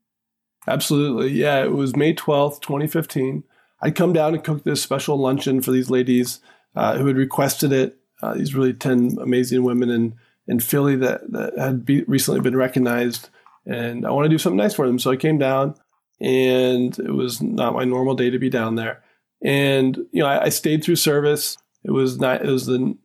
Absolutely. 0.66 1.32
Yeah, 1.32 1.62
it 1.62 1.72
was 1.72 1.94
May 1.94 2.14
12th, 2.14 2.60
2015. 2.60 3.44
I'd 3.82 3.94
come 3.94 4.12
down 4.12 4.34
and 4.34 4.42
cook 4.42 4.64
this 4.64 4.82
special 4.82 5.18
luncheon 5.18 5.60
for 5.60 5.70
these 5.70 5.90
ladies 5.90 6.40
uh, 6.74 6.96
who 6.96 7.06
had 7.06 7.16
requested 7.16 7.72
it 7.72 7.98
uh, 8.24 8.34
these 8.34 8.54
really 8.54 8.72
10 8.72 9.18
amazing 9.20 9.62
women 9.64 9.90
in, 9.90 10.14
in 10.48 10.58
Philly 10.58 10.96
that, 10.96 11.30
that 11.32 11.58
had 11.58 11.84
be, 11.84 12.02
recently 12.04 12.40
been 12.40 12.56
recognized. 12.56 13.28
And 13.66 14.06
I 14.06 14.10
want 14.10 14.24
to 14.24 14.30
do 14.30 14.38
something 14.38 14.56
nice 14.56 14.74
for 14.74 14.86
them. 14.86 14.98
So 14.98 15.10
I 15.10 15.16
came 15.16 15.36
down 15.36 15.74
and 16.20 16.98
it 16.98 17.12
was 17.12 17.42
not 17.42 17.74
my 17.74 17.84
normal 17.84 18.14
day 18.14 18.30
to 18.30 18.38
be 18.38 18.48
down 18.48 18.76
there. 18.76 19.02
And, 19.42 19.96
you 20.10 20.22
know, 20.22 20.26
I, 20.26 20.44
I 20.44 20.48
stayed 20.48 20.82
through 20.82 20.96
service. 20.96 21.58
It 21.84 21.90
was 21.90 22.18
not, 22.18 22.42
it 22.42 22.48
was 22.48 22.64
the, 22.66 22.96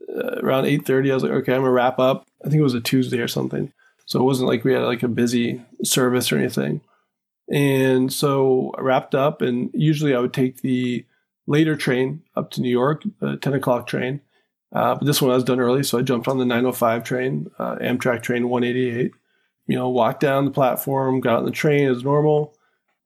around 0.44 0.66
8.30. 0.66 1.12
I 1.12 1.14
was 1.14 1.24
like, 1.24 1.32
okay, 1.32 1.54
I'm 1.54 1.64
to 1.64 1.70
wrap 1.70 2.00
up. 2.00 2.28
I 2.44 2.50
think 2.50 2.60
it 2.60 2.64
was 2.64 2.74
a 2.74 2.82
Tuesday 2.82 3.20
or 3.20 3.28
something. 3.28 3.72
So 4.06 4.20
it 4.20 4.24
wasn't 4.24 4.50
like 4.50 4.64
we 4.64 4.74
had 4.74 4.84
like 4.84 5.04
a 5.04 5.08
busy 5.08 5.62
service 5.84 6.32
or 6.32 6.38
anything. 6.38 6.82
And 7.52 8.12
so 8.12 8.74
I 8.78 8.82
wrapped 8.82 9.16
up 9.16 9.42
and 9.42 9.70
usually 9.74 10.16
I 10.16 10.20
would 10.20 10.34
take 10.34 10.62
the 10.62 11.06
later 11.48 11.76
train 11.76 12.22
up 12.36 12.52
to 12.52 12.62
New 12.62 12.70
York, 12.70 13.04
the 13.20 13.38
10 13.38 13.54
o'clock 13.54 13.88
train. 13.88 14.22
Uh, 14.72 14.96
but 14.96 15.06
this 15.06 15.22
one 15.22 15.32
I 15.32 15.36
was 15.36 15.44
done 15.44 15.60
early, 15.60 15.84
so 15.84 15.98
I 15.98 16.04
jumped 16.04 16.28
on 16.28 16.38
the 16.38 16.46
905 16.46 17.04
train, 17.04 17.50
uh, 17.58 17.76
Amtrak 17.78 18.22
train 18.22 18.50
188. 18.50 19.12
You 19.66 19.76
know, 19.76 19.90
walked 19.90 20.20
down 20.20 20.46
the 20.46 20.52
platform, 20.52 21.22
got 21.22 21.40
on 21.40 21.46
the 21.46 21.52
train 21.52 21.88
as 21.88 22.04
normal. 22.04 22.54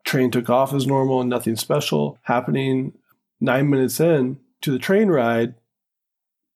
Train 0.04 0.32
took 0.32 0.50
off 0.50 0.74
as 0.74 0.86
normal, 0.86 1.22
and 1.22 1.30
nothing 1.30 1.56
special 1.56 2.18
happening. 2.24 2.94
Nine 3.40 3.70
minutes 3.70 4.00
in 4.00 4.40
to 4.62 4.72
the 4.72 4.80
train 4.80 5.10
ride, 5.10 5.56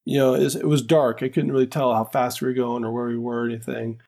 you 0.07 0.17
know, 0.17 0.35
it 0.35 0.63
was 0.63 0.81
dark. 0.81 1.21
I 1.21 1.27
couldn't 1.27 1.51
really 1.51 1.67
tell 1.67 1.93
how 1.93 2.05
fast 2.05 2.41
we 2.41 2.47
were 2.47 2.53
going 2.53 2.85
or 2.85 2.93
where 2.93 3.07
we 3.07 3.17
were 3.17 3.41
or 3.41 3.45
anything. 3.45 3.99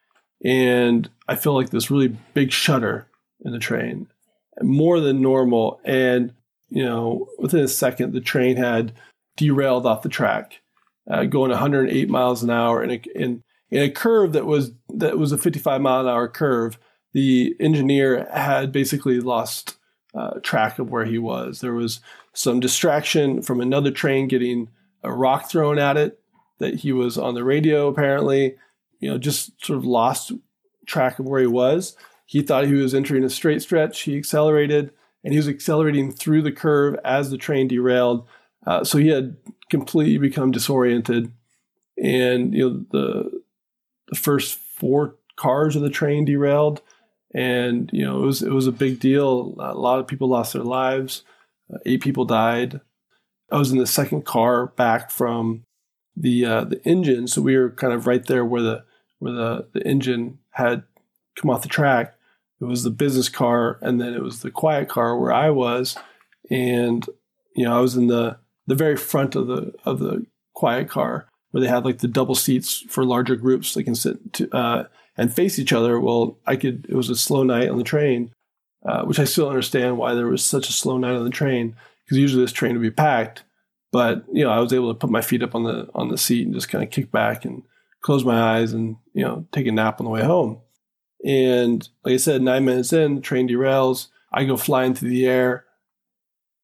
And 0.46 1.10
I 1.28 1.36
feel 1.36 1.54
like 1.54 1.72
this 1.72 1.92
really 1.92 2.16
big 2.34 2.54
shudder 2.54 3.06
in 3.44 3.52
the 3.52 3.60
train, 3.60 4.08
more 4.62 5.02
than 5.02 5.22
normal. 5.22 5.82
And, 5.84 6.32
you 6.70 6.86
know, 6.86 7.28
within 7.38 7.60
a 7.60 7.68
second, 7.68 8.14
the 8.14 8.22
train 8.22 8.56
had 8.56 8.94
derailed 9.36 9.86
off 9.86 10.02
the 10.02 10.08
track 10.08 10.62
uh, 11.12 11.26
going 11.26 11.52
108 11.52 12.10
miles 12.10 12.44
an 12.44 12.50
hour 12.50 12.82
in 12.82 12.92
a, 12.92 13.02
in, 13.14 13.44
in 13.70 13.84
a 13.84 13.92
curve 13.92 14.32
that 14.32 14.46
was 14.46 14.72
that 14.88 15.18
was 15.18 15.34
a 15.34 15.38
55 15.38 15.82
mile 15.82 16.00
an 16.00 16.08
hour 16.08 16.30
curve. 16.30 16.80
The 17.12 17.58
engineer 17.60 18.26
had 18.34 18.72
basically 18.72 19.20
lost 19.20 19.76
uh, 20.16 20.40
track 20.44 20.80
of 20.80 20.92
where 20.92 21.06
he 21.06 21.18
was. 21.18 21.60
There 21.60 21.74
was 21.74 22.00
some 22.32 22.62
distraction 22.62 23.42
from 23.42 23.60
another 23.60 23.92
train 23.92 24.30
getting 24.30 24.70
a 25.04 25.12
rock 25.12 25.50
thrown 25.50 25.80
at 25.80 25.98
it 25.98 26.20
that 26.60 26.76
he 26.76 26.92
was 26.92 27.18
on 27.18 27.34
the 27.34 27.44
radio 27.44 27.88
apparently. 27.88 28.56
You 29.00 29.12
know, 29.12 29.18
just 29.18 29.66
sort 29.66 29.78
of 29.78 29.86
lost 29.86 30.34
track 30.86 31.20
of 31.20 31.26
where 31.26 31.40
he 31.40 31.48
was. 31.48 31.96
He 32.26 32.42
thought 32.42 32.68
he 32.68 32.74
was 32.74 32.94
entering 32.94 33.24
a 33.24 33.30
straight 33.30 33.62
stretch. 33.62 34.02
He 34.02 34.18
accelerated 34.18 34.92
and 35.24 35.34
he 35.34 35.38
was 35.38 35.48
accelerating 35.48 36.12
through 36.12 36.42
the 36.42 36.52
curve 36.52 36.96
as 37.04 37.30
the 37.30 37.38
train 37.38 37.68
derailed. 37.68 38.28
Uh, 38.66 38.84
so 38.84 38.98
he 38.98 39.08
had 39.10 39.38
completely 39.70 40.18
become 40.18 40.52
disoriented, 40.52 41.32
and 41.98 42.54
you 42.54 42.70
know 42.70 42.86
the 42.92 43.42
the 44.10 44.18
first 44.18 44.58
four 44.58 45.16
cars 45.36 45.76
of 45.76 45.82
the 45.82 45.90
train 45.90 46.26
derailed, 46.26 46.82
and 47.34 47.90
you 47.94 48.06
know 48.06 48.22
it 48.22 48.26
was 48.26 48.42
it 48.42 48.52
was 48.52 48.68
a 48.68 48.72
big 48.72 49.00
deal. 49.00 49.56
A 49.60 49.74
lot 49.74 50.00
of 50.00 50.08
people 50.08 50.28
lost 50.28 50.54
their 50.54 50.64
lives. 50.64 51.24
Uh, 51.74 51.78
eight 51.86 52.02
people 52.02 52.26
died. 52.26 52.82
I 53.52 53.58
was 53.58 53.72
in 53.72 53.78
the 53.78 53.88
second 53.88 54.26
car 54.26 54.68
back 54.68 55.12
from 55.12 55.64
the 56.16 56.46
uh, 56.46 56.64
the 56.66 56.84
engine, 56.86 57.28
so 57.28 57.42
we 57.42 57.58
were 57.58 57.72
kind 57.72 57.94
of 57.94 58.08
right 58.08 58.26
there 58.26 58.46
where 58.46 58.62
the 58.62 58.84
where 59.20 59.34
the 59.34 59.68
the 59.74 59.88
engine 59.88 60.40
had 60.52 60.84
come 61.36 61.50
off 61.50 61.62
the 61.62 61.70
track. 61.70 62.16
It 62.62 62.66
was 62.66 62.84
the 62.84 62.90
business 62.90 63.30
car, 63.30 63.80
and 63.82 64.00
then 64.02 64.14
it 64.14 64.22
was 64.22 64.42
the 64.42 64.52
quiet 64.52 64.90
car 64.90 65.18
where 65.18 65.32
I 65.32 65.50
was, 65.50 65.98
and 66.50 67.06
you 67.56 67.66
know 67.66 67.78
I 67.78 67.80
was 67.80 67.96
in 67.96 68.08
the 68.08 68.38
the 68.68 68.76
very 68.76 68.98
front 68.98 69.36
of 69.36 69.48
the 69.48 69.74
of 69.86 70.00
the 70.00 70.26
quiet 70.54 70.90
car 70.90 71.28
where 71.52 71.62
they 71.62 71.68
have 71.68 71.86
like 71.86 72.00
the 72.00 72.08
double 72.08 72.36
seats 72.36 72.84
for 72.90 73.04
larger 73.04 73.36
groups 73.36 73.74
they 73.74 73.84
can 73.84 73.96
sit 73.96 74.34
to, 74.34 74.56
uh, 74.56 74.84
and 75.18 75.34
face 75.34 75.58
each 75.58 75.74
other. 75.74 76.00
Well, 76.00 76.38
I 76.46 76.56
could. 76.56 76.86
It 76.90 76.96
was 76.96 77.10
a 77.10 77.16
slow 77.16 77.44
night 77.44 77.70
on 77.70 77.78
the 77.78 77.84
train, 77.84 78.32
uh, 78.86 79.04
which 79.04 79.20
I 79.20 79.24
still 79.24 79.48
understand 79.48 79.98
why 79.98 80.14
there 80.14 80.28
was 80.28 80.46
such 80.46 80.70
a 80.70 80.74
slow 80.74 80.98
night 80.98 81.16
on 81.16 81.24
the 81.24 81.30
train 81.30 81.76
because 82.10 82.18
usually 82.18 82.44
this 82.44 82.52
train 82.52 82.74
would 82.74 82.82
be 82.82 82.90
packed. 82.90 83.44
But 83.92 84.26
you 84.34 84.44
know, 84.44 84.50
I 84.50 84.60
was 84.60 84.74
able 84.74 84.92
to 84.92 84.98
put 84.98 85.12
my 85.12 85.22
feet 85.22 85.44
up 85.44 85.54
on 85.54 85.64
the 85.64 85.88
on 85.94 86.10
the 86.10 86.18
seat 86.18 86.46
and 86.46 86.56
just 86.56 86.70
kind 86.70 86.84
of 86.84 86.90
kick 86.90 87.12
back 87.12 87.46
and 87.46 87.64
close 88.02 88.26
my 88.26 88.58
eyes 88.58 88.74
and 88.74 88.98
you 89.14 89.24
know 89.24 89.46
take 89.52 89.68
a 89.68 89.72
nap 89.72 90.00
on 90.00 90.06
the 90.06 90.12
way 90.12 90.24
home. 90.24 90.60
And 91.24 91.88
like 92.04 92.14
I 92.14 92.18
said, 92.18 92.42
nine 92.42 92.66
minutes 92.66 92.94
in, 92.94 93.16
the 93.16 93.22
train 93.22 93.48
derails. 93.48 94.08
I 94.32 94.46
go 94.46 94.58
flying 94.58 94.96
through 94.96 95.10
the 95.10 95.28
air. 95.28 95.66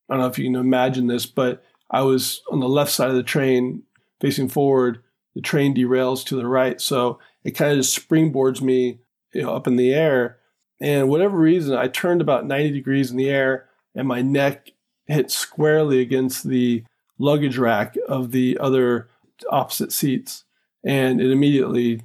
I 0.10 0.14
don't 0.14 0.22
know 0.22 0.28
if 0.28 0.40
you 0.40 0.46
can 0.46 0.56
imagine 0.56 1.08
this, 1.08 1.26
but 1.26 1.64
I 1.92 2.02
was 2.02 2.42
on 2.52 2.60
the 2.60 2.70
left 2.70 2.92
side 2.92 3.10
of 3.10 3.16
the 3.16 3.24
train 3.24 3.84
facing 4.22 4.50
forward. 4.50 5.02
The 5.34 5.42
train 5.42 5.76
derails 5.76 6.24
to 6.26 6.36
the 6.36 6.48
right. 6.48 6.80
So 6.80 7.20
it 7.44 7.52
kind 7.52 7.72
of 7.72 7.78
just 7.78 8.08
springboards 8.08 8.62
me 8.62 9.00
you 9.34 9.42
know, 9.42 9.54
up 9.54 9.68
in 9.68 9.76
the 9.76 9.94
air. 9.94 10.38
And 10.80 11.10
whatever 11.10 11.38
reason, 11.38 11.76
I 11.76 11.88
turned 11.88 12.22
about 12.22 12.46
90 12.46 12.72
degrees 12.72 13.12
in 13.12 13.18
the 13.18 13.30
air 13.30 13.68
and 13.96 14.08
my 14.08 14.22
neck 14.22 14.72
hit 15.08 15.32
squarely 15.32 16.02
against 16.02 16.48
the 16.48 16.84
luggage 17.18 17.58
rack 17.58 17.96
of 18.08 18.32
the 18.32 18.58
other 18.60 19.10
opposite 19.50 19.92
seats. 19.92 20.44
And 20.84 21.22
it 21.22 21.32
immediately, 21.32 22.02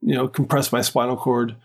you 0.00 0.14
know, 0.14 0.28
compressed 0.28 0.72
my 0.72 0.80
spinal 0.80 1.16
cord 1.16 1.56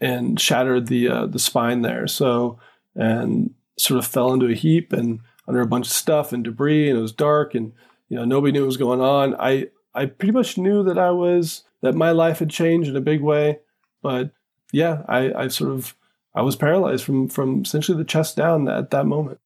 and 0.00 0.38
shattered 0.38 0.86
the 0.86 1.08
uh, 1.08 1.26
the 1.26 1.38
spine 1.38 1.82
there. 1.82 2.06
So 2.06 2.58
and 2.94 3.54
sort 3.78 3.98
of 3.98 4.06
fell 4.06 4.32
into 4.32 4.48
a 4.48 4.54
heap 4.54 4.92
and 4.92 5.20
under 5.46 5.60
a 5.60 5.66
bunch 5.66 5.86
of 5.86 5.92
stuff 5.92 6.32
and 6.32 6.44
debris 6.44 6.90
and 6.90 6.98
it 6.98 7.02
was 7.02 7.12
dark 7.12 7.54
and 7.54 7.72
you 8.08 8.16
know 8.16 8.24
nobody 8.24 8.52
knew 8.52 8.62
what 8.62 8.66
was 8.66 8.76
going 8.76 9.00
on. 9.00 9.34
I 9.38 9.68
I 9.94 10.06
pretty 10.06 10.32
much 10.32 10.58
knew 10.58 10.82
that 10.84 10.98
I 10.98 11.10
was 11.10 11.64
that 11.80 11.94
my 11.94 12.10
life 12.10 12.40
had 12.40 12.50
changed 12.50 12.88
in 12.88 12.96
a 12.96 13.00
big 13.00 13.22
way, 13.22 13.60
but 14.02 14.32
yeah, 14.72 15.02
I 15.08 15.32
I 15.32 15.48
sort 15.48 15.70
of 15.70 15.94
I 16.34 16.42
was 16.42 16.56
paralyzed 16.56 17.04
from 17.04 17.28
from 17.28 17.62
essentially 17.62 17.96
the 17.96 18.04
chest 18.04 18.36
down 18.36 18.68
at 18.68 18.90
that 18.90 19.06
moment. 19.06 19.40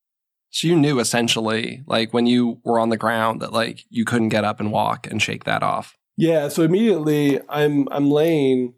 So 0.52 0.68
you 0.68 0.76
knew 0.76 1.00
essentially, 1.00 1.82
like 1.86 2.12
when 2.12 2.26
you 2.26 2.60
were 2.62 2.78
on 2.78 2.90
the 2.90 2.98
ground, 2.98 3.40
that 3.40 3.54
like 3.54 3.86
you 3.88 4.04
couldn't 4.04 4.28
get 4.28 4.44
up 4.44 4.60
and 4.60 4.70
walk 4.70 5.06
and 5.06 5.20
shake 5.20 5.44
that 5.44 5.62
off. 5.62 5.96
Yeah. 6.16 6.48
So 6.48 6.62
immediately, 6.62 7.40
I'm 7.48 7.88
I'm 7.90 8.10
laying. 8.10 8.74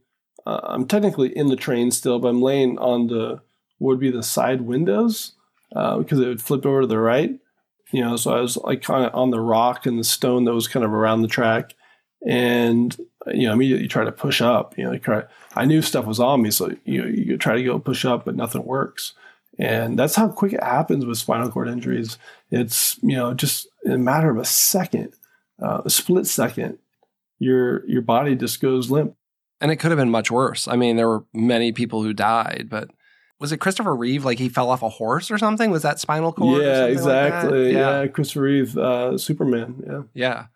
Uh, 0.47 0.61
I'm 0.63 0.87
technically 0.87 1.37
in 1.37 1.49
the 1.49 1.57
train 1.57 1.91
still, 1.91 2.21
but 2.21 2.29
I'm 2.29 2.41
laying 2.41 2.79
on 2.79 3.09
the 3.09 3.41
would 3.81 3.99
be 3.99 4.11
the 4.11 4.23
side 4.23 4.61
windows 4.61 5.33
uh, 5.75 5.99
because 5.99 6.21
it 6.21 6.29
would 6.29 6.41
flip 6.41 6.65
over 6.65 6.83
to 6.83 6.87
the 6.87 6.99
right. 6.99 7.39
You 7.91 8.03
know, 8.03 8.17
so 8.17 8.33
I 8.33 8.41
was 8.41 8.57
like 8.57 8.83
kind 8.83 9.05
of 9.05 9.15
on 9.15 9.31
the 9.31 9.41
rock 9.41 9.85
and 9.85 9.99
the 9.99 10.05
stone 10.05 10.45
that 10.45 10.55
was 10.55 10.69
kind 10.69 10.85
of 10.85 10.93
around 10.93 11.23
the 11.23 11.29
track, 11.29 11.75
and 12.25 12.97
you 13.27 13.49
know 13.49 13.53
immediately 13.53 13.89
try 13.89 14.05
to 14.05 14.13
push 14.13 14.41
up. 14.41 14.79
You 14.79 14.85
know, 14.85 15.23
I 15.57 15.65
knew 15.65 15.83
stuff 15.83 16.07
was 16.07 16.21
on 16.21 16.41
me, 16.41 16.53
so 16.53 16.77
you 16.85 17.03
know 17.03 17.09
you 17.09 17.37
try 17.37 17.57
to 17.57 17.65
go 17.65 17.81
push 17.81 18.05
up, 18.05 18.25
but 18.25 18.37
nothing 18.37 18.65
works. 18.65 19.15
And 19.59 19.99
that's 19.99 20.17
how 20.17 20.29
quick 20.29 20.53
it 20.53 20.63
happens 20.63 21.07
with 21.07 21.19
spinal 21.19 21.51
cord 21.51 21.69
injuries. 21.69 22.19
It's 22.51 22.99
you 23.03 23.17
know 23.17 23.35
just 23.35 23.69
in 23.85 23.93
a 23.93 23.99
matter 23.99 24.31
of 24.31 24.37
a 24.37 24.45
second, 24.45 25.13
uh, 25.63 25.83
a 25.85 25.91
split 25.91 26.27
second, 26.27 26.79
your 27.39 27.87
your 27.87 28.03
body 28.03 28.35
just 28.35 28.61
goes 28.61 28.91
limp. 28.91 29.15
And 29.61 29.71
it 29.71 29.77
could 29.77 29.91
have 29.91 29.99
been 29.99 30.11
much 30.11 30.31
worse. 30.31 30.67
I 30.69 30.77
mean, 30.77 30.97
there 30.97 31.09
were 31.09 31.25
many 31.33 31.73
people 31.73 32.03
who 32.03 32.13
died, 32.13 32.67
but 32.69 32.91
was 33.41 33.53
it 33.53 33.59
Christopher 33.59 33.95
Reeve? 33.95 34.25
Like 34.25 34.39
he 34.39 34.49
fell 34.49 34.71
off 34.71 34.83
a 34.83 34.89
horse 34.89 35.31
or 35.31 35.39
something? 35.39 35.71
Was 35.71 35.83
that 35.83 36.01
spinal 36.01 36.33
cord? 36.33 36.63
Yeah, 36.63 36.87
exactly. 36.87 37.67
Like 37.67 37.75
yeah. 37.75 38.01
yeah. 38.03 38.07
Christopher 38.09 38.43
Reeve, 38.43 38.77
uh, 38.77 39.19
Superman. 39.19 39.83
Yeah, 39.87 40.03
yeah. 40.15 40.47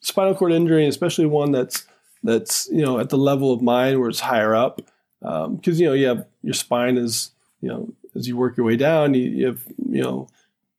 Spinal 0.00 0.34
cord 0.34 0.52
injury, 0.52 0.86
especially 0.86 1.26
one 1.26 1.52
that's 1.52 1.86
that's 2.22 2.68
you 2.70 2.82
know 2.82 2.98
at 2.98 3.10
the 3.10 3.18
level 3.18 3.52
of 3.52 3.62
mine 3.62 4.00
where 4.00 4.08
it's 4.08 4.20
higher 4.20 4.54
up, 4.54 4.80
because 5.20 5.46
um, 5.46 5.60
you 5.64 5.86
know 5.86 5.92
you 5.92 6.06
have 6.06 6.26
your 6.42 6.54
spine 6.54 6.96
is 6.98 7.30
you 7.60 7.68
know 7.68 7.92
as 8.14 8.28
you 8.28 8.36
work 8.36 8.56
your 8.56 8.66
way 8.66 8.76
down, 8.76 9.14
you, 9.14 9.30
you 9.30 9.46
have 9.46 9.64
you 9.88 10.02
know 10.02 10.28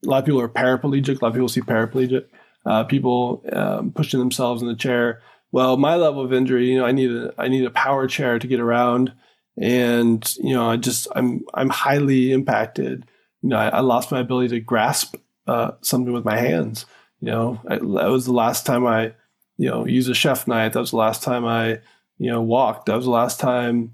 a 0.04 0.10
lot 0.10 0.20
of 0.20 0.26
people 0.26 0.42
are 0.42 0.50
paraplegic. 0.50 1.22
A 1.22 1.26
lot 1.26 1.30
of 1.30 1.34
people 1.34 1.50
see 1.50 1.62
paraplegic 1.62 2.26
uh, 2.66 2.84
people 2.84 3.44
um, 3.52 3.92
pushing 3.92 4.20
themselves 4.20 4.62
in 4.62 4.68
the 4.68 4.76
chair. 4.76 5.22
Well, 5.52 5.78
my 5.78 5.96
level 5.96 6.24
of 6.24 6.34
injury, 6.34 6.70
you 6.72 6.80
know, 6.80 6.86
I 6.86 6.92
need 6.92 7.12
a 7.12 7.34
I 7.38 7.48
need 7.48 7.64
a 7.64 7.70
power 7.70 8.08
chair 8.08 8.40
to 8.40 8.48
get 8.48 8.60
around, 8.60 9.14
and 9.58 10.36
you 10.38 10.54
know, 10.54 10.70
I 10.70 10.78
just 10.78 11.08
I'm 11.16 11.44
I'm 11.54 11.70
highly 11.70 12.32
impacted. 12.32 13.06
You 13.42 13.50
know, 13.50 13.58
I, 13.58 13.70
I 13.70 13.80
lost 13.82 14.12
my 14.12 14.20
ability 14.20 14.50
to 14.50 14.60
grasp 14.60 15.16
uh, 15.48 15.72
something 15.82 16.14
with 16.14 16.26
my 16.26 16.38
hands. 16.38 16.86
You 17.22 17.28
know, 17.28 17.62
I, 17.68 17.76
that 17.76 18.10
was 18.10 18.26
the 18.26 18.34
last 18.34 18.66
time 18.66 18.86
I, 18.86 19.14
you 19.58 19.70
know, 19.70 19.86
used 19.86 20.10
a 20.10 20.14
chef 20.14 20.48
knife. 20.48 20.74
That 20.74 20.80
was 20.80 20.92
the 20.92 20.98
last 20.98 21.24
time 21.24 21.46
I, 21.46 21.80
you 22.18 22.32
know, 22.32 22.42
walked. 22.42 22.88
That 22.88 22.96
was 22.96 23.06
the 23.06 23.12
last 23.12 23.40
time, 23.40 23.94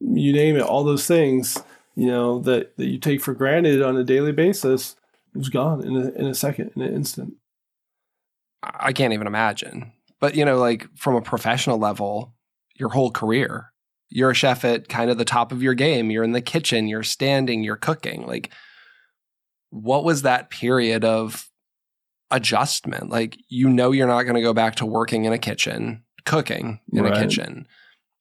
you 0.00 0.32
name 0.32 0.56
it. 0.56 0.62
All 0.62 0.84
those 0.84 1.06
things, 1.06 1.58
you 1.94 2.06
know, 2.06 2.40
that 2.40 2.76
that 2.76 2.86
you 2.86 2.98
take 2.98 3.20
for 3.20 3.34
granted 3.34 3.82
on 3.82 3.96
a 3.96 4.04
daily 4.04 4.32
basis, 4.32 4.96
was 5.34 5.48
gone 5.48 5.84
in 5.84 5.96
a 5.96 6.10
in 6.10 6.26
a 6.26 6.34
second, 6.34 6.72
in 6.76 6.82
an 6.82 6.94
instant. 6.94 7.34
I 8.62 8.92
can't 8.92 9.12
even 9.12 9.26
imagine. 9.26 9.92
But, 10.20 10.36
you 10.36 10.44
know, 10.44 10.58
like 10.58 10.86
from 10.96 11.16
a 11.16 11.20
professional 11.20 11.78
level, 11.78 12.32
your 12.76 12.90
whole 12.90 13.10
career, 13.10 13.72
you're 14.08 14.30
a 14.30 14.34
chef 14.34 14.64
at 14.64 14.88
kind 14.88 15.10
of 15.10 15.18
the 15.18 15.24
top 15.24 15.50
of 15.50 15.62
your 15.62 15.74
game. 15.74 16.10
You're 16.10 16.22
in 16.22 16.30
the 16.30 16.40
kitchen, 16.40 16.86
you're 16.86 17.02
standing, 17.02 17.64
you're 17.64 17.76
cooking. 17.76 18.24
Like, 18.24 18.52
what 19.70 20.04
was 20.04 20.22
that 20.22 20.50
period 20.50 21.04
of 21.04 21.50
adjustment? 22.30 23.10
Like, 23.10 23.36
you 23.48 23.68
know, 23.68 23.90
you're 23.90 24.06
not 24.06 24.22
going 24.22 24.36
to 24.36 24.42
go 24.42 24.54
back 24.54 24.76
to 24.76 24.86
working 24.86 25.24
in 25.24 25.32
a 25.32 25.38
kitchen, 25.38 26.04
cooking 26.24 26.78
in 26.92 27.02
right. 27.02 27.16
a 27.16 27.20
kitchen. 27.20 27.66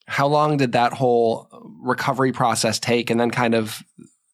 How 0.08 0.26
long 0.26 0.58
did 0.58 0.72
that 0.72 0.94
whole 0.94 1.50
recovery 1.64 2.32
process 2.32 2.80
take? 2.80 3.10
And 3.10 3.20
then 3.20 3.32
kind 3.32 3.56
of 3.56 3.82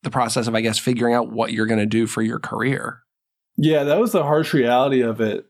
the 0.03 0.09
process 0.09 0.47
of, 0.47 0.55
I 0.55 0.61
guess, 0.61 0.78
figuring 0.78 1.13
out 1.13 1.32
what 1.32 1.51
you're 1.51 1.65
going 1.65 1.80
to 1.80 1.86
do 1.86 2.07
for 2.07 2.21
your 2.21 2.39
career? 2.39 3.01
Yeah, 3.57 3.84
that 3.86 3.99
was 3.99 4.11
the 4.11 4.23
harsh 4.23 4.53
reality 4.53 5.01
of 5.01 5.19
it 5.19 5.47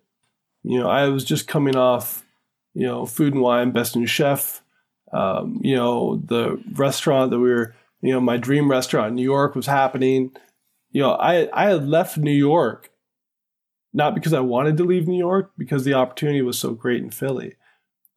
you 0.67 0.80
know, 0.80 0.89
I 0.89 1.07
was 1.07 1.23
just 1.23 1.47
coming 1.47 1.78
off, 1.78 2.25
you 2.73 2.86
know, 2.86 3.05
food 3.05 3.34
and 3.34 3.41
wine, 3.41 3.71
Best 3.71 3.95
New 3.95 4.05
Chef. 4.05 4.61
Um, 5.13 5.61
you 5.63 5.75
know, 5.75 6.17
the 6.17 6.61
restaurant 6.73 7.32
that 7.32 7.39
we 7.39 7.49
were, 7.49 7.73
you 8.01 8.11
know, 8.11 8.19
my 8.19 8.36
dream 8.36 8.69
restaurant 8.69 9.09
in 9.09 9.15
New 9.15 9.23
York 9.23 9.55
was 9.55 9.65
happening. 9.65 10.32
You 10.91 11.03
know, 11.03 11.11
I 11.11 11.47
I 11.53 11.69
had 11.69 11.88
left 11.88 12.17
New 12.17 12.32
York 12.32 12.91
not 13.93 14.13
because 14.13 14.34
I 14.34 14.41
wanted 14.41 14.75
to 14.78 14.84
leave 14.84 15.07
New 15.07 15.17
York, 15.17 15.53
because 15.57 15.86
the 15.86 15.93
opportunity 15.93 16.41
was 16.41 16.59
so 16.59 16.73
great 16.73 17.01
in 17.01 17.09
Philly. 17.09 17.55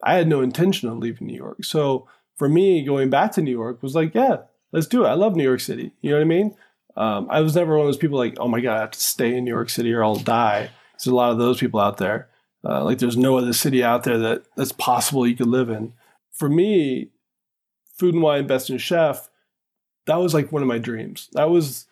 I 0.02 0.14
had 0.14 0.28
no 0.28 0.40
intention 0.42 0.88
of 0.88 0.98
leaving 0.98 1.28
New 1.28 1.36
York. 1.36 1.64
So 1.64 2.08
for 2.40 2.48
me, 2.48 2.82
going 2.82 3.10
back 3.10 3.32
to 3.32 3.42
New 3.42 3.50
York 3.50 3.82
was 3.82 3.94
like, 3.94 4.14
yeah, 4.14 4.38
let's 4.72 4.86
do 4.86 5.04
it. 5.04 5.08
I 5.08 5.12
love 5.12 5.36
New 5.36 5.44
York 5.44 5.60
City. 5.60 5.92
You 6.00 6.08
know 6.08 6.16
what 6.16 6.22
I 6.22 6.24
mean? 6.24 6.56
Um, 6.96 7.26
I 7.28 7.42
was 7.42 7.54
never 7.54 7.72
one 7.72 7.80
of 7.80 7.88
those 7.88 7.98
people 7.98 8.16
like, 8.16 8.38
oh 8.40 8.48
my 8.48 8.60
God, 8.62 8.78
I 8.78 8.80
have 8.80 8.92
to 8.92 8.98
stay 8.98 9.36
in 9.36 9.44
New 9.44 9.50
York 9.50 9.68
City 9.68 9.92
or 9.92 10.02
I'll 10.02 10.16
die. 10.16 10.70
There's 10.92 11.06
a 11.06 11.14
lot 11.14 11.32
of 11.32 11.36
those 11.36 11.60
people 11.60 11.80
out 11.80 11.98
there. 11.98 12.30
Uh, 12.64 12.82
like 12.82 12.96
there's 12.96 13.18
no 13.18 13.36
other 13.36 13.52
city 13.52 13.84
out 13.84 14.04
there 14.04 14.16
that 14.16 14.44
that's 14.56 14.72
possible 14.72 15.26
you 15.26 15.36
could 15.36 15.48
live 15.48 15.68
in. 15.68 15.92
For 16.32 16.48
me, 16.48 17.10
food 17.98 18.14
and 18.14 18.22
wine 18.22 18.46
Best 18.46 18.70
New 18.70 18.78
Chef, 18.78 19.28
that 20.06 20.16
was 20.16 20.32
like 20.32 20.50
one 20.50 20.62
of 20.62 20.68
my 20.68 20.78
dreams. 20.78 21.28
That 21.34 21.50
was, 21.50 21.88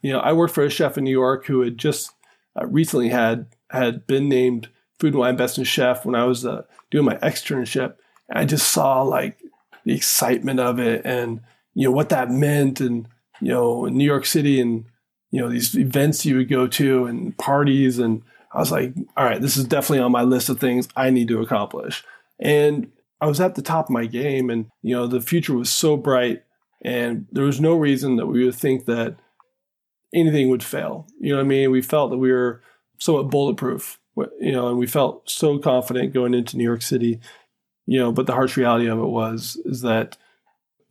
you 0.00 0.12
know, 0.12 0.20
I 0.20 0.32
worked 0.32 0.54
for 0.54 0.64
a 0.64 0.70
chef 0.70 0.96
in 0.96 1.02
New 1.02 1.10
York 1.10 1.46
who 1.46 1.62
had 1.62 1.76
just 1.76 2.12
uh, 2.54 2.68
recently 2.68 3.08
had 3.08 3.46
had 3.70 4.06
been 4.06 4.28
named 4.28 4.68
food 5.00 5.14
and 5.14 5.18
wine 5.18 5.34
Best 5.34 5.58
New 5.58 5.64
Chef 5.64 6.06
when 6.06 6.14
I 6.14 6.22
was 6.22 6.46
uh, 6.46 6.62
doing 6.88 7.04
my 7.04 7.16
externship. 7.16 7.96
And 8.28 8.38
I 8.38 8.44
just 8.44 8.68
saw 8.68 9.02
like 9.02 9.40
the 9.88 9.94
excitement 9.94 10.60
of 10.60 10.78
it 10.78 11.02
and 11.04 11.40
you 11.74 11.84
know 11.84 11.90
what 11.90 12.10
that 12.10 12.30
meant 12.30 12.80
and 12.80 13.08
you 13.40 13.48
know 13.48 13.86
in 13.86 13.96
New 13.96 14.04
York 14.04 14.26
City 14.26 14.60
and 14.60 14.84
you 15.30 15.40
know 15.40 15.48
these 15.48 15.74
events 15.74 16.26
you 16.26 16.36
would 16.36 16.48
go 16.48 16.66
to 16.66 17.06
and 17.06 17.36
parties 17.38 17.98
and 17.98 18.22
I 18.52 18.58
was 18.58 18.72
like, 18.72 18.94
all 19.16 19.24
right, 19.24 19.40
this 19.40 19.56
is 19.56 19.64
definitely 19.64 20.00
on 20.00 20.12
my 20.12 20.22
list 20.22 20.48
of 20.48 20.58
things 20.58 20.88
I 20.96 21.10
need 21.10 21.28
to 21.28 21.40
accomplish. 21.40 22.02
And 22.40 22.90
I 23.20 23.26
was 23.26 23.40
at 23.40 23.54
the 23.54 23.62
top 23.62 23.86
of 23.86 23.90
my 23.90 24.06
game 24.06 24.48
and, 24.48 24.66
you 24.82 24.94
know, 24.94 25.06
the 25.06 25.20
future 25.20 25.54
was 25.54 25.70
so 25.70 25.96
bright 25.96 26.44
and 26.82 27.26
there 27.32 27.44
was 27.44 27.60
no 27.60 27.76
reason 27.76 28.16
that 28.16 28.26
we 28.26 28.44
would 28.44 28.54
think 28.54 28.86
that 28.86 29.16
anything 30.14 30.48
would 30.48 30.62
fail. 30.62 31.06
You 31.20 31.30
know 31.30 31.36
what 31.36 31.44
I 31.44 31.48
mean? 31.48 31.70
We 31.70 31.82
felt 31.82 32.10
that 32.10 32.18
we 32.18 32.32
were 32.32 32.62
somewhat 32.98 33.30
bulletproof, 33.30 33.98
you 34.40 34.52
know, 34.52 34.68
and 34.68 34.78
we 34.78 34.86
felt 34.86 35.28
so 35.28 35.58
confident 35.58 36.14
going 36.14 36.34
into 36.34 36.56
New 36.56 36.64
York 36.64 36.82
City, 36.82 37.20
you 37.88 37.98
know, 37.98 38.12
but 38.12 38.26
the 38.26 38.34
harsh 38.34 38.58
reality 38.58 38.86
of 38.86 38.98
it 38.98 39.06
was, 39.06 39.56
is 39.64 39.80
that 39.80 40.18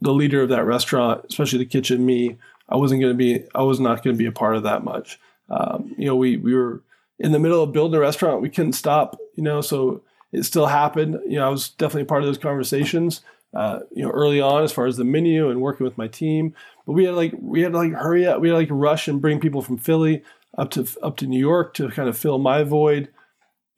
the 0.02 0.12
leader 0.12 0.42
of 0.42 0.50
that 0.50 0.66
restaurant, 0.66 1.24
especially 1.30 1.60
the 1.60 1.66
kitchen, 1.66 2.04
me, 2.04 2.38
I 2.68 2.76
wasn't 2.76 3.02
going 3.02 3.14
to 3.14 3.18
be, 3.18 3.44
I 3.54 3.62
was 3.62 3.80
not 3.80 4.04
going 4.04 4.16
to 4.16 4.18
be 4.18 4.26
a 4.26 4.32
part 4.32 4.56
of 4.56 4.64
that 4.64 4.84
much. 4.84 5.20
Um, 5.48 5.94
you 5.96 6.08
know, 6.08 6.16
we, 6.16 6.38
we 6.38 6.56
were, 6.56 6.82
in 7.20 7.34
the 7.34 7.40
middle 7.40 7.62
of 7.62 7.72
building 7.72 7.98
a 7.98 8.02
restaurant, 8.02 8.42
we 8.42 8.50
couldn't 8.50 8.74
stop, 8.74 9.16
you 9.36 9.44
know, 9.44 9.62
so 9.62 10.02
it 10.32 10.44
still 10.44 10.66
happened. 10.66 11.20
You 11.28 11.38
know, 11.38 11.46
I 11.46 11.50
was 11.50 11.70
definitely 11.70 12.06
part 12.06 12.24
of 12.24 12.28
those 12.28 12.40
conversations, 12.40 13.22
uh, 13.54 13.82
you 13.92 14.04
know, 14.04 14.10
early 14.12 14.42
on 14.42 14.64
as 14.64 14.72
far 14.72 14.88
as 14.88 14.98
the 14.98 15.04
menu 15.04 15.52
and 15.52 15.62
working 15.62 15.84
with 15.84 16.00
my 16.00 16.08
team. 16.08 16.56
But 16.88 16.94
we 16.94 17.06
had 17.06 17.14
like, 17.14 17.34
we 17.40 17.62
had 17.62 17.74
to 17.74 17.78
like 17.78 17.94
hurry 17.94 18.26
up. 18.26 18.42
We 18.42 18.50
had 18.50 18.54
to 18.54 18.58
like 18.58 18.70
rush 18.72 19.08
and 19.08 19.22
bring 19.22 19.40
people 19.40 19.62
from 19.62 19.78
Philly 19.78 20.24
up 20.58 20.72
to, 20.72 20.88
up 21.04 21.18
to 21.18 21.28
New 21.28 21.40
York 21.40 21.76
to 21.76 21.90
kind 21.90 22.10
of 22.10 22.18
fill 22.18 22.40
my 22.40 22.64
void. 22.64 23.10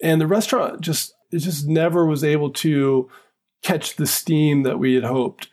And 0.02 0.22
the 0.22 0.28
restaurant 0.28 0.80
just, 0.80 1.14
it 1.32 1.40
just 1.40 1.68
never 1.68 2.06
was 2.06 2.24
able 2.24 2.52
to 2.52 3.10
catch 3.62 3.96
the 3.96 4.08
steam 4.08 4.64
that 4.64 4.80
we 4.80 4.96
had 4.96 5.04
hoped. 5.04 5.50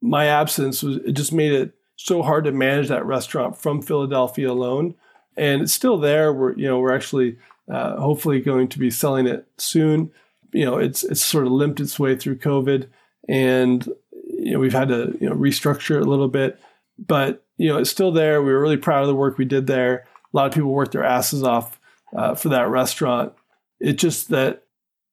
My 0.00 0.26
absence 0.26 0.82
was, 0.82 0.96
it 0.98 1.12
just 1.12 1.32
made 1.32 1.52
it 1.52 1.74
so 1.96 2.22
hard 2.22 2.44
to 2.44 2.52
manage 2.52 2.88
that 2.88 3.04
restaurant 3.04 3.56
from 3.56 3.82
Philadelphia 3.82 4.50
alone 4.50 4.94
and 5.38 5.62
it's 5.62 5.72
still 5.72 5.96
there. 5.96 6.32
We're 6.32 6.54
you 6.54 6.66
know 6.66 6.80
we're 6.80 6.94
actually 6.94 7.38
uh, 7.72 7.96
hopefully 7.96 8.40
going 8.40 8.68
to 8.68 8.78
be 8.78 8.90
selling 8.90 9.26
it 9.26 9.46
soon. 9.56 10.10
You 10.52 10.64
know, 10.64 10.76
it's 10.76 11.04
it's 11.04 11.22
sort 11.22 11.46
of 11.46 11.52
limped 11.52 11.80
its 11.80 11.98
way 11.98 12.16
through 12.16 12.38
COVID, 12.38 12.88
and 13.28 13.86
you 14.12 14.52
know 14.52 14.58
we've 14.58 14.72
had 14.72 14.88
to 14.88 15.16
you 15.20 15.30
know 15.30 15.36
restructure 15.36 15.96
it 15.96 16.06
a 16.06 16.10
little 16.10 16.28
bit, 16.28 16.60
but 16.98 17.44
you 17.56 17.68
know 17.68 17.78
it's 17.78 17.90
still 17.90 18.12
there. 18.12 18.42
We 18.42 18.52
were 18.52 18.60
really 18.60 18.76
proud 18.76 19.02
of 19.02 19.08
the 19.08 19.14
work 19.14 19.38
we 19.38 19.44
did 19.44 19.66
there. 19.66 20.04
A 20.34 20.36
lot 20.36 20.46
of 20.46 20.52
people 20.52 20.70
worked 20.70 20.92
their 20.92 21.04
asses 21.04 21.42
off 21.42 21.80
uh, 22.14 22.34
for 22.34 22.50
that 22.50 22.68
restaurant. 22.68 23.32
It's 23.80 24.02
just 24.02 24.28
that 24.30 24.64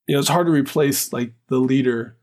you 0.08 0.14
know 0.14 0.20
it's 0.20 0.30
hard 0.30 0.48
to 0.48 0.52
replace 0.52 1.12
like 1.12 1.34
the 1.48 1.58
leader, 1.58 2.16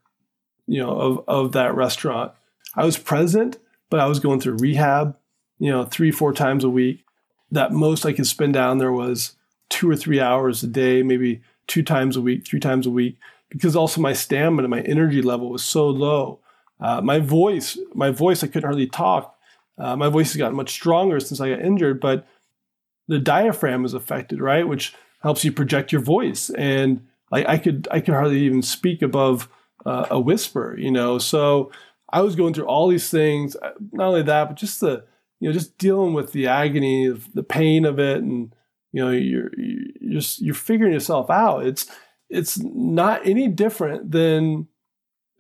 you 0.66 0.80
know, 0.80 0.91
of 0.91 1.24
of 1.28 1.53
that 1.53 1.74
restaurant. 1.74 2.33
I 2.74 2.85
was 2.85 2.99
present, 2.99 3.59
but 3.91 4.01
I 4.01 4.07
was 4.07 4.20
going 4.20 4.41
through 4.41 4.57
rehab, 4.59 5.16
you 5.59 5.70
know, 5.70 5.85
three, 5.85 6.11
four 6.11 6.33
times 6.33 6.64
a 6.64 6.70
week. 6.70 7.05
That 7.51 7.72
most 7.72 8.07
I 8.07 8.12
could 8.12 8.26
spend 8.26 8.55
down 8.55 8.78
there 8.78 8.93
was 8.93 9.35
two 9.68 9.91
or 9.91 9.97
three 9.97 10.20
hours 10.20 10.62
a 10.62 10.66
day, 10.66 11.03
maybe 11.03 11.43
two 11.66 11.83
times 11.83 12.16
a 12.16 12.20
week, 12.20 12.47
three 12.47 12.61
times 12.61 12.87
a 12.87 12.91
week, 12.91 13.18
because 13.51 13.76
also 13.76 14.01
my 14.01 14.12
stamina, 14.12 14.68
my 14.68 14.80
energy 14.83 15.20
level 15.20 15.51
was 15.51 15.64
so 15.64 15.89
low. 15.89 16.41
Uh, 16.80 17.01
my 17.01 17.18
voice, 17.18 17.78
my 17.95 18.11
voice, 18.11 18.43
I 18.43 18.47
couldn't 18.47 18.64
hardly 18.64 18.87
talk. 18.87 19.37
Uh, 19.78 19.97
my 19.97 20.09
voice 20.09 20.33
has 20.33 20.39
gotten 20.39 20.57
much 20.57 20.70
stronger 20.70 21.20
since 21.20 21.41
I 21.41 21.51
got 21.51 21.61
injured, 21.61 22.01
but 22.01 22.26
the 23.09 23.18
diaphragm 23.18 23.85
is 23.85 23.95
affected, 23.95 24.41
right? 24.41 24.66
Which 24.66 24.95
helps 25.22 25.45
you 25.45 25.53
project 25.53 25.93
your 25.93 26.01
voice. 26.01 26.51
And 26.51 27.07
like 27.33 27.49
I 27.49 27.59
could, 27.59 27.89
I 27.91 28.01
could 28.01 28.14
hardly 28.14 28.41
even 28.41 28.62
speak 28.62 29.03
above 29.03 29.49
uh, 29.85 30.07
a 30.11 30.20
whisper, 30.20 30.76
you 30.78 30.91
know. 30.91 31.18
So 31.18 31.72
I 32.12 32.20
was 32.20 32.37
going 32.37 32.55
through 32.55 32.66
all 32.66 32.89
these 32.89 33.11
things. 33.11 33.57
Uh, 33.57 33.72
not 33.91 34.09
only 34.09 34.22
that, 34.22 34.49
but 34.49 34.57
just 34.57 34.80
the, 34.80 35.05
you 35.41 35.49
know, 35.49 35.53
just 35.53 35.78
dealing 35.78 36.14
with 36.14 36.33
the 36.33 36.47
agony 36.47 37.07
of 37.07 37.33
the 37.33 37.43
pain 37.43 37.85
of 37.85 37.99
it, 37.99 38.18
and 38.18 38.55
you 38.93 39.05
know, 39.05 39.11
you're 39.11 39.51
you're 39.57 40.20
just 40.20 40.41
you're 40.41 40.55
figuring 40.55 40.93
yourself 40.93 41.30
out. 41.30 41.66
It's 41.66 41.87
it's 42.28 42.59
not 42.59 43.26
any 43.26 43.49
different 43.49 44.12
than 44.12 44.68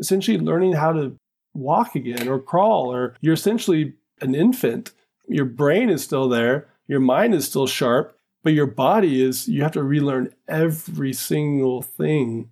essentially 0.00 0.38
learning 0.38 0.72
how 0.72 0.92
to 0.92 1.16
walk 1.54 1.94
again 1.94 2.26
or 2.26 2.40
crawl, 2.40 2.92
or 2.92 3.14
you're 3.20 3.34
essentially 3.34 3.94
an 4.20 4.34
infant. 4.34 4.92
Your 5.28 5.44
brain 5.44 5.90
is 5.90 6.02
still 6.02 6.28
there, 6.28 6.68
your 6.88 7.00
mind 7.00 7.34
is 7.34 7.46
still 7.46 7.66
sharp, 7.66 8.18
but 8.42 8.52
your 8.52 8.66
body 8.66 9.22
is 9.22 9.48
you 9.48 9.62
have 9.62 9.72
to 9.72 9.82
relearn 9.82 10.34
every 10.48 11.12
single 11.12 11.82
thing. 11.82 12.50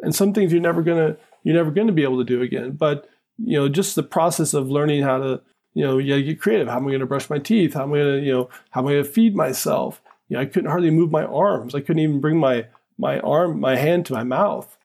And 0.00 0.14
some 0.14 0.32
things 0.32 0.52
you're 0.52 0.60
never 0.62 0.82
gonna 0.82 1.16
you're 1.44 1.56
never 1.56 1.70
gonna 1.70 1.92
be 1.92 2.04
able 2.04 2.18
to 2.18 2.24
do 2.24 2.42
again. 2.42 2.72
But 2.72 3.08
you 3.38 3.58
know, 3.58 3.68
just 3.68 3.94
the 3.96 4.02
process 4.02 4.54
of 4.54 4.70
learning 4.70 5.02
how 5.02 5.18
to, 5.18 5.42
you 5.74 5.84
know, 5.84 5.98
yeah, 5.98 6.18
get 6.18 6.40
creative. 6.40 6.68
How 6.68 6.76
am 6.76 6.86
I 6.86 6.92
gonna 6.92 7.06
brush 7.06 7.30
my 7.30 7.38
teeth? 7.38 7.74
How 7.74 7.84
am 7.84 7.94
I 7.94 7.98
gonna, 7.98 8.16
you 8.18 8.32
know, 8.32 8.50
how 8.70 8.80
am 8.80 8.86
I 8.88 8.92
gonna 8.92 9.04
feed 9.04 9.34
myself? 9.34 10.00
You 10.28 10.36
know, 10.36 10.42
I 10.42 10.46
couldn't 10.46 10.70
hardly 10.70 10.90
move 10.90 11.10
my 11.10 11.24
arms. 11.24 11.74
I 11.74 11.80
couldn't 11.80 12.02
even 12.02 12.20
bring 12.20 12.38
my 12.38 12.66
my 12.98 13.20
arm, 13.20 13.60
my 13.60 13.76
hand 13.76 14.06
to 14.06 14.12
my 14.12 14.24
mouth. 14.24 14.78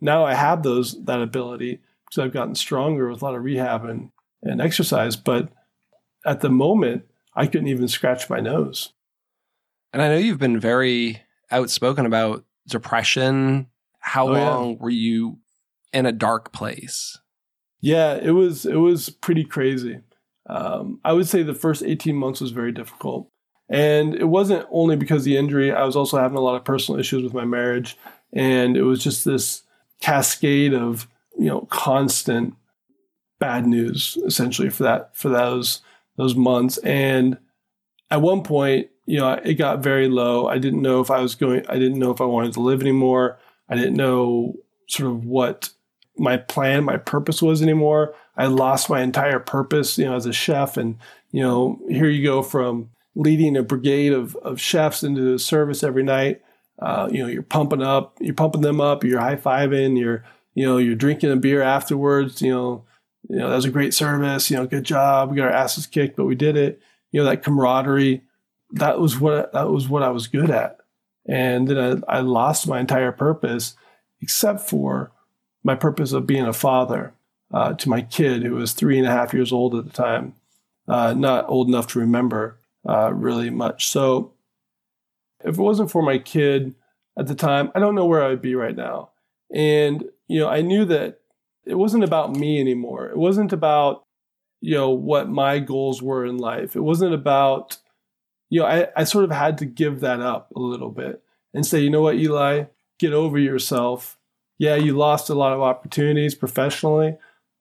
Now 0.00 0.24
I 0.24 0.34
have 0.34 0.62
those 0.62 1.02
that 1.04 1.22
ability 1.22 1.80
because 2.04 2.24
I've 2.24 2.32
gotten 2.32 2.54
stronger 2.54 3.08
with 3.08 3.22
a 3.22 3.24
lot 3.24 3.34
of 3.34 3.44
rehab 3.44 3.84
and, 3.84 4.10
and 4.42 4.60
exercise. 4.60 5.14
But 5.16 5.50
at 6.26 6.40
the 6.40 6.50
moment, 6.50 7.04
I 7.34 7.46
couldn't 7.46 7.68
even 7.68 7.88
scratch 7.88 8.28
my 8.28 8.40
nose. 8.40 8.92
And 9.92 10.02
I 10.02 10.08
know 10.08 10.16
you've 10.16 10.38
been 10.38 10.60
very 10.60 11.22
outspoken 11.50 12.06
about 12.06 12.44
depression. 12.68 13.66
How 13.98 14.28
oh, 14.28 14.32
long 14.32 14.70
yeah. 14.70 14.76
were 14.78 14.90
you 14.90 15.38
in 15.92 16.06
a 16.06 16.12
dark 16.12 16.52
place? 16.52 17.18
Yeah, 17.80 18.14
it 18.14 18.30
was 18.30 18.66
it 18.66 18.76
was 18.76 19.10
pretty 19.10 19.44
crazy. 19.44 20.00
Um, 20.46 21.00
I 21.04 21.12
would 21.12 21.28
say 21.28 21.42
the 21.42 21.54
first 21.54 21.82
18 21.82 22.16
months 22.16 22.40
was 22.40 22.50
very 22.50 22.72
difficult. 22.72 23.28
And 23.68 24.16
it 24.16 24.24
wasn't 24.24 24.66
only 24.70 24.96
because 24.96 25.22
the 25.22 25.36
injury, 25.36 25.72
I 25.72 25.84
was 25.84 25.94
also 25.94 26.18
having 26.18 26.36
a 26.36 26.40
lot 26.40 26.56
of 26.56 26.64
personal 26.64 26.98
issues 26.98 27.22
with 27.22 27.32
my 27.32 27.44
marriage. 27.44 27.96
And 28.32 28.76
it 28.76 28.82
was 28.82 29.02
just 29.02 29.24
this 29.24 29.62
cascade 30.00 30.74
of, 30.74 31.06
you 31.38 31.46
know, 31.46 31.68
constant 31.70 32.54
bad 33.38 33.66
news 33.66 34.18
essentially 34.26 34.68
for 34.68 34.82
that 34.82 35.16
for 35.16 35.28
those 35.28 35.80
those 36.16 36.34
months. 36.34 36.78
And 36.78 37.38
at 38.10 38.20
one 38.20 38.42
point, 38.42 38.88
you 39.10 39.18
know, 39.18 39.32
it 39.32 39.54
got 39.54 39.82
very 39.82 40.08
low. 40.08 40.46
I 40.46 40.58
didn't 40.58 40.82
know 40.82 41.00
if 41.00 41.10
I 41.10 41.20
was 41.20 41.34
going, 41.34 41.66
I 41.68 41.80
didn't 41.80 41.98
know 41.98 42.12
if 42.12 42.20
I 42.20 42.26
wanted 42.26 42.52
to 42.52 42.60
live 42.60 42.80
anymore. 42.80 43.40
I 43.68 43.74
didn't 43.74 43.96
know 43.96 44.54
sort 44.88 45.10
of 45.10 45.24
what 45.24 45.70
my 46.16 46.36
plan, 46.36 46.84
my 46.84 46.96
purpose 46.96 47.42
was 47.42 47.60
anymore. 47.60 48.14
I 48.36 48.46
lost 48.46 48.88
my 48.88 49.00
entire 49.00 49.40
purpose, 49.40 49.98
you 49.98 50.04
know, 50.04 50.14
as 50.14 50.26
a 50.26 50.32
chef. 50.32 50.76
And, 50.76 50.96
you 51.32 51.42
know, 51.42 51.80
here 51.88 52.08
you 52.08 52.22
go 52.22 52.40
from 52.40 52.90
leading 53.16 53.56
a 53.56 53.64
brigade 53.64 54.12
of, 54.12 54.36
of 54.36 54.60
chefs 54.60 55.02
into 55.02 55.22
the 55.22 55.40
service 55.40 55.82
every 55.82 56.04
night. 56.04 56.40
Uh, 56.78 57.08
you 57.10 57.18
know, 57.18 57.26
you're 57.26 57.42
pumping 57.42 57.82
up, 57.82 58.16
you're 58.20 58.32
pumping 58.32 58.60
them 58.60 58.80
up, 58.80 59.02
you're 59.02 59.18
high 59.18 59.34
fiving, 59.34 59.98
you're, 59.98 60.24
you 60.54 60.64
know, 60.64 60.78
you're 60.78 60.94
drinking 60.94 61.32
a 61.32 61.36
beer 61.36 61.62
afterwards, 61.62 62.40
you 62.40 62.52
know, 62.52 62.84
you 63.28 63.36
know, 63.36 63.48
that 63.50 63.56
was 63.56 63.64
a 63.64 63.70
great 63.70 63.92
service, 63.92 64.52
you 64.52 64.56
know, 64.56 64.66
good 64.66 64.84
job. 64.84 65.30
We 65.30 65.36
got 65.36 65.48
our 65.48 65.52
asses 65.52 65.88
kicked, 65.88 66.16
but 66.16 66.26
we 66.26 66.36
did 66.36 66.56
it. 66.56 66.80
You 67.10 67.20
know, 67.20 67.28
that 67.28 67.42
camaraderie, 67.42 68.22
that 68.72 69.00
was 69.00 69.18
what, 69.18 69.52
that 69.52 69.70
was 69.70 69.88
what 69.88 70.02
I 70.02 70.10
was 70.10 70.26
good 70.26 70.50
at. 70.50 70.78
And 71.26 71.68
then 71.68 72.02
I, 72.08 72.16
I 72.16 72.20
lost 72.20 72.68
my 72.68 72.80
entire 72.80 73.12
purpose 73.12 73.74
except 74.20 74.60
for 74.60 75.12
my 75.62 75.74
purpose 75.74 76.12
of 76.12 76.26
being 76.26 76.46
a 76.46 76.52
father 76.52 77.12
uh, 77.52 77.74
to 77.74 77.88
my 77.88 78.02
kid 78.02 78.42
who 78.42 78.54
was 78.54 78.72
three 78.72 78.98
and 78.98 79.06
a 79.06 79.10
half 79.10 79.34
years 79.34 79.52
old 79.52 79.74
at 79.74 79.84
the 79.84 79.90
time, 79.90 80.34
uh, 80.88 81.12
not 81.12 81.48
old 81.48 81.68
enough 81.68 81.86
to 81.88 81.98
remember 81.98 82.56
uh, 82.88 83.12
really 83.12 83.50
much. 83.50 83.88
So 83.88 84.32
if 85.44 85.58
it 85.58 85.62
wasn't 85.62 85.90
for 85.90 86.02
my 86.02 86.18
kid 86.18 86.74
at 87.18 87.26
the 87.26 87.34
time, 87.34 87.70
I 87.74 87.80
don't 87.80 87.94
know 87.94 88.06
where 88.06 88.22
I 88.22 88.28
would 88.28 88.42
be 88.42 88.54
right 88.54 88.76
now. 88.76 89.10
And, 89.52 90.04
you 90.28 90.40
know, 90.40 90.48
I 90.48 90.60
knew 90.62 90.84
that 90.86 91.20
it 91.66 91.74
wasn't 91.74 92.04
about 92.04 92.36
me 92.36 92.60
anymore. 92.60 93.08
It 93.08 93.18
wasn't 93.18 93.52
about, 93.52 94.04
you 94.60 94.74
know, 94.74 94.90
what 94.90 95.28
my 95.28 95.58
goals 95.58 96.02
were 96.02 96.24
in 96.24 96.38
life. 96.38 96.76
It 96.76 96.80
wasn't 96.80 97.14
about, 97.14 97.78
you 98.50 98.60
know, 98.60 98.66
I, 98.66 98.88
I 98.96 99.04
sort 99.04 99.24
of 99.24 99.30
had 99.30 99.58
to 99.58 99.64
give 99.64 100.00
that 100.00 100.20
up 100.20 100.52
a 100.54 100.60
little 100.60 100.90
bit 100.90 101.22
and 101.54 101.64
say, 101.64 101.80
you 101.80 101.90
know 101.90 102.02
what, 102.02 102.16
Eli, 102.16 102.64
get 102.98 103.12
over 103.12 103.38
yourself. 103.38 104.18
Yeah, 104.58 104.74
you 104.74 104.96
lost 104.96 105.30
a 105.30 105.34
lot 105.34 105.54
of 105.54 105.62
opportunities 105.62 106.34
professionally. 106.34 107.16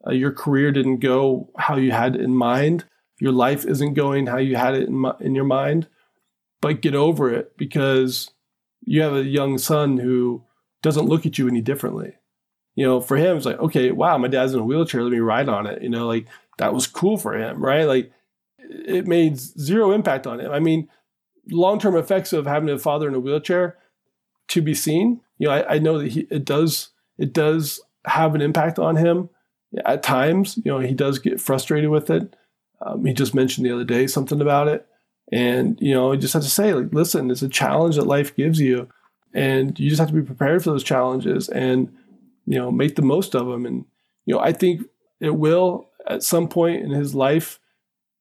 Uh, 0.05 0.11
your 0.11 0.31
career 0.31 0.71
didn't 0.71 0.97
go 0.97 1.49
how 1.57 1.77
you 1.77 1.91
had 1.91 2.15
in 2.15 2.35
mind. 2.35 2.83
Your 3.21 3.31
life 3.31 3.65
isn't 3.65 3.93
going 3.93 4.27
how 4.27 4.37
you 4.37 4.57
had 4.57 4.73
it 4.75 4.89
in, 4.89 5.05
in 5.21 5.35
your 5.35 5.45
mind. 5.45 5.87
But 6.61 6.81
get 6.81 6.95
over 6.95 7.33
it 7.33 7.55
because 7.55 8.31
you 8.81 9.01
have 9.01 9.15
a 9.15 9.23
young 9.23 9.57
son 9.57 9.97
who 9.97 10.43
doesn't 10.81 11.07
look 11.07 11.25
at 11.25 11.37
you 11.37 11.47
any 11.47 11.61
differently 11.61 12.15
you 12.79 12.85
know, 12.85 13.01
for 13.01 13.17
him, 13.17 13.35
it's 13.35 13.45
like, 13.45 13.59
okay, 13.59 13.91
wow, 13.91 14.17
my 14.17 14.29
dad's 14.29 14.53
in 14.53 14.61
a 14.61 14.63
wheelchair. 14.63 15.03
Let 15.03 15.11
me 15.11 15.19
ride 15.19 15.49
on 15.49 15.67
it. 15.67 15.81
You 15.81 15.89
know, 15.89 16.07
like 16.07 16.27
that 16.59 16.73
was 16.73 16.87
cool 16.87 17.17
for 17.17 17.37
him, 17.37 17.61
right? 17.61 17.83
Like 17.83 18.09
it 18.69 19.07
made 19.07 19.37
zero 19.37 19.91
impact 19.91 20.27
on 20.27 20.39
him. 20.39 20.51
I 20.51 20.59
mean, 20.59 20.87
long 21.49 21.79
term 21.79 21.95
effects 21.95 22.33
of 22.33 22.45
having 22.45 22.69
a 22.69 22.77
father 22.77 23.07
in 23.07 23.15
a 23.15 23.19
wheelchair 23.19 23.77
to 24.49 24.61
be 24.61 24.73
seen. 24.73 25.21
You 25.37 25.47
know, 25.47 25.53
I, 25.53 25.75
I 25.75 25.79
know 25.79 25.99
that 25.99 26.11
he, 26.11 26.21
it 26.29 26.45
does 26.45 26.89
it 27.17 27.33
does 27.33 27.81
have 28.05 28.35
an 28.35 28.41
impact 28.41 28.79
on 28.79 28.95
him 28.95 29.29
at 29.85 30.03
times. 30.03 30.57
You 30.57 30.71
know, 30.71 30.79
he 30.79 30.93
does 30.93 31.19
get 31.19 31.41
frustrated 31.41 31.89
with 31.89 32.09
it. 32.09 32.35
Um, 32.85 33.03
he 33.03 33.13
just 33.13 33.35
mentioned 33.35 33.65
the 33.65 33.73
other 33.73 33.83
day 33.83 34.07
something 34.07 34.39
about 34.39 34.67
it, 34.69 34.87
and 35.31 35.77
you 35.81 35.93
know, 35.93 36.13
you 36.13 36.19
just 36.19 36.33
have 36.33 36.43
to 36.43 36.49
say, 36.49 36.73
like, 36.73 36.93
listen, 36.93 37.29
it's 37.29 37.41
a 37.41 37.49
challenge 37.49 37.97
that 37.97 38.07
life 38.07 38.35
gives 38.35 38.59
you, 38.59 38.87
and 39.33 39.77
you 39.77 39.89
just 39.89 39.99
have 39.99 40.07
to 40.09 40.13
be 40.13 40.21
prepared 40.21 40.63
for 40.63 40.71
those 40.71 40.83
challenges. 40.83 41.49
And 41.49 41.91
you 42.49 42.57
know, 42.57 42.71
make 42.71 42.95
the 42.95 43.03
most 43.03 43.35
of 43.35 43.45
them. 43.45 43.67
And, 43.67 43.85
you 44.25 44.33
know, 44.33 44.41
I 44.41 44.53
think 44.53 44.81
it 45.21 45.35
will 45.35 45.91
at 46.07 46.23
some 46.23 46.47
point 46.47 46.81
in 46.81 46.89
his 46.89 47.13
life, 47.13 47.59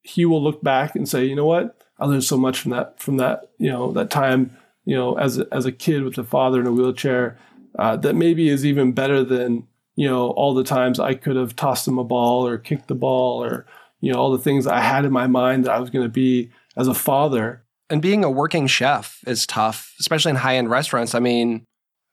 he 0.03 0.25
will 0.25 0.43
look 0.43 0.63
back 0.63 0.95
and 0.95 1.09
say, 1.09 1.25
you 1.25 1.37
know 1.37 1.47
what, 1.47 1.77
I 1.99 2.07
learned 2.07 2.25
so 2.25 2.37
much 2.37 2.61
from 2.61 2.71
that, 2.71 3.01
from 3.01 3.17
that, 3.17 3.51
you 3.59 3.71
know, 3.71 3.93
that 3.93 4.11
time, 4.11 4.57
you 4.85 4.97
know, 4.97 5.19
as 5.19 5.39
a, 5.39 5.47
as 5.53 5.67
a 5.67 5.73
kid 5.73 6.03
with 6.03 6.17
a 6.19 6.25
father 6.25 6.61
in 6.61 6.67
a 6.67 6.73
wheelchair, 6.73 7.39
uh, 7.79 7.97
that 7.97 8.15
maybe 8.15 8.49
is 8.49 8.65
even 8.65 8.93
better 8.93 9.25
than, 9.25 9.67
you 9.97 10.09
know, 10.09 10.31
all 10.31 10.55
the 10.55 10.65
times 10.65 11.01
I 11.01 11.15
could 11.15 11.37
have 11.37 11.57
tossed 11.57 11.87
him 11.87 11.99
a 11.99 12.05
ball 12.05 12.47
or 12.47 12.57
kicked 12.59 12.89
the 12.89 12.95
ball 12.95 13.43
or, 13.43 13.67
you 14.01 14.13
know, 14.13 14.19
all 14.19 14.33
the 14.33 14.39
things 14.39 14.67
I 14.67 14.81
had 14.81 15.05
in 15.05 15.13
my 15.13 15.27
mind 15.27 15.65
that 15.65 15.73
I 15.73 15.81
was 15.81 15.91
going 15.91 16.05
to 16.05 16.09
be 16.09 16.51
as 16.77 16.89
a 16.89 16.95
father. 16.95 17.65
And 17.91 18.01
being 18.01 18.25
a 18.25 18.31
working 18.31 18.67
chef 18.67 19.19
is 19.27 19.47
tough, 19.47 19.95
especially 19.99 20.31
in 20.31 20.37
high 20.37 20.57
end 20.57 20.71
restaurants. 20.71 21.15
I 21.15 21.21
mean, 21.21 21.65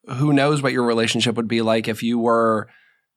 who 0.08 0.34
knows 0.34 0.62
what 0.62 0.74
your 0.74 0.84
relationship 0.84 1.36
would 1.36 1.48
be 1.48 1.62
like 1.62 1.88
if 1.88 2.04
you 2.04 2.20
were 2.20 2.68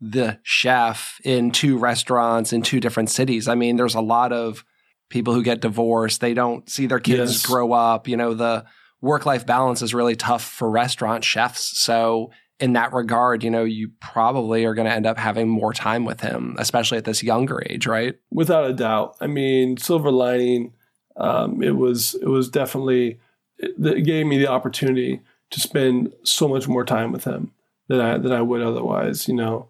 the 0.00 0.38
chef 0.42 1.20
in 1.24 1.50
two 1.50 1.78
restaurants 1.78 2.52
in 2.52 2.62
two 2.62 2.80
different 2.80 3.10
cities. 3.10 3.48
I 3.48 3.54
mean, 3.54 3.76
there's 3.76 3.94
a 3.94 4.00
lot 4.00 4.32
of 4.32 4.64
people 5.10 5.34
who 5.34 5.42
get 5.42 5.60
divorced. 5.60 6.20
They 6.20 6.34
don't 6.34 6.68
see 6.68 6.86
their 6.86 7.00
kids 7.00 7.32
yes. 7.32 7.46
grow 7.46 7.72
up. 7.72 8.06
You 8.06 8.16
know, 8.16 8.34
the 8.34 8.64
work 9.00 9.26
life 9.26 9.46
balance 9.46 9.82
is 9.82 9.94
really 9.94 10.16
tough 10.16 10.44
for 10.44 10.70
restaurant 10.70 11.24
chefs. 11.24 11.78
So, 11.78 12.30
in 12.60 12.72
that 12.72 12.92
regard, 12.92 13.44
you 13.44 13.50
know, 13.50 13.62
you 13.62 13.92
probably 14.00 14.64
are 14.64 14.74
going 14.74 14.88
to 14.88 14.92
end 14.92 15.06
up 15.06 15.16
having 15.16 15.48
more 15.48 15.72
time 15.72 16.04
with 16.04 16.20
him, 16.20 16.56
especially 16.58 16.98
at 16.98 17.04
this 17.04 17.22
younger 17.22 17.62
age, 17.68 17.86
right? 17.86 18.16
Without 18.32 18.68
a 18.68 18.72
doubt. 18.72 19.16
I 19.20 19.28
mean, 19.28 19.76
silver 19.76 20.10
lining, 20.10 20.72
um, 21.16 21.62
it 21.62 21.76
was 21.76 22.14
it 22.16 22.26
was 22.26 22.48
definitely 22.48 23.20
it, 23.58 24.04
gave 24.04 24.26
me 24.26 24.38
the 24.38 24.48
opportunity 24.48 25.20
to 25.50 25.60
spend 25.60 26.12
so 26.24 26.48
much 26.48 26.66
more 26.68 26.84
time 26.84 27.12
with 27.12 27.24
him 27.24 27.52
than 27.88 28.00
I 28.00 28.18
than 28.18 28.32
I 28.32 28.42
would 28.42 28.60
otherwise. 28.60 29.28
You 29.28 29.34
know, 29.34 29.68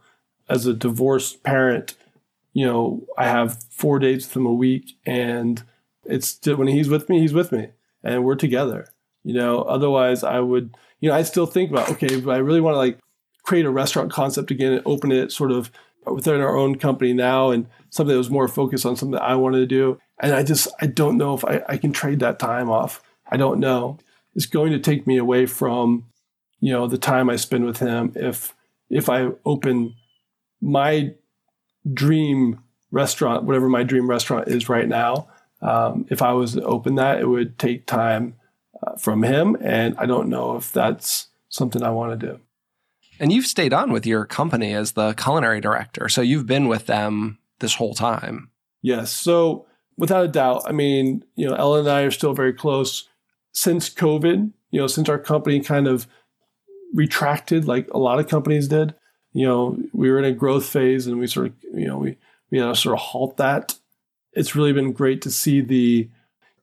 as 0.49 0.67
a 0.67 0.75
divorced 0.75 1.43
parent, 1.43 1.95
you 2.53 2.67
know, 2.67 3.05
I 3.17 3.27
have 3.29 3.63
four 3.71 3.99
dates 3.99 4.27
with 4.27 4.37
him 4.37 4.47
a 4.47 4.53
week, 4.53 4.97
and 5.07 5.63
it's 6.05 6.39
when 6.47 6.69
he's 6.69 6.89
with 6.89 7.09
me, 7.09 7.21
he's 7.21 7.35
with 7.35 7.53
me, 7.53 7.69
and 8.03 8.25
we're 8.25 8.35
together. 8.35 8.89
You 9.25 9.35
know, 9.35 9.63
otherwise 9.63 10.25
I 10.25 10.41
would, 10.41 10.75
you 11.01 11.09
know, 11.09 11.15
I 11.15 11.23
still 11.23 11.47
think 11.47 11.71
about 11.71 11.91
okay, 11.91 12.21
but 12.21 12.35
I 12.35 12.39
really 12.39 12.61
want 12.61 12.75
to 12.75 12.79
like 12.79 12.99
create 13.43 13.67
a 13.67 13.71
restaurant 13.71 14.13
concept 14.13 14.51
again 14.51 14.73
and 14.73 14.83
open 14.85 15.13
it 15.13 15.33
sort 15.33 15.53
of 15.53 15.71
within 16.07 16.41
our 16.41 16.57
own 16.57 16.77
company 16.79 17.13
now 17.13 17.51
and 17.51 17.67
something 17.91 18.13
that 18.13 18.19
was 18.19 18.31
more 18.31 18.49
focused 18.49 18.87
on 18.87 18.97
something 18.97 19.13
that 19.13 19.23
I 19.23 19.35
wanted 19.35 19.59
to 19.59 19.67
do. 19.67 20.01
And 20.21 20.33
I 20.35 20.43
just, 20.43 20.69
I 20.81 20.87
don't 20.87 21.17
know 21.17 21.35
if 21.35 21.45
I, 21.45 21.63
I 21.69 21.77
can 21.77 21.93
trade 21.93 22.21
that 22.21 22.39
time 22.39 22.71
off. 22.71 23.03
I 23.31 23.37
don't 23.37 23.61
know. 23.61 23.99
It's 24.35 24.47
going 24.47 24.73
to 24.73 24.79
take 24.79 25.07
me 25.07 25.17
away 25.17 25.47
from, 25.47 26.07
you 26.61 26.73
know, 26.73 26.87
the 26.87 26.99
time 26.99 27.31
I 27.31 27.37
spend 27.37 27.65
with 27.65 27.79
him 27.79 28.13
if, 28.17 28.55
if 28.91 29.09
I 29.09 29.29
open 29.45 29.95
my 30.61 31.15
dream 31.93 32.61
restaurant, 32.91 33.45
whatever 33.45 33.69
my 33.69 33.83
dream 33.83 34.09
restaurant 34.09 34.49
is 34.49 34.69
right 34.69 34.89
now. 34.89 35.29
Um, 35.61 36.07
if 36.11 36.23
I 36.23 36.33
was 36.33 36.55
to 36.55 36.63
open 36.63 36.95
that, 36.97 37.21
it 37.21 37.27
would 37.27 37.59
take 37.59 37.87
time 37.87 38.35
uh, 38.87 38.97
from 38.97 39.23
him. 39.23 39.57
And 39.61 39.95
I 39.99 40.07
don't 40.07 40.29
know 40.29 40.57
if 40.57 40.73
that's 40.73 41.29
something 41.49 41.83
I 41.83 41.91
want 41.91 42.19
to 42.19 42.27
do. 42.27 42.41
And 43.21 43.33
you've 43.33 43.47
stayed 43.47 43.73
on 43.73 43.91
with 43.91 44.07
your 44.07 44.25
company 44.25 44.73
as 44.75 44.93
the 44.93 45.13
culinary 45.15 45.61
director. 45.61 46.09
So 46.09 46.21
you've 46.21 46.47
been 46.47 46.69
with 46.69 46.87
them 46.87 47.39
this 47.59 47.75
whole 47.75 47.95
time. 47.95 48.51
Yes. 48.81 49.11
So 49.11 49.67
without 49.97 50.25
a 50.25 50.29
doubt, 50.29 50.63
I 50.67 50.73
mean, 50.73 51.25
you 51.35 51.49
know, 51.49 51.55
Ellen 51.55 51.81
and 51.81 51.91
I 51.91 52.03
are 52.03 52.11
still 52.13 52.33
very 52.33 52.53
close. 52.53 53.09
Since 53.53 53.91
COVID, 53.91 54.53
you 54.71 54.81
know, 54.81 54.87
since 54.87 55.09
our 55.09 55.19
company 55.19 55.59
kind 55.61 55.89
of 55.89 56.07
retracted 56.95 57.67
like 57.67 57.89
a 57.93 57.99
lot 57.99 58.21
of 58.21 58.29
companies 58.29 58.69
did, 58.69 58.95
you 59.33 59.47
know, 59.47 59.79
we 59.93 60.11
were 60.11 60.19
in 60.19 60.25
a 60.25 60.33
growth 60.33 60.67
phase 60.67 61.07
and 61.07 61.19
we 61.19 61.27
sort 61.27 61.47
of, 61.47 61.53
you 61.75 61.87
know, 61.87 61.99
we, 61.99 62.17
we 62.51 62.59
had 62.59 62.67
to 62.67 62.75
sort 62.75 62.95
of 62.95 63.01
halt 63.01 63.37
that. 63.37 63.75
It's 64.33 64.55
really 64.55 64.73
been 64.73 64.93
great 64.93 65.23
to 65.23 65.31
see 65.31 65.61
the 65.61 66.09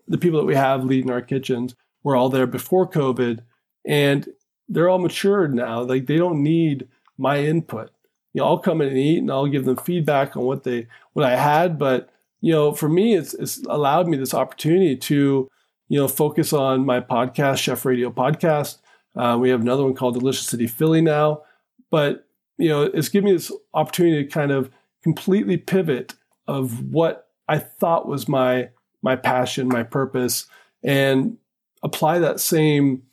the 0.08 0.18
people 0.18 0.40
that 0.40 0.46
we 0.46 0.56
have 0.56 0.84
leading 0.84 1.10
our 1.10 1.22
kitchens 1.22 1.76
were 2.04 2.16
all 2.16 2.30
there 2.30 2.46
before 2.46 2.88
COVID 2.88 3.40
and 3.86 4.28
they're 4.70 4.90
all 4.90 5.00
matured 5.00 5.54
now. 5.54 5.82
Like 5.82 6.06
they 6.06 6.18
don't 6.18 6.44
need 6.44 6.88
my 7.18 7.40
input. 7.40 7.92
You 8.34 8.42
know, 8.42 8.48
I'll 8.48 8.60
come 8.60 8.82
in 8.82 8.90
and 8.90 8.98
eat 8.98 9.20
and 9.20 9.32
I'll 9.32 9.48
give 9.48 9.66
them 9.66 9.78
feedback 9.78 10.36
on 10.36 10.44
what 10.44 10.64
they 10.64 10.88
what 11.14 11.26
I 11.26 11.36
had. 11.36 11.80
But, 11.80 12.10
you 12.42 12.52
know, 12.52 12.74
for 12.74 12.90
me 12.90 13.16
it's 13.16 13.34
it's 13.34 13.64
allowed 13.68 14.08
me 14.08 14.18
this 14.18 14.34
opportunity 14.34 14.96
to, 14.96 15.50
you 15.88 16.00
know, 16.00 16.08
focus 16.08 16.54
on 16.54 16.86
my 16.86 17.00
podcast, 17.00 17.58
Chef 17.58 17.86
Radio 17.86 18.12
Podcast. 18.12 18.78
Uh, 19.16 19.38
we 19.40 19.50
have 19.50 19.62
another 19.62 19.84
one 19.84 19.94
called 19.94 20.16
Delicious 20.16 20.48
City 20.48 20.68
Philly 20.68 21.02
now. 21.02 21.44
But, 21.90 22.25
you 22.58 22.70
know, 22.70 22.84
it's 22.84 23.10
given 23.10 23.26
me 23.26 23.34
this 23.34 23.52
opportunity 23.74 24.24
to 24.24 24.30
kind 24.30 24.52
of 24.52 24.70
completely 25.04 25.58
pivot 25.58 26.14
of 26.48 26.92
what 26.92 27.28
I 27.48 27.60
thought 27.60 28.08
was 28.08 28.28
my 28.28 28.70
my 29.02 29.16
passion, 29.16 29.68
my 29.68 29.84
purpose, 29.84 30.48
and 30.84 31.38
apply 31.84 32.20
that 32.20 32.40
same 32.40 33.04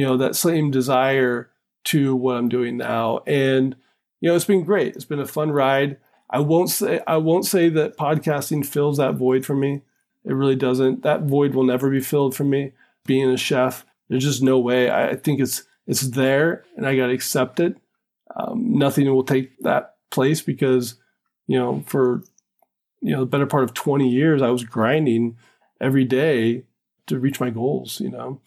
you 0.00 0.06
know, 0.06 0.16
that 0.16 0.36
same 0.36 0.70
desire 0.70 1.50
to 1.84 2.14
what 2.16 2.36
I'm 2.36 2.48
doing 2.48 2.76
now. 2.76 3.20
And, 3.26 3.76
you 4.20 4.28
know, 4.28 4.34
it's 4.34 4.44
been 4.44 4.64
great. 4.64 4.96
It's 4.96 5.04
been 5.04 5.20
a 5.20 5.26
fun 5.26 5.50
ride. 5.50 5.98
I 6.30 6.38
won't 6.40 6.70
say 6.70 7.00
I 7.06 7.16
won't 7.16 7.44
say 7.44 7.68
that 7.70 7.98
podcasting 7.98 8.64
fills 8.64 8.98
that 8.98 9.16
void 9.16 9.44
for 9.44 9.54
me. 9.54 9.82
It 10.24 10.32
really 10.32 10.56
doesn't. 10.56 11.02
That 11.02 11.24
void 11.24 11.54
will 11.54 11.64
never 11.64 11.90
be 11.90 12.00
filled 12.00 12.34
for 12.34 12.44
me. 12.44 12.72
Being 13.04 13.30
a 13.30 13.36
chef, 13.36 13.84
there's 14.08 14.24
just 14.24 14.42
no 14.42 14.58
way. 14.58 14.90
I 14.90 15.16
think 15.16 15.40
it's 15.40 15.64
it's 15.86 16.02
there, 16.02 16.64
and 16.76 16.86
I 16.86 16.96
got 16.96 17.08
to 17.08 17.12
accept 17.12 17.58
it. 17.58 17.76
Um, 18.36 18.78
nothing 18.78 19.12
will 19.12 19.24
take 19.24 19.58
that 19.60 19.96
place 20.10 20.40
because, 20.40 20.96
you 21.46 21.58
know, 21.58 21.82
for 21.86 22.22
you 23.00 23.12
know 23.12 23.20
the 23.20 23.26
better 23.26 23.46
part 23.46 23.64
of 23.64 23.74
20 23.74 24.08
years, 24.08 24.42
I 24.42 24.50
was 24.50 24.64
grinding 24.64 25.36
every 25.80 26.04
day 26.04 26.64
to 27.06 27.18
reach 27.18 27.40
my 27.40 27.50
goals. 27.50 28.00
You 28.00 28.10
know, 28.10 28.40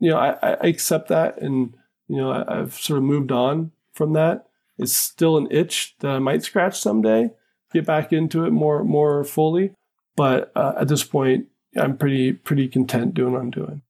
you 0.00 0.10
know, 0.10 0.18
I, 0.18 0.36
I 0.42 0.66
accept 0.66 1.08
that, 1.08 1.40
and 1.40 1.74
you 2.08 2.16
know, 2.16 2.30
I, 2.30 2.60
I've 2.60 2.74
sort 2.74 2.98
of 2.98 3.04
moved 3.04 3.32
on 3.32 3.72
from 3.92 4.12
that. 4.12 4.46
It's 4.78 4.94
still 4.94 5.36
an 5.36 5.48
itch 5.50 5.94
that 6.00 6.10
I 6.10 6.18
might 6.18 6.42
scratch 6.42 6.78
someday, 6.78 7.30
get 7.72 7.86
back 7.86 8.12
into 8.12 8.44
it 8.44 8.50
more 8.50 8.84
more 8.84 9.24
fully. 9.24 9.72
But 10.16 10.52
uh, 10.54 10.74
at 10.78 10.88
this 10.88 11.04
point, 11.04 11.46
I'm 11.76 11.96
pretty 11.96 12.32
pretty 12.32 12.68
content 12.68 13.14
doing 13.14 13.32
what 13.32 13.42
I'm 13.42 13.50
doing. 13.50 13.82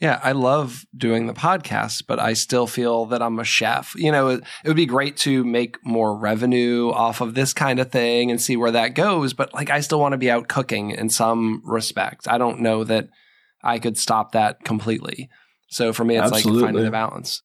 Yeah, 0.00 0.20
I 0.22 0.32
love 0.32 0.84
doing 0.94 1.26
the 1.26 1.32
podcast, 1.32 2.04
but 2.06 2.20
I 2.20 2.34
still 2.34 2.66
feel 2.66 3.06
that 3.06 3.22
I'm 3.22 3.38
a 3.38 3.44
chef. 3.44 3.94
You 3.96 4.12
know, 4.12 4.28
it, 4.28 4.42
it, 4.62 4.68
would 4.68 4.76
be 4.76 4.84
great 4.84 5.16
to 5.18 5.42
make 5.42 5.78
more 5.86 6.14
revenue 6.14 6.90
off 6.90 7.22
of 7.22 7.34
this 7.34 7.54
kind 7.54 7.78
of 7.78 7.90
thing 7.90 8.30
and 8.30 8.40
see 8.40 8.58
where 8.58 8.72
that 8.72 8.94
goes. 8.94 9.32
But 9.32 9.54
like, 9.54 9.70
I 9.70 9.80
still 9.80 9.98
want 9.98 10.12
to 10.12 10.18
be 10.18 10.30
out 10.30 10.48
cooking 10.48 10.90
in 10.90 11.08
some 11.08 11.62
respect. 11.64 12.28
I 12.28 12.36
don't 12.36 12.60
know 12.60 12.84
that 12.84 13.08
I 13.64 13.78
could 13.78 13.96
stop 13.96 14.32
that 14.32 14.64
completely. 14.64 15.30
So 15.68 15.94
for 15.94 16.04
me, 16.04 16.16
it's 16.16 16.30
Absolutely. 16.30 16.60
like 16.60 16.66
finding 16.68 16.84
the 16.84 16.90
balance. 16.90 17.42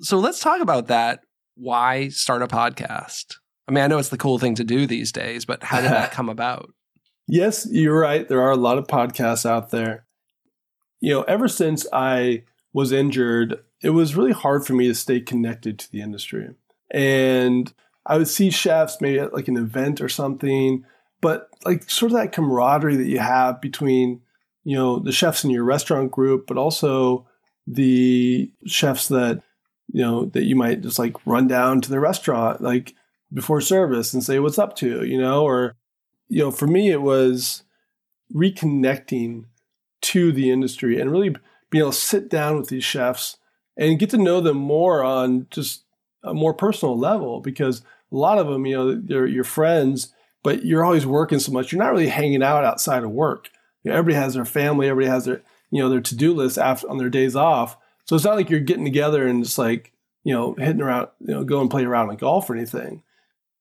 So 0.00 0.18
let's 0.18 0.40
talk 0.40 0.62
about 0.62 0.86
that. 0.86 1.20
Why 1.56 2.08
start 2.08 2.40
a 2.40 2.48
podcast? 2.48 3.34
I 3.68 3.72
mean, 3.72 3.84
I 3.84 3.86
know 3.86 3.98
it's 3.98 4.08
the 4.08 4.16
cool 4.16 4.38
thing 4.38 4.54
to 4.54 4.64
do 4.64 4.86
these 4.86 5.12
days, 5.12 5.44
but 5.44 5.62
how 5.62 5.82
did 5.82 5.90
that 5.90 6.10
come 6.12 6.30
about? 6.30 6.72
Yes, 7.28 7.68
you're 7.70 7.98
right. 7.98 8.26
There 8.26 8.40
are 8.40 8.50
a 8.50 8.56
lot 8.56 8.78
of 8.78 8.86
podcasts 8.86 9.44
out 9.44 9.70
there. 9.70 10.06
You 11.00 11.14
know, 11.14 11.22
ever 11.22 11.48
since 11.48 11.86
I 11.92 12.44
was 12.72 12.92
injured, 12.92 13.62
it 13.82 13.90
was 13.90 14.16
really 14.16 14.32
hard 14.32 14.66
for 14.66 14.74
me 14.74 14.86
to 14.88 14.94
stay 14.94 15.20
connected 15.20 15.78
to 15.78 15.90
the 15.90 16.02
industry. 16.02 16.50
And 16.90 17.72
I 18.06 18.18
would 18.18 18.28
see 18.28 18.50
chefs 18.50 19.00
maybe 19.00 19.18
at 19.18 19.34
like 19.34 19.48
an 19.48 19.56
event 19.56 20.00
or 20.00 20.08
something, 20.08 20.84
but 21.20 21.48
like 21.64 21.88
sort 21.90 22.12
of 22.12 22.18
that 22.18 22.32
camaraderie 22.32 22.96
that 22.96 23.08
you 23.08 23.18
have 23.18 23.60
between 23.60 24.20
you 24.64 24.76
know 24.76 24.98
the 24.98 25.12
chefs 25.12 25.44
in 25.44 25.50
your 25.50 25.64
restaurant 25.64 26.10
group, 26.10 26.46
but 26.46 26.58
also 26.58 27.26
the 27.66 28.50
chefs 28.66 29.08
that 29.08 29.42
you 29.92 30.02
know 30.02 30.26
that 30.26 30.44
you 30.44 30.56
might 30.56 30.80
just 30.80 30.98
like 30.98 31.14
run 31.26 31.46
down 31.46 31.80
to 31.80 31.90
the 31.90 32.00
restaurant 32.00 32.60
like 32.60 32.94
before 33.32 33.60
service 33.60 34.12
and 34.12 34.22
say 34.24 34.38
what's 34.38 34.58
up 34.58 34.74
to 34.76 35.04
you 35.04 35.18
know 35.18 35.44
or 35.44 35.76
you 36.28 36.40
know 36.40 36.50
for 36.50 36.66
me 36.66 36.90
it 36.90 37.02
was 37.02 37.62
reconnecting 38.34 39.44
to 40.02 40.32
the 40.32 40.50
industry 40.50 41.00
and 41.00 41.10
really 41.10 41.34
being 41.70 41.82
able 41.82 41.92
to 41.92 41.98
sit 41.98 42.28
down 42.28 42.58
with 42.58 42.68
these 42.68 42.84
chefs 42.84 43.36
and 43.76 43.98
get 43.98 44.10
to 44.10 44.18
know 44.18 44.40
them 44.40 44.56
more 44.56 45.02
on 45.02 45.46
just 45.50 45.84
a 46.22 46.34
more 46.34 46.54
personal 46.54 46.98
level 46.98 47.40
because 47.40 47.80
a 47.80 48.16
lot 48.16 48.38
of 48.38 48.46
them 48.46 48.66
you 48.66 48.76
know 48.76 48.94
they're 48.94 49.26
your 49.26 49.44
friends 49.44 50.12
but 50.42 50.64
you're 50.64 50.84
always 50.84 51.06
working 51.06 51.38
so 51.38 51.52
much 51.52 51.72
you're 51.72 51.82
not 51.82 51.92
really 51.92 52.08
hanging 52.08 52.42
out 52.42 52.64
outside 52.64 53.02
of 53.02 53.10
work 53.10 53.50
you 53.82 53.90
know, 53.90 53.96
everybody 53.96 54.22
has 54.22 54.34
their 54.34 54.44
family, 54.44 54.88
everybody 54.88 55.10
has 55.10 55.24
their 55.24 55.42
you 55.70 55.82
know 55.82 55.88
their 55.88 56.00
to 56.00 56.16
do 56.16 56.34
list 56.34 56.58
after 56.58 56.88
on 56.88 56.98
their 56.98 57.10
days 57.10 57.36
off. 57.36 57.76
So 58.04 58.16
it's 58.16 58.24
not 58.24 58.36
like 58.36 58.50
you're 58.50 58.60
getting 58.60 58.84
together 58.84 59.26
and 59.26 59.44
just 59.44 59.58
like 59.58 59.92
you 60.24 60.34
know 60.34 60.54
hitting 60.54 60.82
around, 60.82 61.08
you 61.20 61.34
know, 61.34 61.44
go 61.44 61.60
and 61.60 61.70
play 61.70 61.84
around 61.84 62.10
on 62.10 62.16
golf 62.16 62.50
or 62.50 62.56
anything. 62.56 63.02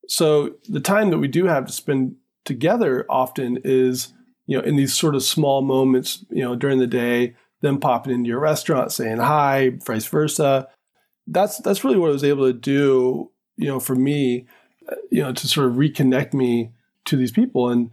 So 0.07 0.55
the 0.67 0.79
time 0.79 1.11
that 1.11 1.19
we 1.19 1.27
do 1.27 1.45
have 1.45 1.65
to 1.67 1.73
spend 1.73 2.15
together 2.45 3.05
often 3.09 3.59
is 3.63 4.13
you 4.50 4.58
know 4.58 4.64
in 4.64 4.78
these 4.78 4.97
sort 4.97 5.14
of 5.14 5.22
small 5.22 5.62
moments, 5.62 6.26
you 6.32 6.41
know, 6.43 6.56
during 6.56 6.80
the 6.80 6.88
day, 6.88 7.36
them 7.62 7.80
popping 7.80 8.12
into 8.12 8.30
your 8.30 8.39
restaurant, 8.39 8.91
saying 8.91 9.18
hi, 9.18 9.78
vice 9.86 10.08
versa. 10.08 10.68
That's 11.28 11.60
that's 11.60 11.84
really 11.84 12.00
what 12.00 12.10
I 12.10 12.14
was 12.14 12.24
able 12.24 12.47
to 12.47 12.58
do, 12.58 13.30
you 13.58 13.68
know, 13.68 13.80
for 13.80 13.93
me, 13.93 14.47
uh, 14.91 14.95
you 15.12 15.22
know, 15.22 15.32
to 15.32 15.47
sort 15.47 15.68
of 15.70 15.76
reconnect 15.76 16.34
me 16.34 16.72
to 17.06 17.16
these 17.16 17.32
people 17.32 17.70
and 17.70 17.91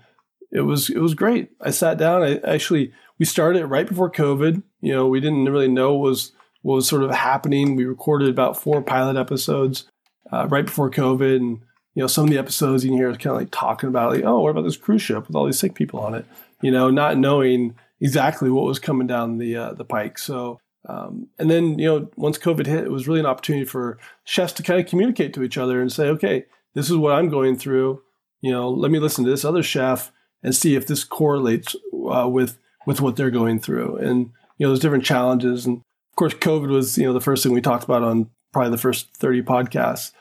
it 0.50 0.62
was 0.62 0.88
it 0.88 0.98
was 0.98 1.12
great. 1.12 1.50
I 1.60 1.72
sat 1.72 1.98
down. 1.98 2.22
I 2.22 2.36
actually 2.38 2.90
we 3.18 3.26
started 3.26 3.66
right 3.66 3.86
before 3.86 4.10
COVID. 4.10 4.62
You 4.80 4.94
know, 4.94 5.06
we 5.06 5.20
didn't 5.20 5.44
really 5.44 5.68
know 5.68 5.92
what 5.92 6.08
was 6.08 6.32
what 6.62 6.76
was 6.76 6.88
sort 6.88 7.02
of 7.02 7.10
happening. 7.10 7.76
We 7.76 7.84
recorded 7.84 8.30
about 8.30 8.58
four 8.58 8.80
pilot 8.80 9.18
episodes 9.18 9.90
uh, 10.32 10.46
right 10.48 10.64
before 10.64 10.90
COVID, 10.90 11.36
and 11.36 11.60
you 11.94 12.02
know, 12.02 12.06
some 12.06 12.24
of 12.24 12.30
the 12.30 12.38
episodes 12.38 12.84
you 12.84 12.90
can 12.90 12.98
hear 12.98 13.10
kind 13.12 13.26
of 13.26 13.36
like 13.36 13.50
talking 13.50 13.88
about 13.88 14.12
like, 14.12 14.24
oh, 14.24 14.40
what 14.40 14.50
about 14.50 14.64
this 14.64 14.76
cruise 14.76 15.02
ship 15.02 15.26
with 15.26 15.34
all 15.34 15.46
these 15.46 15.58
sick 15.58 15.74
people 15.74 15.98
on 15.98 16.14
it? 16.14 16.26
You 16.62 16.70
know, 16.70 16.90
not 16.90 17.18
knowing 17.18 17.74
exactly 18.00 18.50
what 18.50 18.64
was 18.64 18.78
coming 18.78 19.06
down 19.06 19.38
the 19.38 19.56
uh, 19.56 19.72
the 19.74 19.84
pike. 19.84 20.18
So. 20.18 20.60
Um, 20.88 21.26
and 21.36 21.50
then, 21.50 21.80
you 21.80 21.86
know, 21.86 22.08
once 22.14 22.38
COVID 22.38 22.64
hit, 22.64 22.84
it 22.84 22.92
was 22.92 23.08
really 23.08 23.18
an 23.18 23.26
opportunity 23.26 23.64
for 23.64 23.98
chefs 24.22 24.52
to 24.52 24.62
kind 24.62 24.78
of 24.78 24.86
communicate 24.86 25.34
to 25.34 25.42
each 25.42 25.58
other 25.58 25.80
and 25.80 25.90
say, 25.90 26.06
okay, 26.10 26.44
this 26.74 26.88
is 26.88 26.96
what 26.96 27.12
I'm 27.12 27.28
going 27.28 27.56
through. 27.56 28.02
You 28.40 28.52
know, 28.52 28.70
let 28.70 28.92
me 28.92 29.00
listen 29.00 29.24
to 29.24 29.30
this 29.30 29.44
other 29.44 29.64
chef 29.64 30.12
and 30.44 30.54
see 30.54 30.76
if 30.76 30.86
this 30.86 31.02
correlates 31.02 31.74
uh, 32.08 32.28
with 32.28 32.58
with 32.86 33.00
what 33.00 33.16
they're 33.16 33.30
going 33.30 33.58
through. 33.58 33.96
And 33.96 34.30
you 34.58 34.66
know, 34.66 34.68
there's 34.68 34.80
different 34.80 35.04
challenges, 35.04 35.66
and 35.66 35.78
of 35.78 36.16
course, 36.16 36.34
COVID 36.34 36.68
was 36.68 36.96
you 36.96 37.04
know 37.04 37.12
the 37.12 37.20
first 37.20 37.42
thing 37.42 37.52
we 37.52 37.60
talked 37.60 37.84
about 37.84 38.02
on 38.02 38.30
probably 38.52 38.70
the 38.70 38.78
first 38.78 39.14
30 39.16 39.42
podcasts. 39.42 40.12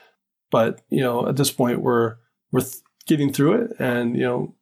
But 0.50 0.80
you 0.90 1.00
know, 1.00 1.28
at 1.28 1.36
this 1.36 1.50
point, 1.50 1.80
we're 1.80 2.16
we're 2.52 2.64
getting 3.06 3.32
through 3.32 3.62
it, 3.62 3.76
and 3.78 4.16
you 4.16 4.24
know, 4.24 4.54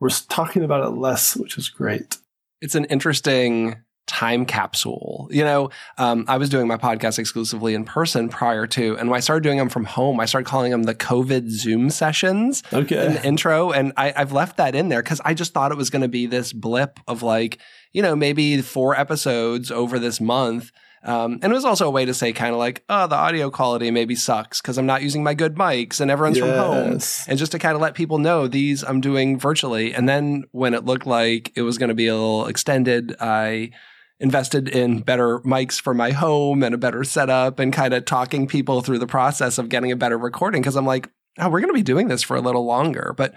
we're 0.00 0.08
talking 0.08 0.64
about 0.64 0.84
it 0.84 0.96
less, 0.96 1.36
which 1.36 1.56
is 1.58 1.68
great. 1.68 2.16
It's 2.60 2.74
an 2.74 2.86
interesting 2.86 3.76
time 4.06 4.44
capsule. 4.44 5.28
You 5.30 5.44
know, 5.44 5.70
um, 5.96 6.24
I 6.26 6.36
was 6.36 6.48
doing 6.48 6.66
my 6.66 6.76
podcast 6.76 7.18
exclusively 7.18 7.74
in 7.74 7.84
person 7.84 8.28
prior 8.28 8.66
to, 8.66 8.96
and 8.98 9.08
when 9.08 9.16
I 9.16 9.20
started 9.20 9.44
doing 9.44 9.58
them 9.58 9.68
from 9.68 9.84
home, 9.84 10.18
I 10.18 10.24
started 10.24 10.48
calling 10.48 10.72
them 10.72 10.82
the 10.82 10.96
COVID 10.96 11.48
Zoom 11.48 11.90
sessions 11.90 12.64
okay. 12.72 13.06
in 13.06 13.12
the 13.14 13.24
intro. 13.24 13.70
And 13.70 13.92
I, 13.96 14.12
I've 14.16 14.32
left 14.32 14.56
that 14.56 14.74
in 14.74 14.88
there 14.88 15.02
because 15.02 15.20
I 15.24 15.34
just 15.34 15.54
thought 15.54 15.70
it 15.70 15.76
was 15.76 15.90
going 15.90 16.02
to 16.02 16.08
be 16.08 16.26
this 16.26 16.52
blip 16.52 16.98
of 17.06 17.22
like, 17.22 17.60
you 17.92 18.02
know, 18.02 18.16
maybe 18.16 18.60
four 18.62 18.98
episodes 18.98 19.70
over 19.70 19.98
this 20.00 20.20
month. 20.20 20.72
Um, 21.02 21.38
and 21.42 21.44
it 21.44 21.54
was 21.54 21.64
also 21.64 21.86
a 21.86 21.90
way 21.90 22.04
to 22.04 22.12
say 22.12 22.32
kind 22.32 22.52
of 22.52 22.58
like, 22.58 22.84
oh, 22.90 23.06
the 23.06 23.14
audio 23.16 23.50
quality 23.50 23.90
maybe 23.90 24.14
sucks 24.14 24.60
because 24.60 24.76
I'm 24.76 24.86
not 24.86 25.02
using 25.02 25.22
my 25.22 25.32
good 25.32 25.54
mics 25.54 26.00
and 26.00 26.10
everyone's 26.10 26.38
from 26.38 26.50
home. 26.50 26.92
And 27.26 27.38
just 27.38 27.52
to 27.52 27.58
kind 27.58 27.74
of 27.74 27.80
let 27.80 27.94
people 27.94 28.18
know 28.18 28.46
these 28.46 28.84
I'm 28.84 29.00
doing 29.00 29.38
virtually. 29.38 29.94
And 29.94 30.08
then 30.08 30.44
when 30.52 30.74
it 30.74 30.84
looked 30.84 31.06
like 31.06 31.52
it 31.56 31.62
was 31.62 31.78
going 31.78 31.88
to 31.88 31.94
be 31.94 32.06
a 32.06 32.14
little 32.14 32.46
extended, 32.46 33.16
I 33.18 33.70
invested 34.18 34.68
in 34.68 35.00
better 35.00 35.40
mics 35.40 35.80
for 35.80 35.94
my 35.94 36.10
home 36.10 36.62
and 36.62 36.74
a 36.74 36.78
better 36.78 37.02
setup 37.02 37.58
and 37.58 37.72
kind 37.72 37.94
of 37.94 38.04
talking 38.04 38.46
people 38.46 38.82
through 38.82 38.98
the 38.98 39.06
process 39.06 39.56
of 39.56 39.70
getting 39.70 39.90
a 39.90 39.96
better 39.96 40.18
recording 40.18 40.60
because 40.60 40.76
I'm 40.76 40.84
like, 40.84 41.08
oh, 41.38 41.48
we're 41.48 41.60
going 41.60 41.72
to 41.72 41.78
be 41.78 41.82
doing 41.82 42.08
this 42.08 42.22
for 42.22 42.36
a 42.36 42.42
little 42.42 42.66
longer. 42.66 43.14
But 43.16 43.34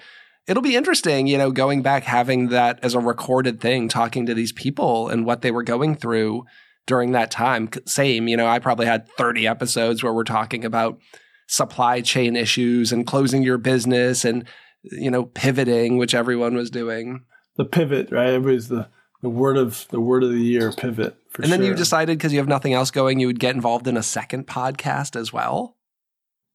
it'll 0.48 0.62
be 0.62 0.76
interesting, 0.76 1.28
you 1.28 1.38
know, 1.38 1.52
going 1.52 1.82
back, 1.82 2.04
having 2.04 2.50
that 2.50 2.80
as 2.84 2.94
a 2.94 3.00
recorded 3.00 3.62
thing, 3.62 3.88
talking 3.88 4.26
to 4.26 4.34
these 4.34 4.52
people 4.52 5.08
and 5.08 5.26
what 5.26 5.42
they 5.42 5.52
were 5.52 5.64
going 5.64 5.96
through 5.96 6.44
during 6.86 7.12
that 7.12 7.32
time. 7.32 7.70
Same, 7.86 8.28
you 8.28 8.38
know, 8.38 8.48
I 8.48 8.60
probably 8.60 8.86
had 8.86 9.08
30 9.10 9.48
episodes 9.48 10.04
where 10.04 10.14
we're 10.14 10.24
talking 10.24 10.66
about 10.66 11.00
supply 11.48 12.02
chain 12.02 12.36
issues 12.36 12.92
and 12.92 13.06
closing 13.06 13.44
your 13.44 13.58
business 13.58 14.26
and, 14.26 14.46
you 14.84 15.12
know, 15.12 15.26
pivoting, 15.26 15.98
which 15.98 16.16
everyone 16.16 16.56
was 16.56 16.70
doing. 16.70 17.24
The 17.56 17.66
pivot, 17.66 18.12
right? 18.12 18.30
Everybody's 18.30 18.68
the, 18.68 18.88
the 19.22 19.30
word 19.30 19.58
of 19.58 19.88
the 19.90 20.00
word 20.00 20.24
of 20.24 20.32
the 20.32 20.42
year, 20.42 20.72
pivot. 20.72 21.16
For 21.30 21.42
and 21.42 21.52
then 21.52 21.60
sure. 21.60 21.70
you 21.70 21.76
decided 21.76 22.18
because 22.18 22.34
you 22.34 22.40
have 22.40 22.48
nothing 22.48 22.74
else 22.74 22.92
going, 22.92 23.20
you 23.20 23.28
would 23.28 23.40
get 23.40 23.56
involved 23.56 23.88
in 23.88 23.98
a 23.98 24.04
second 24.04 24.48
podcast 24.48 25.16
as 25.16 25.32
well. 25.32 25.78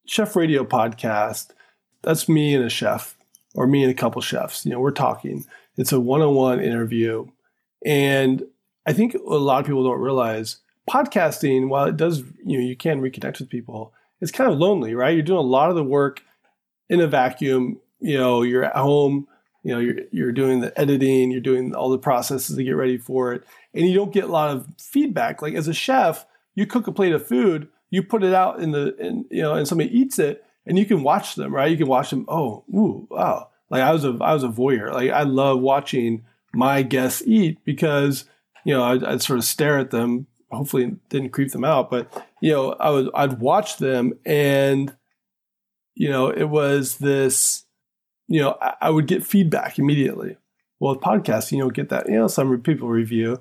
chef 0.06 0.36
radio 0.36 0.64
podcast. 0.64 1.50
That's 2.02 2.28
me 2.28 2.54
and 2.54 2.64
a 2.64 2.70
chef, 2.70 3.16
or 3.54 3.66
me 3.66 3.82
and 3.82 3.90
a 3.90 3.94
couple 3.94 4.22
chefs. 4.22 4.64
You 4.64 4.72
know, 4.72 4.80
we're 4.80 4.92
talking. 4.92 5.44
It's 5.76 5.92
a 5.92 5.98
one-on-one 5.98 6.60
interview, 6.60 7.26
and 7.84 8.42
I 8.88 8.92
think 8.92 9.14
a 9.14 9.34
lot 9.34 9.60
of 9.60 9.66
people 9.66 9.84
don't 9.84 10.00
realize 10.00 10.58
podcasting. 10.90 11.68
While 11.68 11.86
it 11.86 11.96
does, 11.96 12.22
you 12.44 12.58
know, 12.58 12.64
you 12.64 12.76
can 12.76 13.00
reconnect 13.00 13.40
with 13.40 13.50
people. 13.50 13.92
It's 14.20 14.32
kind 14.32 14.50
of 14.50 14.58
lonely, 14.58 14.94
right? 14.94 15.14
You're 15.14 15.22
doing 15.22 15.38
a 15.38 15.42
lot 15.42 15.70
of 15.70 15.76
the 15.76 15.84
work 15.84 16.22
in 16.88 17.00
a 17.00 17.06
vacuum. 17.06 17.80
You 18.00 18.18
know, 18.18 18.42
you're 18.42 18.64
at 18.64 18.76
home. 18.76 19.28
You 19.62 19.74
know, 19.74 19.80
you're 19.80 19.96
you're 20.10 20.32
doing 20.32 20.60
the 20.60 20.78
editing. 20.80 21.30
You're 21.30 21.40
doing 21.40 21.74
all 21.74 21.90
the 21.90 21.98
processes 21.98 22.56
to 22.56 22.64
get 22.64 22.72
ready 22.72 22.96
for 22.96 23.32
it, 23.32 23.44
and 23.74 23.86
you 23.86 23.94
don't 23.94 24.12
get 24.12 24.24
a 24.24 24.28
lot 24.28 24.56
of 24.56 24.66
feedback. 24.78 25.42
Like 25.42 25.54
as 25.54 25.68
a 25.68 25.74
chef, 25.74 26.26
you 26.54 26.66
cook 26.66 26.86
a 26.86 26.92
plate 26.92 27.12
of 27.12 27.26
food 27.26 27.68
you 27.90 28.02
put 28.02 28.22
it 28.22 28.34
out 28.34 28.60
in 28.60 28.72
the 28.72 28.96
in, 28.96 29.24
you 29.30 29.42
know 29.42 29.54
and 29.54 29.66
somebody 29.66 29.96
eats 29.96 30.18
it 30.18 30.44
and 30.66 30.78
you 30.78 30.84
can 30.84 31.02
watch 31.02 31.34
them 31.34 31.54
right 31.54 31.70
you 31.70 31.76
can 31.76 31.86
watch 31.86 32.10
them 32.10 32.24
oh 32.28 32.64
ooh 32.74 33.06
wow 33.10 33.48
like 33.70 33.82
i 33.82 33.92
was 33.92 34.04
a 34.04 34.16
i 34.20 34.32
was 34.34 34.44
a 34.44 34.48
voyeur 34.48 34.92
like 34.92 35.10
i 35.10 35.22
love 35.22 35.60
watching 35.60 36.24
my 36.52 36.82
guests 36.82 37.22
eat 37.26 37.58
because 37.64 38.24
you 38.64 38.74
know 38.74 38.84
I'd, 38.84 39.04
I'd 39.04 39.22
sort 39.22 39.38
of 39.38 39.44
stare 39.44 39.78
at 39.78 39.90
them 39.90 40.26
hopefully 40.50 40.96
didn't 41.10 41.30
creep 41.30 41.52
them 41.52 41.64
out 41.64 41.90
but 41.90 42.10
you 42.40 42.52
know 42.52 42.72
i 42.80 42.90
would 42.90 43.10
i'd 43.14 43.38
watch 43.38 43.76
them 43.76 44.14
and 44.24 44.96
you 45.94 46.08
know 46.08 46.28
it 46.28 46.48
was 46.48 46.96
this 46.98 47.64
you 48.28 48.40
know 48.40 48.56
i, 48.62 48.74
I 48.82 48.90
would 48.90 49.06
get 49.06 49.24
feedback 49.24 49.78
immediately 49.78 50.36
well 50.80 50.94
with 50.94 51.02
podcasting 51.02 51.52
you 51.52 51.58
don't 51.58 51.74
get 51.74 51.90
that 51.90 52.08
you 52.08 52.14
know 52.14 52.28
some 52.28 52.60
people 52.62 52.88
review 52.88 53.38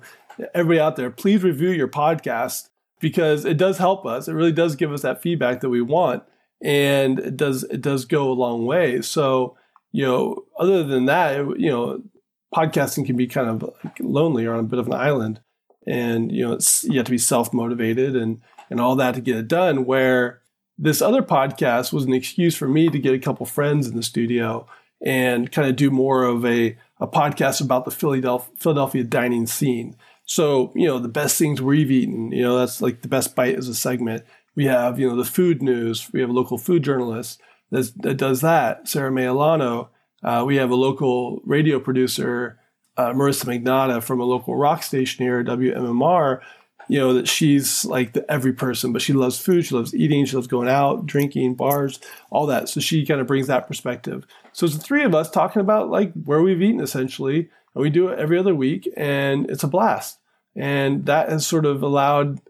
everybody 0.54 0.80
out 0.80 0.96
there 0.96 1.10
please 1.10 1.42
review 1.42 1.70
your 1.70 1.88
podcast 1.88 2.68
because 3.00 3.44
it 3.44 3.56
does 3.56 3.78
help 3.78 4.06
us. 4.06 4.28
It 4.28 4.34
really 4.34 4.52
does 4.52 4.76
give 4.76 4.92
us 4.92 5.02
that 5.02 5.22
feedback 5.22 5.60
that 5.60 5.70
we 5.70 5.80
want, 5.80 6.22
and 6.62 7.18
it 7.18 7.36
does 7.36 7.64
it 7.64 7.80
does 7.80 8.04
go 8.04 8.30
a 8.30 8.34
long 8.34 8.66
way. 8.66 9.00
So 9.02 9.56
you 9.92 10.04
know, 10.04 10.44
other 10.58 10.82
than 10.82 11.06
that, 11.06 11.40
it, 11.40 11.60
you 11.60 11.70
know, 11.70 12.02
podcasting 12.54 13.06
can 13.06 13.16
be 13.16 13.26
kind 13.26 13.48
of 13.48 13.74
lonely 14.00 14.46
or 14.46 14.54
on 14.54 14.60
a 14.60 14.68
bit 14.68 14.78
of 14.78 14.86
an 14.86 14.94
island, 14.94 15.40
and 15.86 16.32
you 16.32 16.46
know, 16.46 16.52
it's, 16.52 16.84
you 16.84 16.96
have 16.96 17.06
to 17.06 17.10
be 17.10 17.18
self 17.18 17.52
motivated 17.52 18.16
and 18.16 18.40
and 18.70 18.80
all 18.80 18.96
that 18.96 19.14
to 19.14 19.20
get 19.20 19.36
it 19.36 19.48
done. 19.48 19.84
Where 19.84 20.40
this 20.78 21.02
other 21.02 21.22
podcast 21.22 21.92
was 21.92 22.04
an 22.04 22.12
excuse 22.12 22.56
for 22.56 22.68
me 22.68 22.88
to 22.88 22.98
get 22.98 23.14
a 23.14 23.18
couple 23.18 23.46
friends 23.46 23.86
in 23.86 23.96
the 23.96 24.02
studio 24.02 24.66
and 25.04 25.50
kind 25.52 25.68
of 25.68 25.76
do 25.76 25.90
more 25.90 26.24
of 26.24 26.44
a 26.44 26.76
a 27.00 27.06
podcast 27.06 27.60
about 27.60 27.84
the 27.84 27.90
Philadelphia, 27.90 28.50
Philadelphia 28.56 29.04
dining 29.04 29.46
scene. 29.46 29.96
So, 30.24 30.72
you 30.74 30.86
know, 30.86 30.98
the 30.98 31.08
best 31.08 31.38
things 31.38 31.62
we've 31.62 31.90
eaten, 31.90 32.32
you 32.32 32.42
know, 32.42 32.58
that's 32.58 32.82
like 32.82 33.02
the 33.02 33.08
best 33.08 33.34
bite 33.34 33.54
as 33.54 33.68
a 33.68 33.74
segment. 33.74 34.24
We 34.54 34.66
have, 34.66 34.98
you 34.98 35.08
know, 35.08 35.16
the 35.16 35.24
food 35.24 35.62
news. 35.62 36.10
We 36.12 36.20
have 36.20 36.28
a 36.28 36.34
local 36.34 36.58
food 36.58 36.82
journalist 36.82 37.40
that 37.70 38.16
does 38.16 38.40
that, 38.40 38.88
Sarah 38.88 39.10
Maiellano. 39.10 39.88
Uh, 40.22 40.44
we 40.46 40.56
have 40.56 40.70
a 40.70 40.74
local 40.74 41.40
radio 41.44 41.78
producer, 41.78 42.58
uh, 42.96 43.12
Marisa 43.12 43.44
Magnatta 43.44 44.02
from 44.02 44.20
a 44.20 44.24
local 44.24 44.56
rock 44.56 44.82
station 44.82 45.24
here, 45.24 45.44
WMMR, 45.44 46.40
you 46.88 46.98
know, 46.98 47.12
that 47.12 47.28
she's 47.28 47.84
like 47.84 48.14
the 48.14 48.28
every 48.30 48.52
person, 48.52 48.92
but 48.92 49.02
she 49.02 49.12
loves 49.12 49.38
food. 49.38 49.64
She 49.64 49.74
loves 49.74 49.94
eating. 49.94 50.24
She 50.24 50.36
loves 50.36 50.48
going 50.48 50.68
out, 50.68 51.06
drinking, 51.06 51.54
bars, 51.54 52.00
all 52.30 52.46
that. 52.46 52.68
So 52.68 52.80
she 52.80 53.04
kind 53.04 53.20
of 53.20 53.26
brings 53.26 53.46
that 53.46 53.68
perspective. 53.68 54.26
So 54.52 54.66
it's 54.66 54.76
the 54.76 54.82
three 54.82 55.04
of 55.04 55.14
us 55.14 55.30
talking 55.30 55.60
about 55.60 55.90
like 55.90 56.12
where 56.24 56.42
we've 56.42 56.60
eaten 56.60 56.80
essentially. 56.80 57.50
And 57.74 57.82
we 57.82 57.90
do 57.90 58.08
it 58.08 58.18
every 58.18 58.38
other 58.38 58.54
week 58.54 58.88
and 58.96 59.48
it's 59.50 59.62
a 59.62 59.68
blast. 59.68 60.18
And 60.56 61.04
that 61.06 61.28
has 61.28 61.46
sort 61.46 61.66
of 61.66 61.82
allowed 61.82 62.40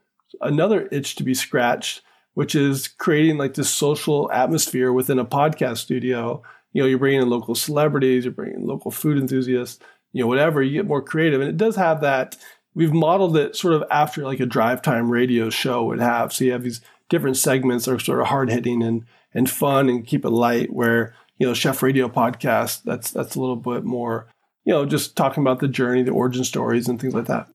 another 0.40 0.88
itch 0.92 1.16
to 1.16 1.24
be 1.24 1.34
scratched, 1.34 2.02
which 2.34 2.54
is 2.54 2.86
creating 2.86 3.38
like 3.38 3.54
this 3.54 3.68
social 3.68 4.30
atmosphere 4.30 4.92
within 4.92 5.18
a 5.18 5.24
podcast 5.24 5.78
studio. 5.78 6.42
You 6.72 6.82
know, 6.82 6.88
you're 6.88 6.98
bringing 6.98 7.22
in 7.22 7.30
local 7.30 7.54
celebrities, 7.54 8.24
you're 8.24 8.32
bringing 8.32 8.60
in 8.60 8.66
local 8.66 8.90
food 8.90 9.18
enthusiasts, 9.18 9.78
you 10.12 10.22
know, 10.22 10.28
whatever, 10.28 10.62
you 10.62 10.72
get 10.72 10.86
more 10.86 11.02
creative. 11.02 11.40
And 11.40 11.50
it 11.50 11.56
does 11.56 11.76
have 11.76 12.00
that. 12.02 12.36
We've 12.74 12.92
modeled 12.92 13.36
it 13.36 13.56
sort 13.56 13.74
of 13.74 13.84
after 13.90 14.22
like 14.22 14.40
a 14.40 14.46
drive 14.46 14.82
time 14.82 15.10
radio 15.10 15.50
show 15.50 15.84
would 15.84 16.00
have. 16.00 16.32
So 16.32 16.44
you 16.44 16.52
have 16.52 16.62
these 16.62 16.80
different 17.08 17.36
segments 17.36 17.86
that 17.86 17.94
are 17.94 17.98
sort 17.98 18.20
of 18.20 18.26
hard 18.26 18.50
hitting 18.50 18.82
and, 18.82 19.04
and 19.34 19.50
fun 19.50 19.88
and 19.88 20.06
keep 20.06 20.24
it 20.24 20.30
light 20.30 20.72
where, 20.72 21.14
you 21.38 21.46
know, 21.46 21.54
chef 21.54 21.82
radio 21.82 22.08
podcast, 22.08 22.82
that's, 22.84 23.10
that's 23.10 23.34
a 23.34 23.40
little 23.40 23.56
bit 23.56 23.84
more, 23.84 24.28
you 24.64 24.72
know, 24.72 24.84
just 24.84 25.16
talking 25.16 25.42
about 25.42 25.60
the 25.60 25.68
journey, 25.68 26.02
the 26.02 26.12
origin 26.12 26.44
stories 26.44 26.88
and 26.88 27.00
things 27.00 27.14
like 27.14 27.26
that 27.26 27.48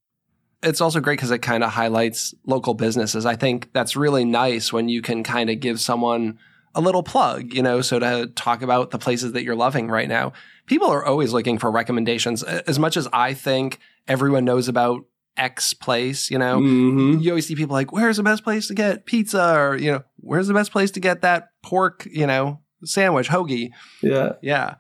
it's 0.64 0.82
also 0.82 1.00
great 1.00 1.18
because 1.18 1.32
it 1.32 1.40
kind 1.40 1.64
of 1.64 1.72
highlights 1.72 2.34
local 2.46 2.74
businesses. 2.74 3.26
I 3.26 3.36
think 3.36 3.72
that's 3.74 3.96
really 3.96 4.26
nice 4.26 4.72
when 4.72 4.90
you 4.90 5.02
can 5.02 5.24
kind 5.24 5.50
of 5.50 5.60
give 5.60 5.80
someone 5.80 6.40
a 6.76 6.82
little 6.82 7.04
plug, 7.04 7.54
you 7.54 7.62
know, 7.62 7.82
so 7.82 8.00
to 8.00 8.28
talk 8.36 8.62
about 8.62 8.92
the 8.92 8.98
places 8.98 9.34
that 9.34 9.44
you're 9.44 9.56
loving 9.56 9.88
right 9.88 10.08
now. 10.08 10.34
People 10.66 10.90
are 10.90 11.06
always 11.06 11.34
looking 11.34 11.58
for 11.58 11.70
recommendations. 11.70 12.42
As 12.44 12.80
much 12.80 12.98
as 12.98 13.08
I 13.14 13.34
think 13.34 13.80
everyone 14.08 14.46
knows 14.46 14.68
about 14.68 15.06
X 15.38 15.74
place, 15.74 16.32
you 16.32 16.38
know, 16.38 16.60
mm-hmm. 16.60 17.20
you 17.20 17.32
always 17.32 17.48
see 17.48 17.56
people 17.56 17.74
like, 17.74 17.92
where's 17.92 18.18
the 18.18 18.24
best 18.24 18.44
place 18.44 18.68
to 18.68 18.74
get 18.74 19.06
pizza? 19.06 19.56
Or, 19.56 19.76
you 19.76 19.92
know, 19.92 20.04
where's 20.18 20.48
the 20.48 20.54
best 20.54 20.72
place 20.72 20.92
to 20.92 21.00
get 21.00 21.22
that 21.22 21.50
pork, 21.62 22.08
you 22.10 22.26
know, 22.26 22.62
sandwich, 22.84 23.30
hoagie? 23.30 23.72
Yeah. 24.02 24.34
Yeah. 24.42 24.76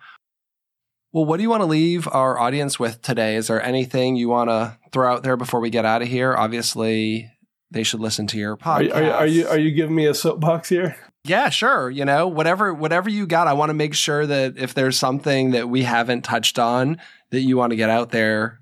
Well, 1.11 1.25
what 1.25 1.37
do 1.37 1.43
you 1.43 1.49
want 1.49 1.61
to 1.61 1.67
leave 1.67 2.07
our 2.07 2.39
audience 2.39 2.79
with 2.79 3.01
today? 3.03 3.35
Is 3.35 3.47
there 3.47 3.61
anything 3.61 4.15
you 4.15 4.29
want 4.29 4.49
to 4.49 4.79
throw 4.91 5.13
out 5.13 5.21
there 5.21 5.37
before 5.37 5.59
we 5.59 5.69
get 5.69 5.85
out 5.85 6.01
of 6.01 6.07
here? 6.07 6.35
Obviously, 6.35 7.29
they 7.69 7.83
should 7.83 7.99
listen 7.99 8.25
to 8.27 8.37
your 8.37 8.57
podcast. 8.57 8.95
Are, 8.95 9.03
are, 9.03 9.11
are 9.11 9.27
you 9.27 9.47
are 9.47 9.59
you 9.59 9.71
giving 9.71 9.95
me 9.95 10.07
a 10.07 10.13
soapbox 10.15 10.69
here? 10.69 10.95
Yeah, 11.25 11.49
sure. 11.49 11.89
You 11.89 12.05
know, 12.05 12.27
whatever 12.27 12.73
whatever 12.73 13.09
you 13.09 13.25
got, 13.25 13.47
I 13.47 13.53
want 13.53 13.69
to 13.69 13.73
make 13.73 13.93
sure 13.93 14.25
that 14.25 14.57
if 14.57 14.73
there's 14.73 14.97
something 14.97 15.51
that 15.51 15.69
we 15.69 15.83
haven't 15.83 16.23
touched 16.23 16.59
on 16.59 16.99
that 17.31 17.41
you 17.41 17.55
want 17.57 17.71
to 17.71 17.77
get 17.77 17.89
out 17.89 18.09
there, 18.11 18.59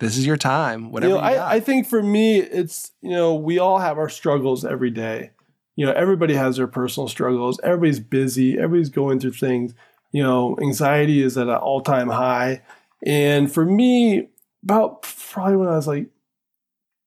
this 0.00 0.16
is 0.16 0.26
your 0.26 0.36
time. 0.36 0.90
Whatever. 0.90 1.14
You 1.14 1.20
know, 1.20 1.28
you 1.28 1.36
I, 1.36 1.54
I 1.54 1.60
think 1.60 1.86
for 1.86 2.02
me, 2.02 2.38
it's 2.38 2.90
you 3.00 3.10
know 3.10 3.34
we 3.34 3.58
all 3.58 3.78
have 3.78 3.98
our 3.98 4.08
struggles 4.08 4.64
every 4.64 4.90
day. 4.90 5.30
You 5.76 5.86
know, 5.86 5.92
everybody 5.92 6.34
has 6.34 6.56
their 6.56 6.66
personal 6.66 7.08
struggles. 7.08 7.60
Everybody's 7.62 8.00
busy. 8.00 8.58
Everybody's 8.58 8.90
going 8.90 9.20
through 9.20 9.32
things 9.32 9.72
you 10.12 10.22
know, 10.22 10.56
anxiety 10.60 11.22
is 11.22 11.36
at 11.36 11.48
an 11.48 11.54
all 11.54 11.80
time 11.80 12.08
high. 12.08 12.62
And 13.04 13.52
for 13.52 13.64
me, 13.64 14.28
about 14.62 15.02
probably 15.02 15.56
when 15.56 15.68
I 15.68 15.76
was 15.76 15.86
like 15.86 16.08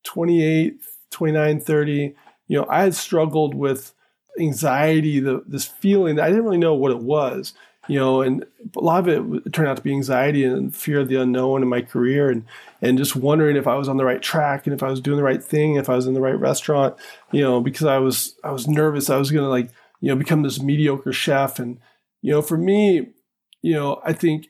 28, 0.05 0.79
29, 1.11 1.59
30, 1.59 2.15
you 2.47 2.57
know, 2.57 2.65
I 2.69 2.83
had 2.83 2.95
struggled 2.95 3.53
with 3.53 3.93
anxiety, 4.39 5.19
the, 5.19 5.43
this 5.47 5.65
feeling 5.65 6.19
I 6.19 6.29
didn't 6.29 6.43
really 6.43 6.57
know 6.57 6.73
what 6.73 6.91
it 6.91 6.99
was, 6.99 7.53
you 7.87 7.99
know, 7.99 8.21
and 8.21 8.45
a 8.75 8.79
lot 8.79 9.07
of 9.07 9.45
it 9.45 9.53
turned 9.53 9.67
out 9.67 9.77
to 9.77 9.83
be 9.83 9.91
anxiety 9.91 10.43
and 10.43 10.75
fear 10.75 10.99
of 10.99 11.09
the 11.09 11.21
unknown 11.21 11.61
in 11.61 11.69
my 11.69 11.81
career 11.81 12.29
and, 12.29 12.45
and 12.81 12.97
just 12.97 13.15
wondering 13.15 13.55
if 13.55 13.67
I 13.67 13.75
was 13.75 13.87
on 13.87 13.97
the 13.97 14.05
right 14.05 14.21
track 14.21 14.65
and 14.65 14.73
if 14.73 14.81
I 14.81 14.89
was 14.89 15.01
doing 15.01 15.17
the 15.17 15.23
right 15.23 15.43
thing, 15.43 15.75
if 15.75 15.89
I 15.89 15.95
was 15.95 16.07
in 16.07 16.13
the 16.13 16.21
right 16.21 16.39
restaurant, 16.39 16.95
you 17.31 17.41
know, 17.41 17.61
because 17.61 17.85
I 17.85 17.97
was, 17.97 18.35
I 18.43 18.51
was 18.51 18.67
nervous. 18.67 19.09
I 19.09 19.17
was 19.17 19.31
going 19.31 19.43
to 19.43 19.49
like, 19.49 19.69
you 20.01 20.09
know, 20.09 20.15
become 20.15 20.43
this 20.43 20.61
mediocre 20.61 21.13
chef 21.13 21.59
and, 21.59 21.79
you 22.21 22.31
know, 22.31 22.41
for 22.41 22.57
me, 22.57 23.09
you 23.61 23.73
know, 23.73 24.01
I 24.03 24.13
think 24.13 24.47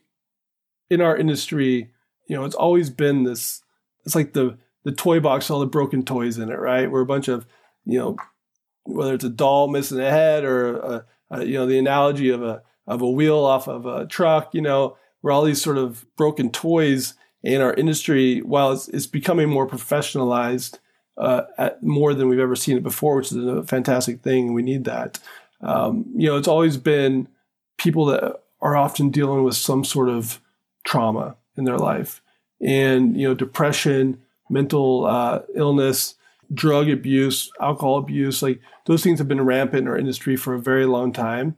in 0.90 1.00
our 1.00 1.16
industry, 1.16 1.90
you 2.26 2.36
know, 2.36 2.44
it's 2.44 2.54
always 2.54 2.90
been 2.90 3.24
this. 3.24 3.62
It's 4.04 4.14
like 4.14 4.32
the 4.32 4.58
the 4.84 4.92
toy 4.92 5.18
box, 5.18 5.50
all 5.50 5.60
the 5.60 5.66
broken 5.66 6.04
toys 6.04 6.38
in 6.38 6.50
it, 6.50 6.58
right? 6.58 6.90
We're 6.90 7.00
a 7.00 7.06
bunch 7.06 7.28
of, 7.28 7.46
you 7.86 7.98
know, 7.98 8.16
whether 8.84 9.14
it's 9.14 9.24
a 9.24 9.30
doll 9.30 9.68
missing 9.68 10.00
a 10.00 10.10
head 10.10 10.44
or 10.44 10.76
a, 10.76 11.04
a, 11.30 11.44
you 11.44 11.54
know 11.54 11.66
the 11.66 11.78
analogy 11.78 12.30
of 12.30 12.42
a 12.42 12.62
of 12.86 13.02
a 13.02 13.10
wheel 13.10 13.38
off 13.38 13.68
of 13.68 13.86
a 13.86 14.06
truck, 14.06 14.54
you 14.54 14.60
know, 14.60 14.96
we're 15.22 15.32
all 15.32 15.44
these 15.44 15.62
sort 15.62 15.78
of 15.78 16.04
broken 16.16 16.50
toys 16.50 17.14
in 17.42 17.60
our 17.60 17.72
industry. 17.74 18.40
While 18.40 18.72
it's, 18.72 18.88
it's 18.88 19.06
becoming 19.06 19.48
more 19.48 19.66
professionalized, 19.66 20.78
uh, 21.16 21.70
more 21.80 22.12
than 22.14 22.28
we've 22.28 22.38
ever 22.38 22.56
seen 22.56 22.76
it 22.76 22.82
before, 22.82 23.16
which 23.16 23.32
is 23.32 23.38
a 23.38 23.62
fantastic 23.64 24.20
thing. 24.20 24.52
We 24.52 24.62
need 24.62 24.84
that. 24.84 25.18
Um, 25.60 26.04
you 26.14 26.28
know, 26.28 26.36
it's 26.36 26.48
always 26.48 26.76
been 26.76 27.28
people 27.78 28.06
that 28.06 28.40
are 28.60 28.76
often 28.76 29.10
dealing 29.10 29.44
with 29.44 29.56
some 29.56 29.84
sort 29.84 30.08
of 30.08 30.40
trauma 30.84 31.36
in 31.56 31.64
their 31.64 31.78
life, 31.78 32.20
and 32.60 33.16
you 33.16 33.28
know, 33.28 33.34
depression, 33.34 34.20
mental 34.50 35.06
uh, 35.06 35.40
illness, 35.54 36.16
drug 36.52 36.88
abuse, 36.88 37.50
alcohol 37.60 37.98
abuse, 37.98 38.42
like 38.42 38.60
those 38.86 39.02
things 39.02 39.18
have 39.18 39.28
been 39.28 39.44
rampant 39.44 39.82
in 39.82 39.88
our 39.88 39.98
industry 39.98 40.36
for 40.36 40.54
a 40.54 40.60
very 40.60 40.86
long 40.86 41.12
time. 41.12 41.56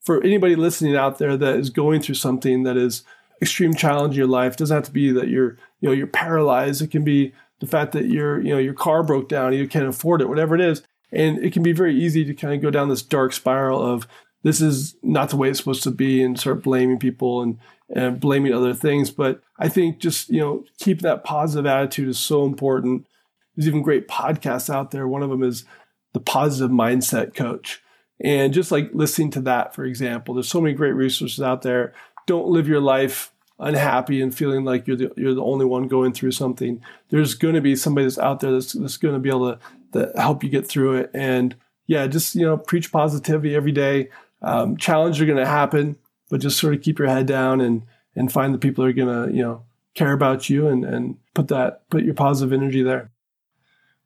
For 0.00 0.22
anybody 0.22 0.56
listening 0.56 0.96
out 0.96 1.18
there 1.18 1.36
that 1.36 1.56
is 1.56 1.70
going 1.70 2.00
through 2.00 2.14
something 2.14 2.62
that 2.62 2.76
is 2.76 3.02
extreme 3.42 3.74
challenge 3.74 4.14
in 4.14 4.18
your 4.18 4.26
life, 4.26 4.56
doesn't 4.56 4.74
have 4.74 4.84
to 4.84 4.92
be 4.92 5.12
that 5.12 5.28
you're, 5.28 5.56
you 5.80 5.88
know, 5.88 5.92
you're 5.92 6.06
paralyzed. 6.06 6.82
It 6.82 6.90
can 6.90 7.04
be 7.04 7.32
the 7.60 7.66
fact 7.66 7.92
that 7.92 8.06
your, 8.06 8.40
you 8.40 8.50
know, 8.50 8.58
your 8.58 8.74
car 8.74 9.02
broke 9.02 9.28
down, 9.28 9.52
you 9.52 9.68
can't 9.68 9.86
afford 9.86 10.22
it, 10.22 10.28
whatever 10.28 10.54
it 10.54 10.60
is. 10.60 10.82
And 11.12 11.38
it 11.44 11.52
can 11.52 11.62
be 11.62 11.72
very 11.72 11.94
easy 11.94 12.24
to 12.24 12.34
kind 12.34 12.54
of 12.54 12.62
go 12.62 12.70
down 12.70 12.88
this 12.88 13.02
dark 13.02 13.32
spiral 13.32 13.82
of 13.82 14.06
this 14.42 14.60
is 14.60 14.96
not 15.02 15.30
the 15.30 15.36
way 15.36 15.50
it's 15.50 15.58
supposed 15.58 15.82
to 15.82 15.90
be 15.90 16.22
and 16.22 16.38
start 16.38 16.62
blaming 16.62 16.98
people 16.98 17.42
and, 17.42 17.58
and 17.94 18.20
blaming 18.20 18.54
other 18.54 18.72
things. 18.72 19.10
But 19.10 19.42
I 19.58 19.68
think 19.68 19.98
just, 19.98 20.30
you 20.30 20.40
know, 20.40 20.64
keep 20.78 21.02
that 21.02 21.24
positive 21.24 21.66
attitude 21.66 22.08
is 22.08 22.18
so 22.18 22.46
important. 22.46 23.06
There's 23.54 23.68
even 23.68 23.82
great 23.82 24.08
podcasts 24.08 24.72
out 24.72 24.90
there. 24.90 25.06
One 25.08 25.22
of 25.22 25.30
them 25.30 25.42
is 25.42 25.64
the 26.12 26.20
positive 26.20 26.70
mindset 26.70 27.34
coach. 27.34 27.82
And 28.22 28.52
just 28.52 28.70
like 28.70 28.90
listening 28.92 29.30
to 29.32 29.40
that, 29.42 29.74
for 29.74 29.84
example, 29.84 30.34
there's 30.34 30.48
so 30.48 30.60
many 30.60 30.74
great 30.74 30.92
resources 30.92 31.40
out 31.40 31.62
there. 31.62 31.94
Don't 32.26 32.48
live 32.48 32.68
your 32.68 32.80
life 32.80 33.32
unhappy 33.58 34.22
and 34.22 34.34
feeling 34.34 34.64
like 34.64 34.86
you're 34.86 34.96
the, 34.96 35.12
you're 35.16 35.34
the 35.34 35.42
only 35.42 35.64
one 35.64 35.88
going 35.88 36.12
through 36.12 36.32
something. 36.32 36.82
There's 37.10 37.34
going 37.34 37.54
to 37.54 37.60
be 37.60 37.76
somebody 37.76 38.06
that's 38.06 38.18
out 38.18 38.40
there 38.40 38.52
that's, 38.52 38.72
that's 38.72 38.96
going 38.96 39.14
to 39.14 39.20
be 39.20 39.28
able 39.28 39.52
to, 39.52 39.58
to 39.92 40.12
help 40.16 40.42
you 40.42 40.50
get 40.50 40.66
through 40.66 40.96
it. 40.96 41.10
And 41.14 41.54
yeah, 41.86 42.06
just, 42.06 42.34
you 42.34 42.46
know, 42.46 42.56
preach 42.56 42.92
positivity 42.92 43.54
every 43.54 43.72
day. 43.72 44.08
Um, 44.42 44.76
challenges 44.76 45.20
are 45.20 45.26
going 45.26 45.38
to 45.38 45.46
happen, 45.46 45.96
but 46.30 46.40
just 46.40 46.58
sort 46.58 46.74
of 46.74 46.82
keep 46.82 46.98
your 46.98 47.08
head 47.08 47.26
down 47.26 47.60
and, 47.60 47.82
and 48.16 48.32
find 48.32 48.54
the 48.54 48.58
people 48.58 48.84
that 48.84 48.90
are 48.90 49.04
going 49.04 49.28
to, 49.28 49.34
you 49.34 49.42
know, 49.42 49.64
care 49.94 50.12
about 50.12 50.48
you 50.48 50.68
and, 50.68 50.84
and 50.84 51.16
put 51.34 51.48
that, 51.48 51.88
put 51.90 52.04
your 52.04 52.14
positive 52.14 52.52
energy 52.52 52.82
there. 52.82 53.10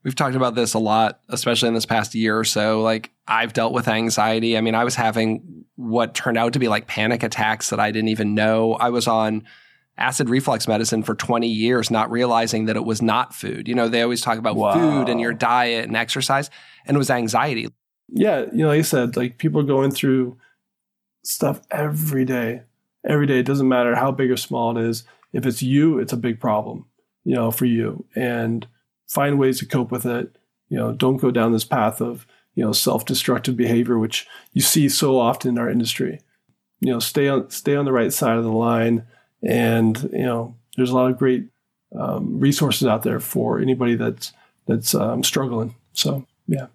We've 0.05 0.15
talked 0.15 0.37
about 0.37 0.55
this 0.55 0.75
a 0.75 0.79
lot, 0.79 1.21
especially 1.31 1.69
in 1.69 1.75
this 1.75 1.87
past 1.87 2.15
year 2.15 2.39
or 2.39 2.45
so. 2.45 2.83
Like, 2.83 3.11
I've 3.27 3.55
dealt 3.55 3.73
with 3.73 3.89
anxiety. 3.89 4.57
I 4.57 4.61
mean, 4.61 4.75
I 4.75 4.85
was 4.85 4.95
having 4.95 5.65
what 5.77 6.15
turned 6.15 6.37
out 6.37 6.53
to 6.53 6.59
be 6.59 6.69
like 6.69 6.87
panic 6.87 7.23
attacks 7.23 7.71
that 7.71 7.81
I 7.81 7.91
didn't 7.91 8.09
even 8.09 8.35
know. 8.35 8.75
I 8.75 8.91
was 8.91 9.09
on 9.09 9.45
acid 9.97 10.29
reflux 10.29 10.69
medicine 10.69 11.03
for 11.03 11.15
20 11.15 11.49
years, 11.49 11.91
not 11.91 12.11
realizing 12.11 12.67
that 12.67 12.77
it 12.77 12.85
was 12.85 13.01
not 13.01 13.35
food. 13.35 13.67
You 13.67 13.75
know, 13.75 13.89
they 13.89 14.03
always 14.03 14.21
talk 14.21 14.39
about 14.39 14.57
wow. 14.57 14.75
food 14.75 15.09
and 15.09 15.21
your 15.21 15.33
diet 15.33 15.87
and 15.87 15.97
exercise, 15.97 16.51
and 16.87 16.97
it 16.97 16.99
was 16.99 17.11
anxiety. 17.11 17.69
Yeah. 18.09 18.47
You 18.53 18.65
know, 18.65 18.69
like 18.69 18.81
I 18.81 18.83
said, 18.83 19.17
like 19.17 19.39
people 19.39 19.61
are 19.61 19.65
going 19.65 19.91
through 19.91 20.37
stuff 21.23 21.61
every 21.71 22.25
day. 22.25 22.63
Every 23.07 23.27
day. 23.27 23.39
It 23.39 23.47
doesn't 23.47 23.69
matter 23.69 23.95
how 23.95 24.13
big 24.13 24.31
or 24.31 24.37
small 24.37 24.77
it 24.77 24.85
is. 24.85 25.05
If 25.33 25.47
it's 25.47 25.63
you, 25.63 25.99
it's 25.99 26.13
a 26.13 26.17
big 26.17 26.41
problem, 26.41 26.87
you 27.25 27.35
know, 27.35 27.51
for 27.51 27.65
you. 27.65 28.05
And 28.15 28.67
find 29.07 29.39
ways 29.39 29.59
to 29.59 29.67
cope 29.67 29.91
with 29.91 30.07
it. 30.07 30.37
You 30.69 30.79
know, 30.79 30.93
don't 30.93 31.19
go 31.19 31.31
down 31.31 31.53
this 31.53 31.65
path 31.65 32.01
of, 32.01 32.27
you 32.55 32.65
know, 32.65 32.73
self-destructive 32.73 33.57
behavior, 33.57 33.99
which 33.99 34.27
you 34.53 34.61
see 34.61 34.89
so 34.89 35.19
often 35.19 35.51
in 35.51 35.59
our 35.59 35.71
industry. 35.71 36.21
You 36.81 36.93
know, 36.93 36.99
stay 36.99 37.29
on 37.29 37.51
stay 37.51 37.77
on 37.77 37.85
the 37.85 37.93
right 37.93 38.13
side 38.13 38.37
of 38.37 38.45
the 38.45 38.53
line, 38.53 39.07
and 39.43 40.03
you 40.13 40.25
know, 40.25 40.57
there's 40.77 40.91
a 40.91 40.95
lot 40.95 41.11
of 41.11 41.19
great 41.19 41.49
um, 41.99 42.41
resources 42.41 42.87
out 42.87 43.03
there 43.03 43.21
for 43.21 43.59
anybody 43.59 43.95
that's 43.95 44.33
that's 44.67 44.95
um, 44.95 45.23
struggling. 45.23 45.75
So, 45.93 46.27
yeah. 46.47 46.67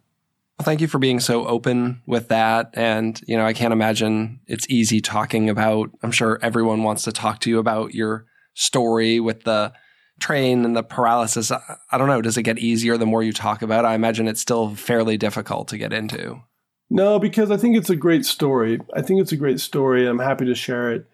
Thank 0.61 0.81
you 0.81 0.87
for 0.87 0.99
being 0.99 1.21
so 1.21 1.47
open 1.47 2.01
with 2.05 2.27
that. 2.27 2.71
And, 2.73 3.21
you 3.25 3.37
know, 3.37 3.45
I 3.45 3.53
can't 3.53 3.71
imagine 3.71 4.41
it's 4.45 4.67
easy 4.69 4.99
talking 4.99 5.49
about, 5.49 5.89
I'm 6.03 6.11
sure 6.11 6.37
everyone 6.41 6.83
wants 6.83 7.03
to 7.03 7.13
talk 7.13 7.39
to 7.41 7.49
you 7.49 7.59
about 7.59 7.93
your 7.93 8.25
story 8.55 9.21
with 9.21 9.43
the 9.45 9.71
train 10.19 10.65
and 10.65 10.75
the 10.75 10.83
paralysis, 10.83 11.51
I 11.51 11.97
don't 11.97 12.07
know, 12.07 12.21
does 12.21 12.37
it 12.37 12.43
get 12.43 12.59
easier 12.59 12.97
the 12.97 13.05
more 13.05 13.23
you 13.23 13.33
talk 13.33 13.61
about 13.61 13.85
it? 13.85 13.87
I 13.87 13.95
imagine 13.95 14.27
it's 14.27 14.41
still 14.41 14.75
fairly 14.75 15.17
difficult 15.17 15.67
to 15.69 15.77
get 15.77 15.93
into. 15.93 16.41
No, 16.89 17.19
because 17.19 17.51
I 17.51 17.57
think 17.57 17.77
it's 17.77 17.89
a 17.89 17.95
great 17.95 18.25
story. 18.25 18.79
I 18.95 19.01
think 19.01 19.21
it's 19.21 19.31
a 19.31 19.37
great 19.37 19.59
story. 19.59 20.07
I'm 20.07 20.19
happy 20.19 20.45
to 20.45 20.55
share 20.55 20.91
it. 20.91 21.07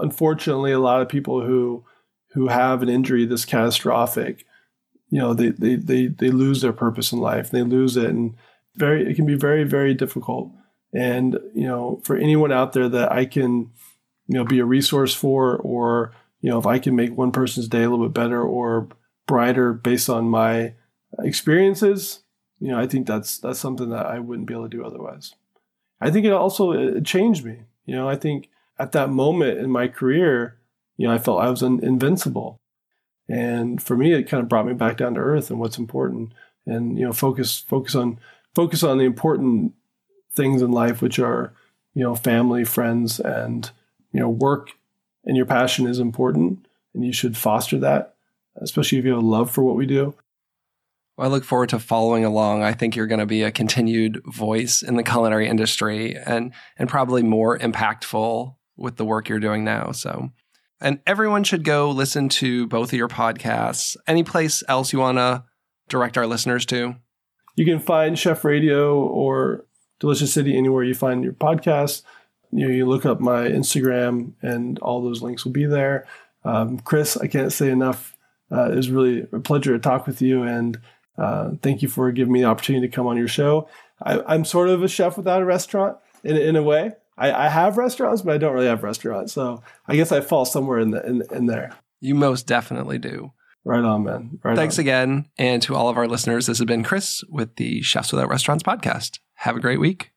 Unfortunately, 0.00 0.72
a 0.72 0.78
lot 0.78 1.00
of 1.00 1.08
people 1.08 1.44
who 1.44 1.84
who 2.32 2.48
have 2.48 2.82
an 2.82 2.88
injury 2.88 3.24
this 3.24 3.44
catastrophic, 3.44 4.44
you 5.08 5.18
know, 5.18 5.34
they 5.34 5.50
they 5.50 5.76
they, 5.76 6.06
they 6.06 6.30
lose 6.30 6.60
their 6.60 6.72
purpose 6.72 7.12
in 7.12 7.20
life. 7.20 7.50
They 7.50 7.62
lose 7.62 7.96
it 7.96 8.10
and 8.10 8.34
very 8.76 9.08
it 9.10 9.14
can 9.14 9.26
be 9.26 9.34
very, 9.34 9.64
very 9.64 9.94
difficult. 9.94 10.52
And, 10.92 11.38
you 11.54 11.66
know, 11.66 12.00
for 12.04 12.16
anyone 12.16 12.52
out 12.52 12.72
there 12.72 12.88
that 12.88 13.12
I 13.12 13.24
can, 13.24 13.70
you 14.26 14.34
know, 14.34 14.44
be 14.44 14.58
a 14.58 14.64
resource 14.64 15.14
for 15.14 15.56
or 15.56 16.12
you 16.40 16.50
know, 16.50 16.58
if 16.58 16.66
I 16.66 16.78
can 16.78 16.94
make 16.96 17.16
one 17.16 17.32
person's 17.32 17.68
day 17.68 17.82
a 17.82 17.90
little 17.90 18.06
bit 18.06 18.14
better 18.14 18.42
or 18.42 18.88
brighter 19.26 19.72
based 19.72 20.08
on 20.08 20.28
my 20.28 20.74
experiences, 21.20 22.20
you 22.60 22.68
know, 22.68 22.78
I 22.78 22.86
think 22.86 23.06
that's 23.06 23.38
that's 23.38 23.58
something 23.58 23.90
that 23.90 24.06
I 24.06 24.18
wouldn't 24.18 24.46
be 24.46 24.54
able 24.54 24.68
to 24.68 24.76
do 24.76 24.84
otherwise. 24.84 25.34
I 26.00 26.10
think 26.10 26.26
it 26.26 26.32
also 26.32 26.72
it 26.72 27.04
changed 27.04 27.44
me. 27.44 27.60
You 27.86 27.96
know, 27.96 28.08
I 28.08 28.16
think 28.16 28.48
at 28.78 28.92
that 28.92 29.10
moment 29.10 29.58
in 29.58 29.70
my 29.70 29.88
career, 29.88 30.58
you 30.96 31.06
know, 31.06 31.14
I 31.14 31.18
felt 31.18 31.42
I 31.42 31.50
was 31.50 31.62
invincible. 31.62 32.58
And 33.28 33.82
for 33.82 33.96
me, 33.96 34.12
it 34.12 34.24
kind 34.24 34.42
of 34.42 34.48
brought 34.48 34.66
me 34.66 34.72
back 34.72 34.96
down 34.96 35.14
to 35.14 35.20
earth 35.20 35.50
and 35.50 35.60
what's 35.60 35.78
important, 35.78 36.32
and 36.66 36.98
you 36.98 37.04
know, 37.04 37.12
focus 37.12 37.58
focus 37.58 37.94
on 37.94 38.18
focus 38.54 38.82
on 38.82 38.98
the 38.98 39.04
important 39.04 39.74
things 40.34 40.62
in 40.62 40.70
life, 40.70 41.02
which 41.02 41.18
are 41.18 41.52
you 41.98 42.04
know, 42.04 42.14
family, 42.14 42.64
friends, 42.64 43.18
and 43.18 43.72
you 44.12 44.20
know, 44.20 44.28
work 44.28 44.70
and 45.28 45.36
your 45.36 45.46
passion 45.46 45.86
is 45.86 46.00
important 46.00 46.66
and 46.94 47.04
you 47.04 47.12
should 47.12 47.36
foster 47.36 47.78
that, 47.78 48.16
especially 48.56 48.98
if 48.98 49.04
you 49.04 49.12
have 49.12 49.22
a 49.22 49.26
love 49.26 49.50
for 49.50 49.62
what 49.62 49.76
we 49.76 49.86
do. 49.86 50.14
I 51.18 51.26
look 51.26 51.44
forward 51.44 51.68
to 51.70 51.78
following 51.78 52.24
along. 52.24 52.62
I 52.62 52.72
think 52.72 52.96
you're 52.96 53.06
going 53.06 53.18
to 53.18 53.26
be 53.26 53.42
a 53.42 53.50
continued 53.50 54.22
voice 54.24 54.82
in 54.82 54.96
the 54.96 55.02
culinary 55.02 55.48
industry 55.48 56.16
and 56.16 56.52
and 56.76 56.88
probably 56.88 57.22
more 57.22 57.58
impactful 57.58 58.54
with 58.76 58.96
the 58.96 59.04
work 59.04 59.28
you're 59.28 59.40
doing 59.40 59.64
now. 59.64 59.90
So, 59.92 60.30
and 60.80 61.00
everyone 61.06 61.44
should 61.44 61.64
go 61.64 61.90
listen 61.90 62.28
to 62.30 62.68
both 62.68 62.92
of 62.92 62.98
your 62.98 63.08
podcasts. 63.08 63.96
Any 64.06 64.22
place 64.22 64.62
else 64.68 64.92
you 64.92 65.00
want 65.00 65.18
to 65.18 65.44
direct 65.88 66.16
our 66.16 66.26
listeners 66.26 66.64
to? 66.66 66.94
You 67.56 67.64
can 67.64 67.80
find 67.80 68.16
Chef 68.16 68.44
Radio 68.44 68.96
or 69.00 69.66
Delicious 69.98 70.32
City 70.32 70.56
anywhere 70.56 70.84
you 70.84 70.94
find 70.94 71.24
your 71.24 71.32
podcasts 71.32 72.02
you 72.50 72.66
know, 72.66 72.74
you 72.74 72.86
look 72.86 73.06
up 73.06 73.20
my 73.20 73.48
Instagram 73.48 74.32
and 74.42 74.78
all 74.80 75.02
those 75.02 75.22
links 75.22 75.44
will 75.44 75.52
be 75.52 75.66
there. 75.66 76.06
Um, 76.44 76.78
Chris, 76.78 77.16
I 77.16 77.26
can't 77.26 77.52
say 77.52 77.70
enough. 77.70 78.16
Uh, 78.50 78.70
it 78.72 78.76
was 78.76 78.90
really 78.90 79.26
a 79.32 79.40
pleasure 79.40 79.72
to 79.72 79.78
talk 79.78 80.06
with 80.06 80.22
you, 80.22 80.42
and 80.42 80.80
uh, 81.18 81.50
thank 81.62 81.82
you 81.82 81.88
for 81.88 82.10
giving 82.12 82.32
me 82.32 82.40
the 82.40 82.46
opportunity 82.46 82.88
to 82.88 82.94
come 82.94 83.06
on 83.06 83.16
your 83.16 83.28
show. 83.28 83.68
I, 84.02 84.34
am 84.34 84.44
sort 84.44 84.70
of 84.70 84.82
a 84.82 84.88
chef 84.88 85.16
without 85.16 85.42
a 85.42 85.44
restaurant 85.44 85.98
in, 86.24 86.36
in 86.36 86.56
a 86.56 86.62
way. 86.62 86.92
I, 87.18 87.32
I, 87.32 87.48
have 87.48 87.76
restaurants, 87.76 88.22
but 88.22 88.32
I 88.32 88.38
don't 88.38 88.54
really 88.54 88.68
have 88.68 88.84
restaurants. 88.84 89.32
So 89.32 89.62
I 89.86 89.96
guess 89.96 90.12
I 90.12 90.20
fall 90.20 90.44
somewhere 90.44 90.78
in, 90.78 90.92
the, 90.92 91.04
in, 91.04 91.22
in 91.32 91.46
there. 91.46 91.76
You 92.00 92.14
most 92.14 92.46
definitely 92.46 92.98
do. 92.98 93.32
Right 93.64 93.82
on, 93.82 94.04
man. 94.04 94.38
Right 94.42 94.56
Thanks 94.56 94.78
on. 94.78 94.82
again. 94.82 95.26
And 95.36 95.60
to 95.62 95.74
all 95.74 95.88
of 95.88 95.98
our 95.98 96.06
listeners, 96.06 96.46
this 96.46 96.58
has 96.58 96.64
been 96.64 96.84
Chris 96.84 97.24
with 97.28 97.56
the 97.56 97.82
Chefs 97.82 98.12
Without 98.12 98.28
Restaurants 98.28 98.62
podcast. 98.62 99.18
Have 99.34 99.56
a 99.56 99.60
great 99.60 99.80
week. 99.80 100.12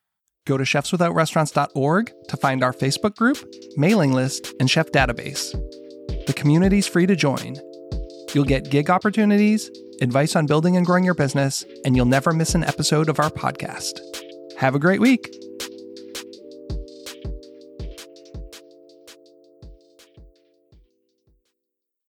Go 0.46 0.58
to 0.58 0.64
chefswithoutrestaurants.org 0.64 2.12
to 2.28 2.38
find 2.38 2.64
our 2.64 2.74
Facebook 2.74 3.16
group, 3.16 3.38
mailing 3.76 4.14
list, 4.14 4.54
and 4.60 4.70
chef 4.70 4.92
database. 4.92 5.52
The 6.26 6.34
community's 6.34 6.88
free 6.88 7.06
to 7.06 7.16
join. 7.16 7.58
You'll 8.34 8.46
get 8.46 8.72
gig 8.72 8.90
opportunities, 8.90 9.70
advice 10.02 10.36
on 10.36 10.48
building 10.48 10.78
and 10.78 10.86
growing 10.86 11.04
your 11.04 11.14
business, 11.14 11.64
and 11.86 11.96
you'll 11.96 12.06
never 12.06 12.34
miss 12.34 12.56
an 12.56 12.64
episode 12.64 13.10
of 13.10 13.20
our 13.20 13.30
podcast. 13.30 14.00
Have 14.58 14.74
a 14.74 14.80
great 14.80 15.02
week. 15.02 15.30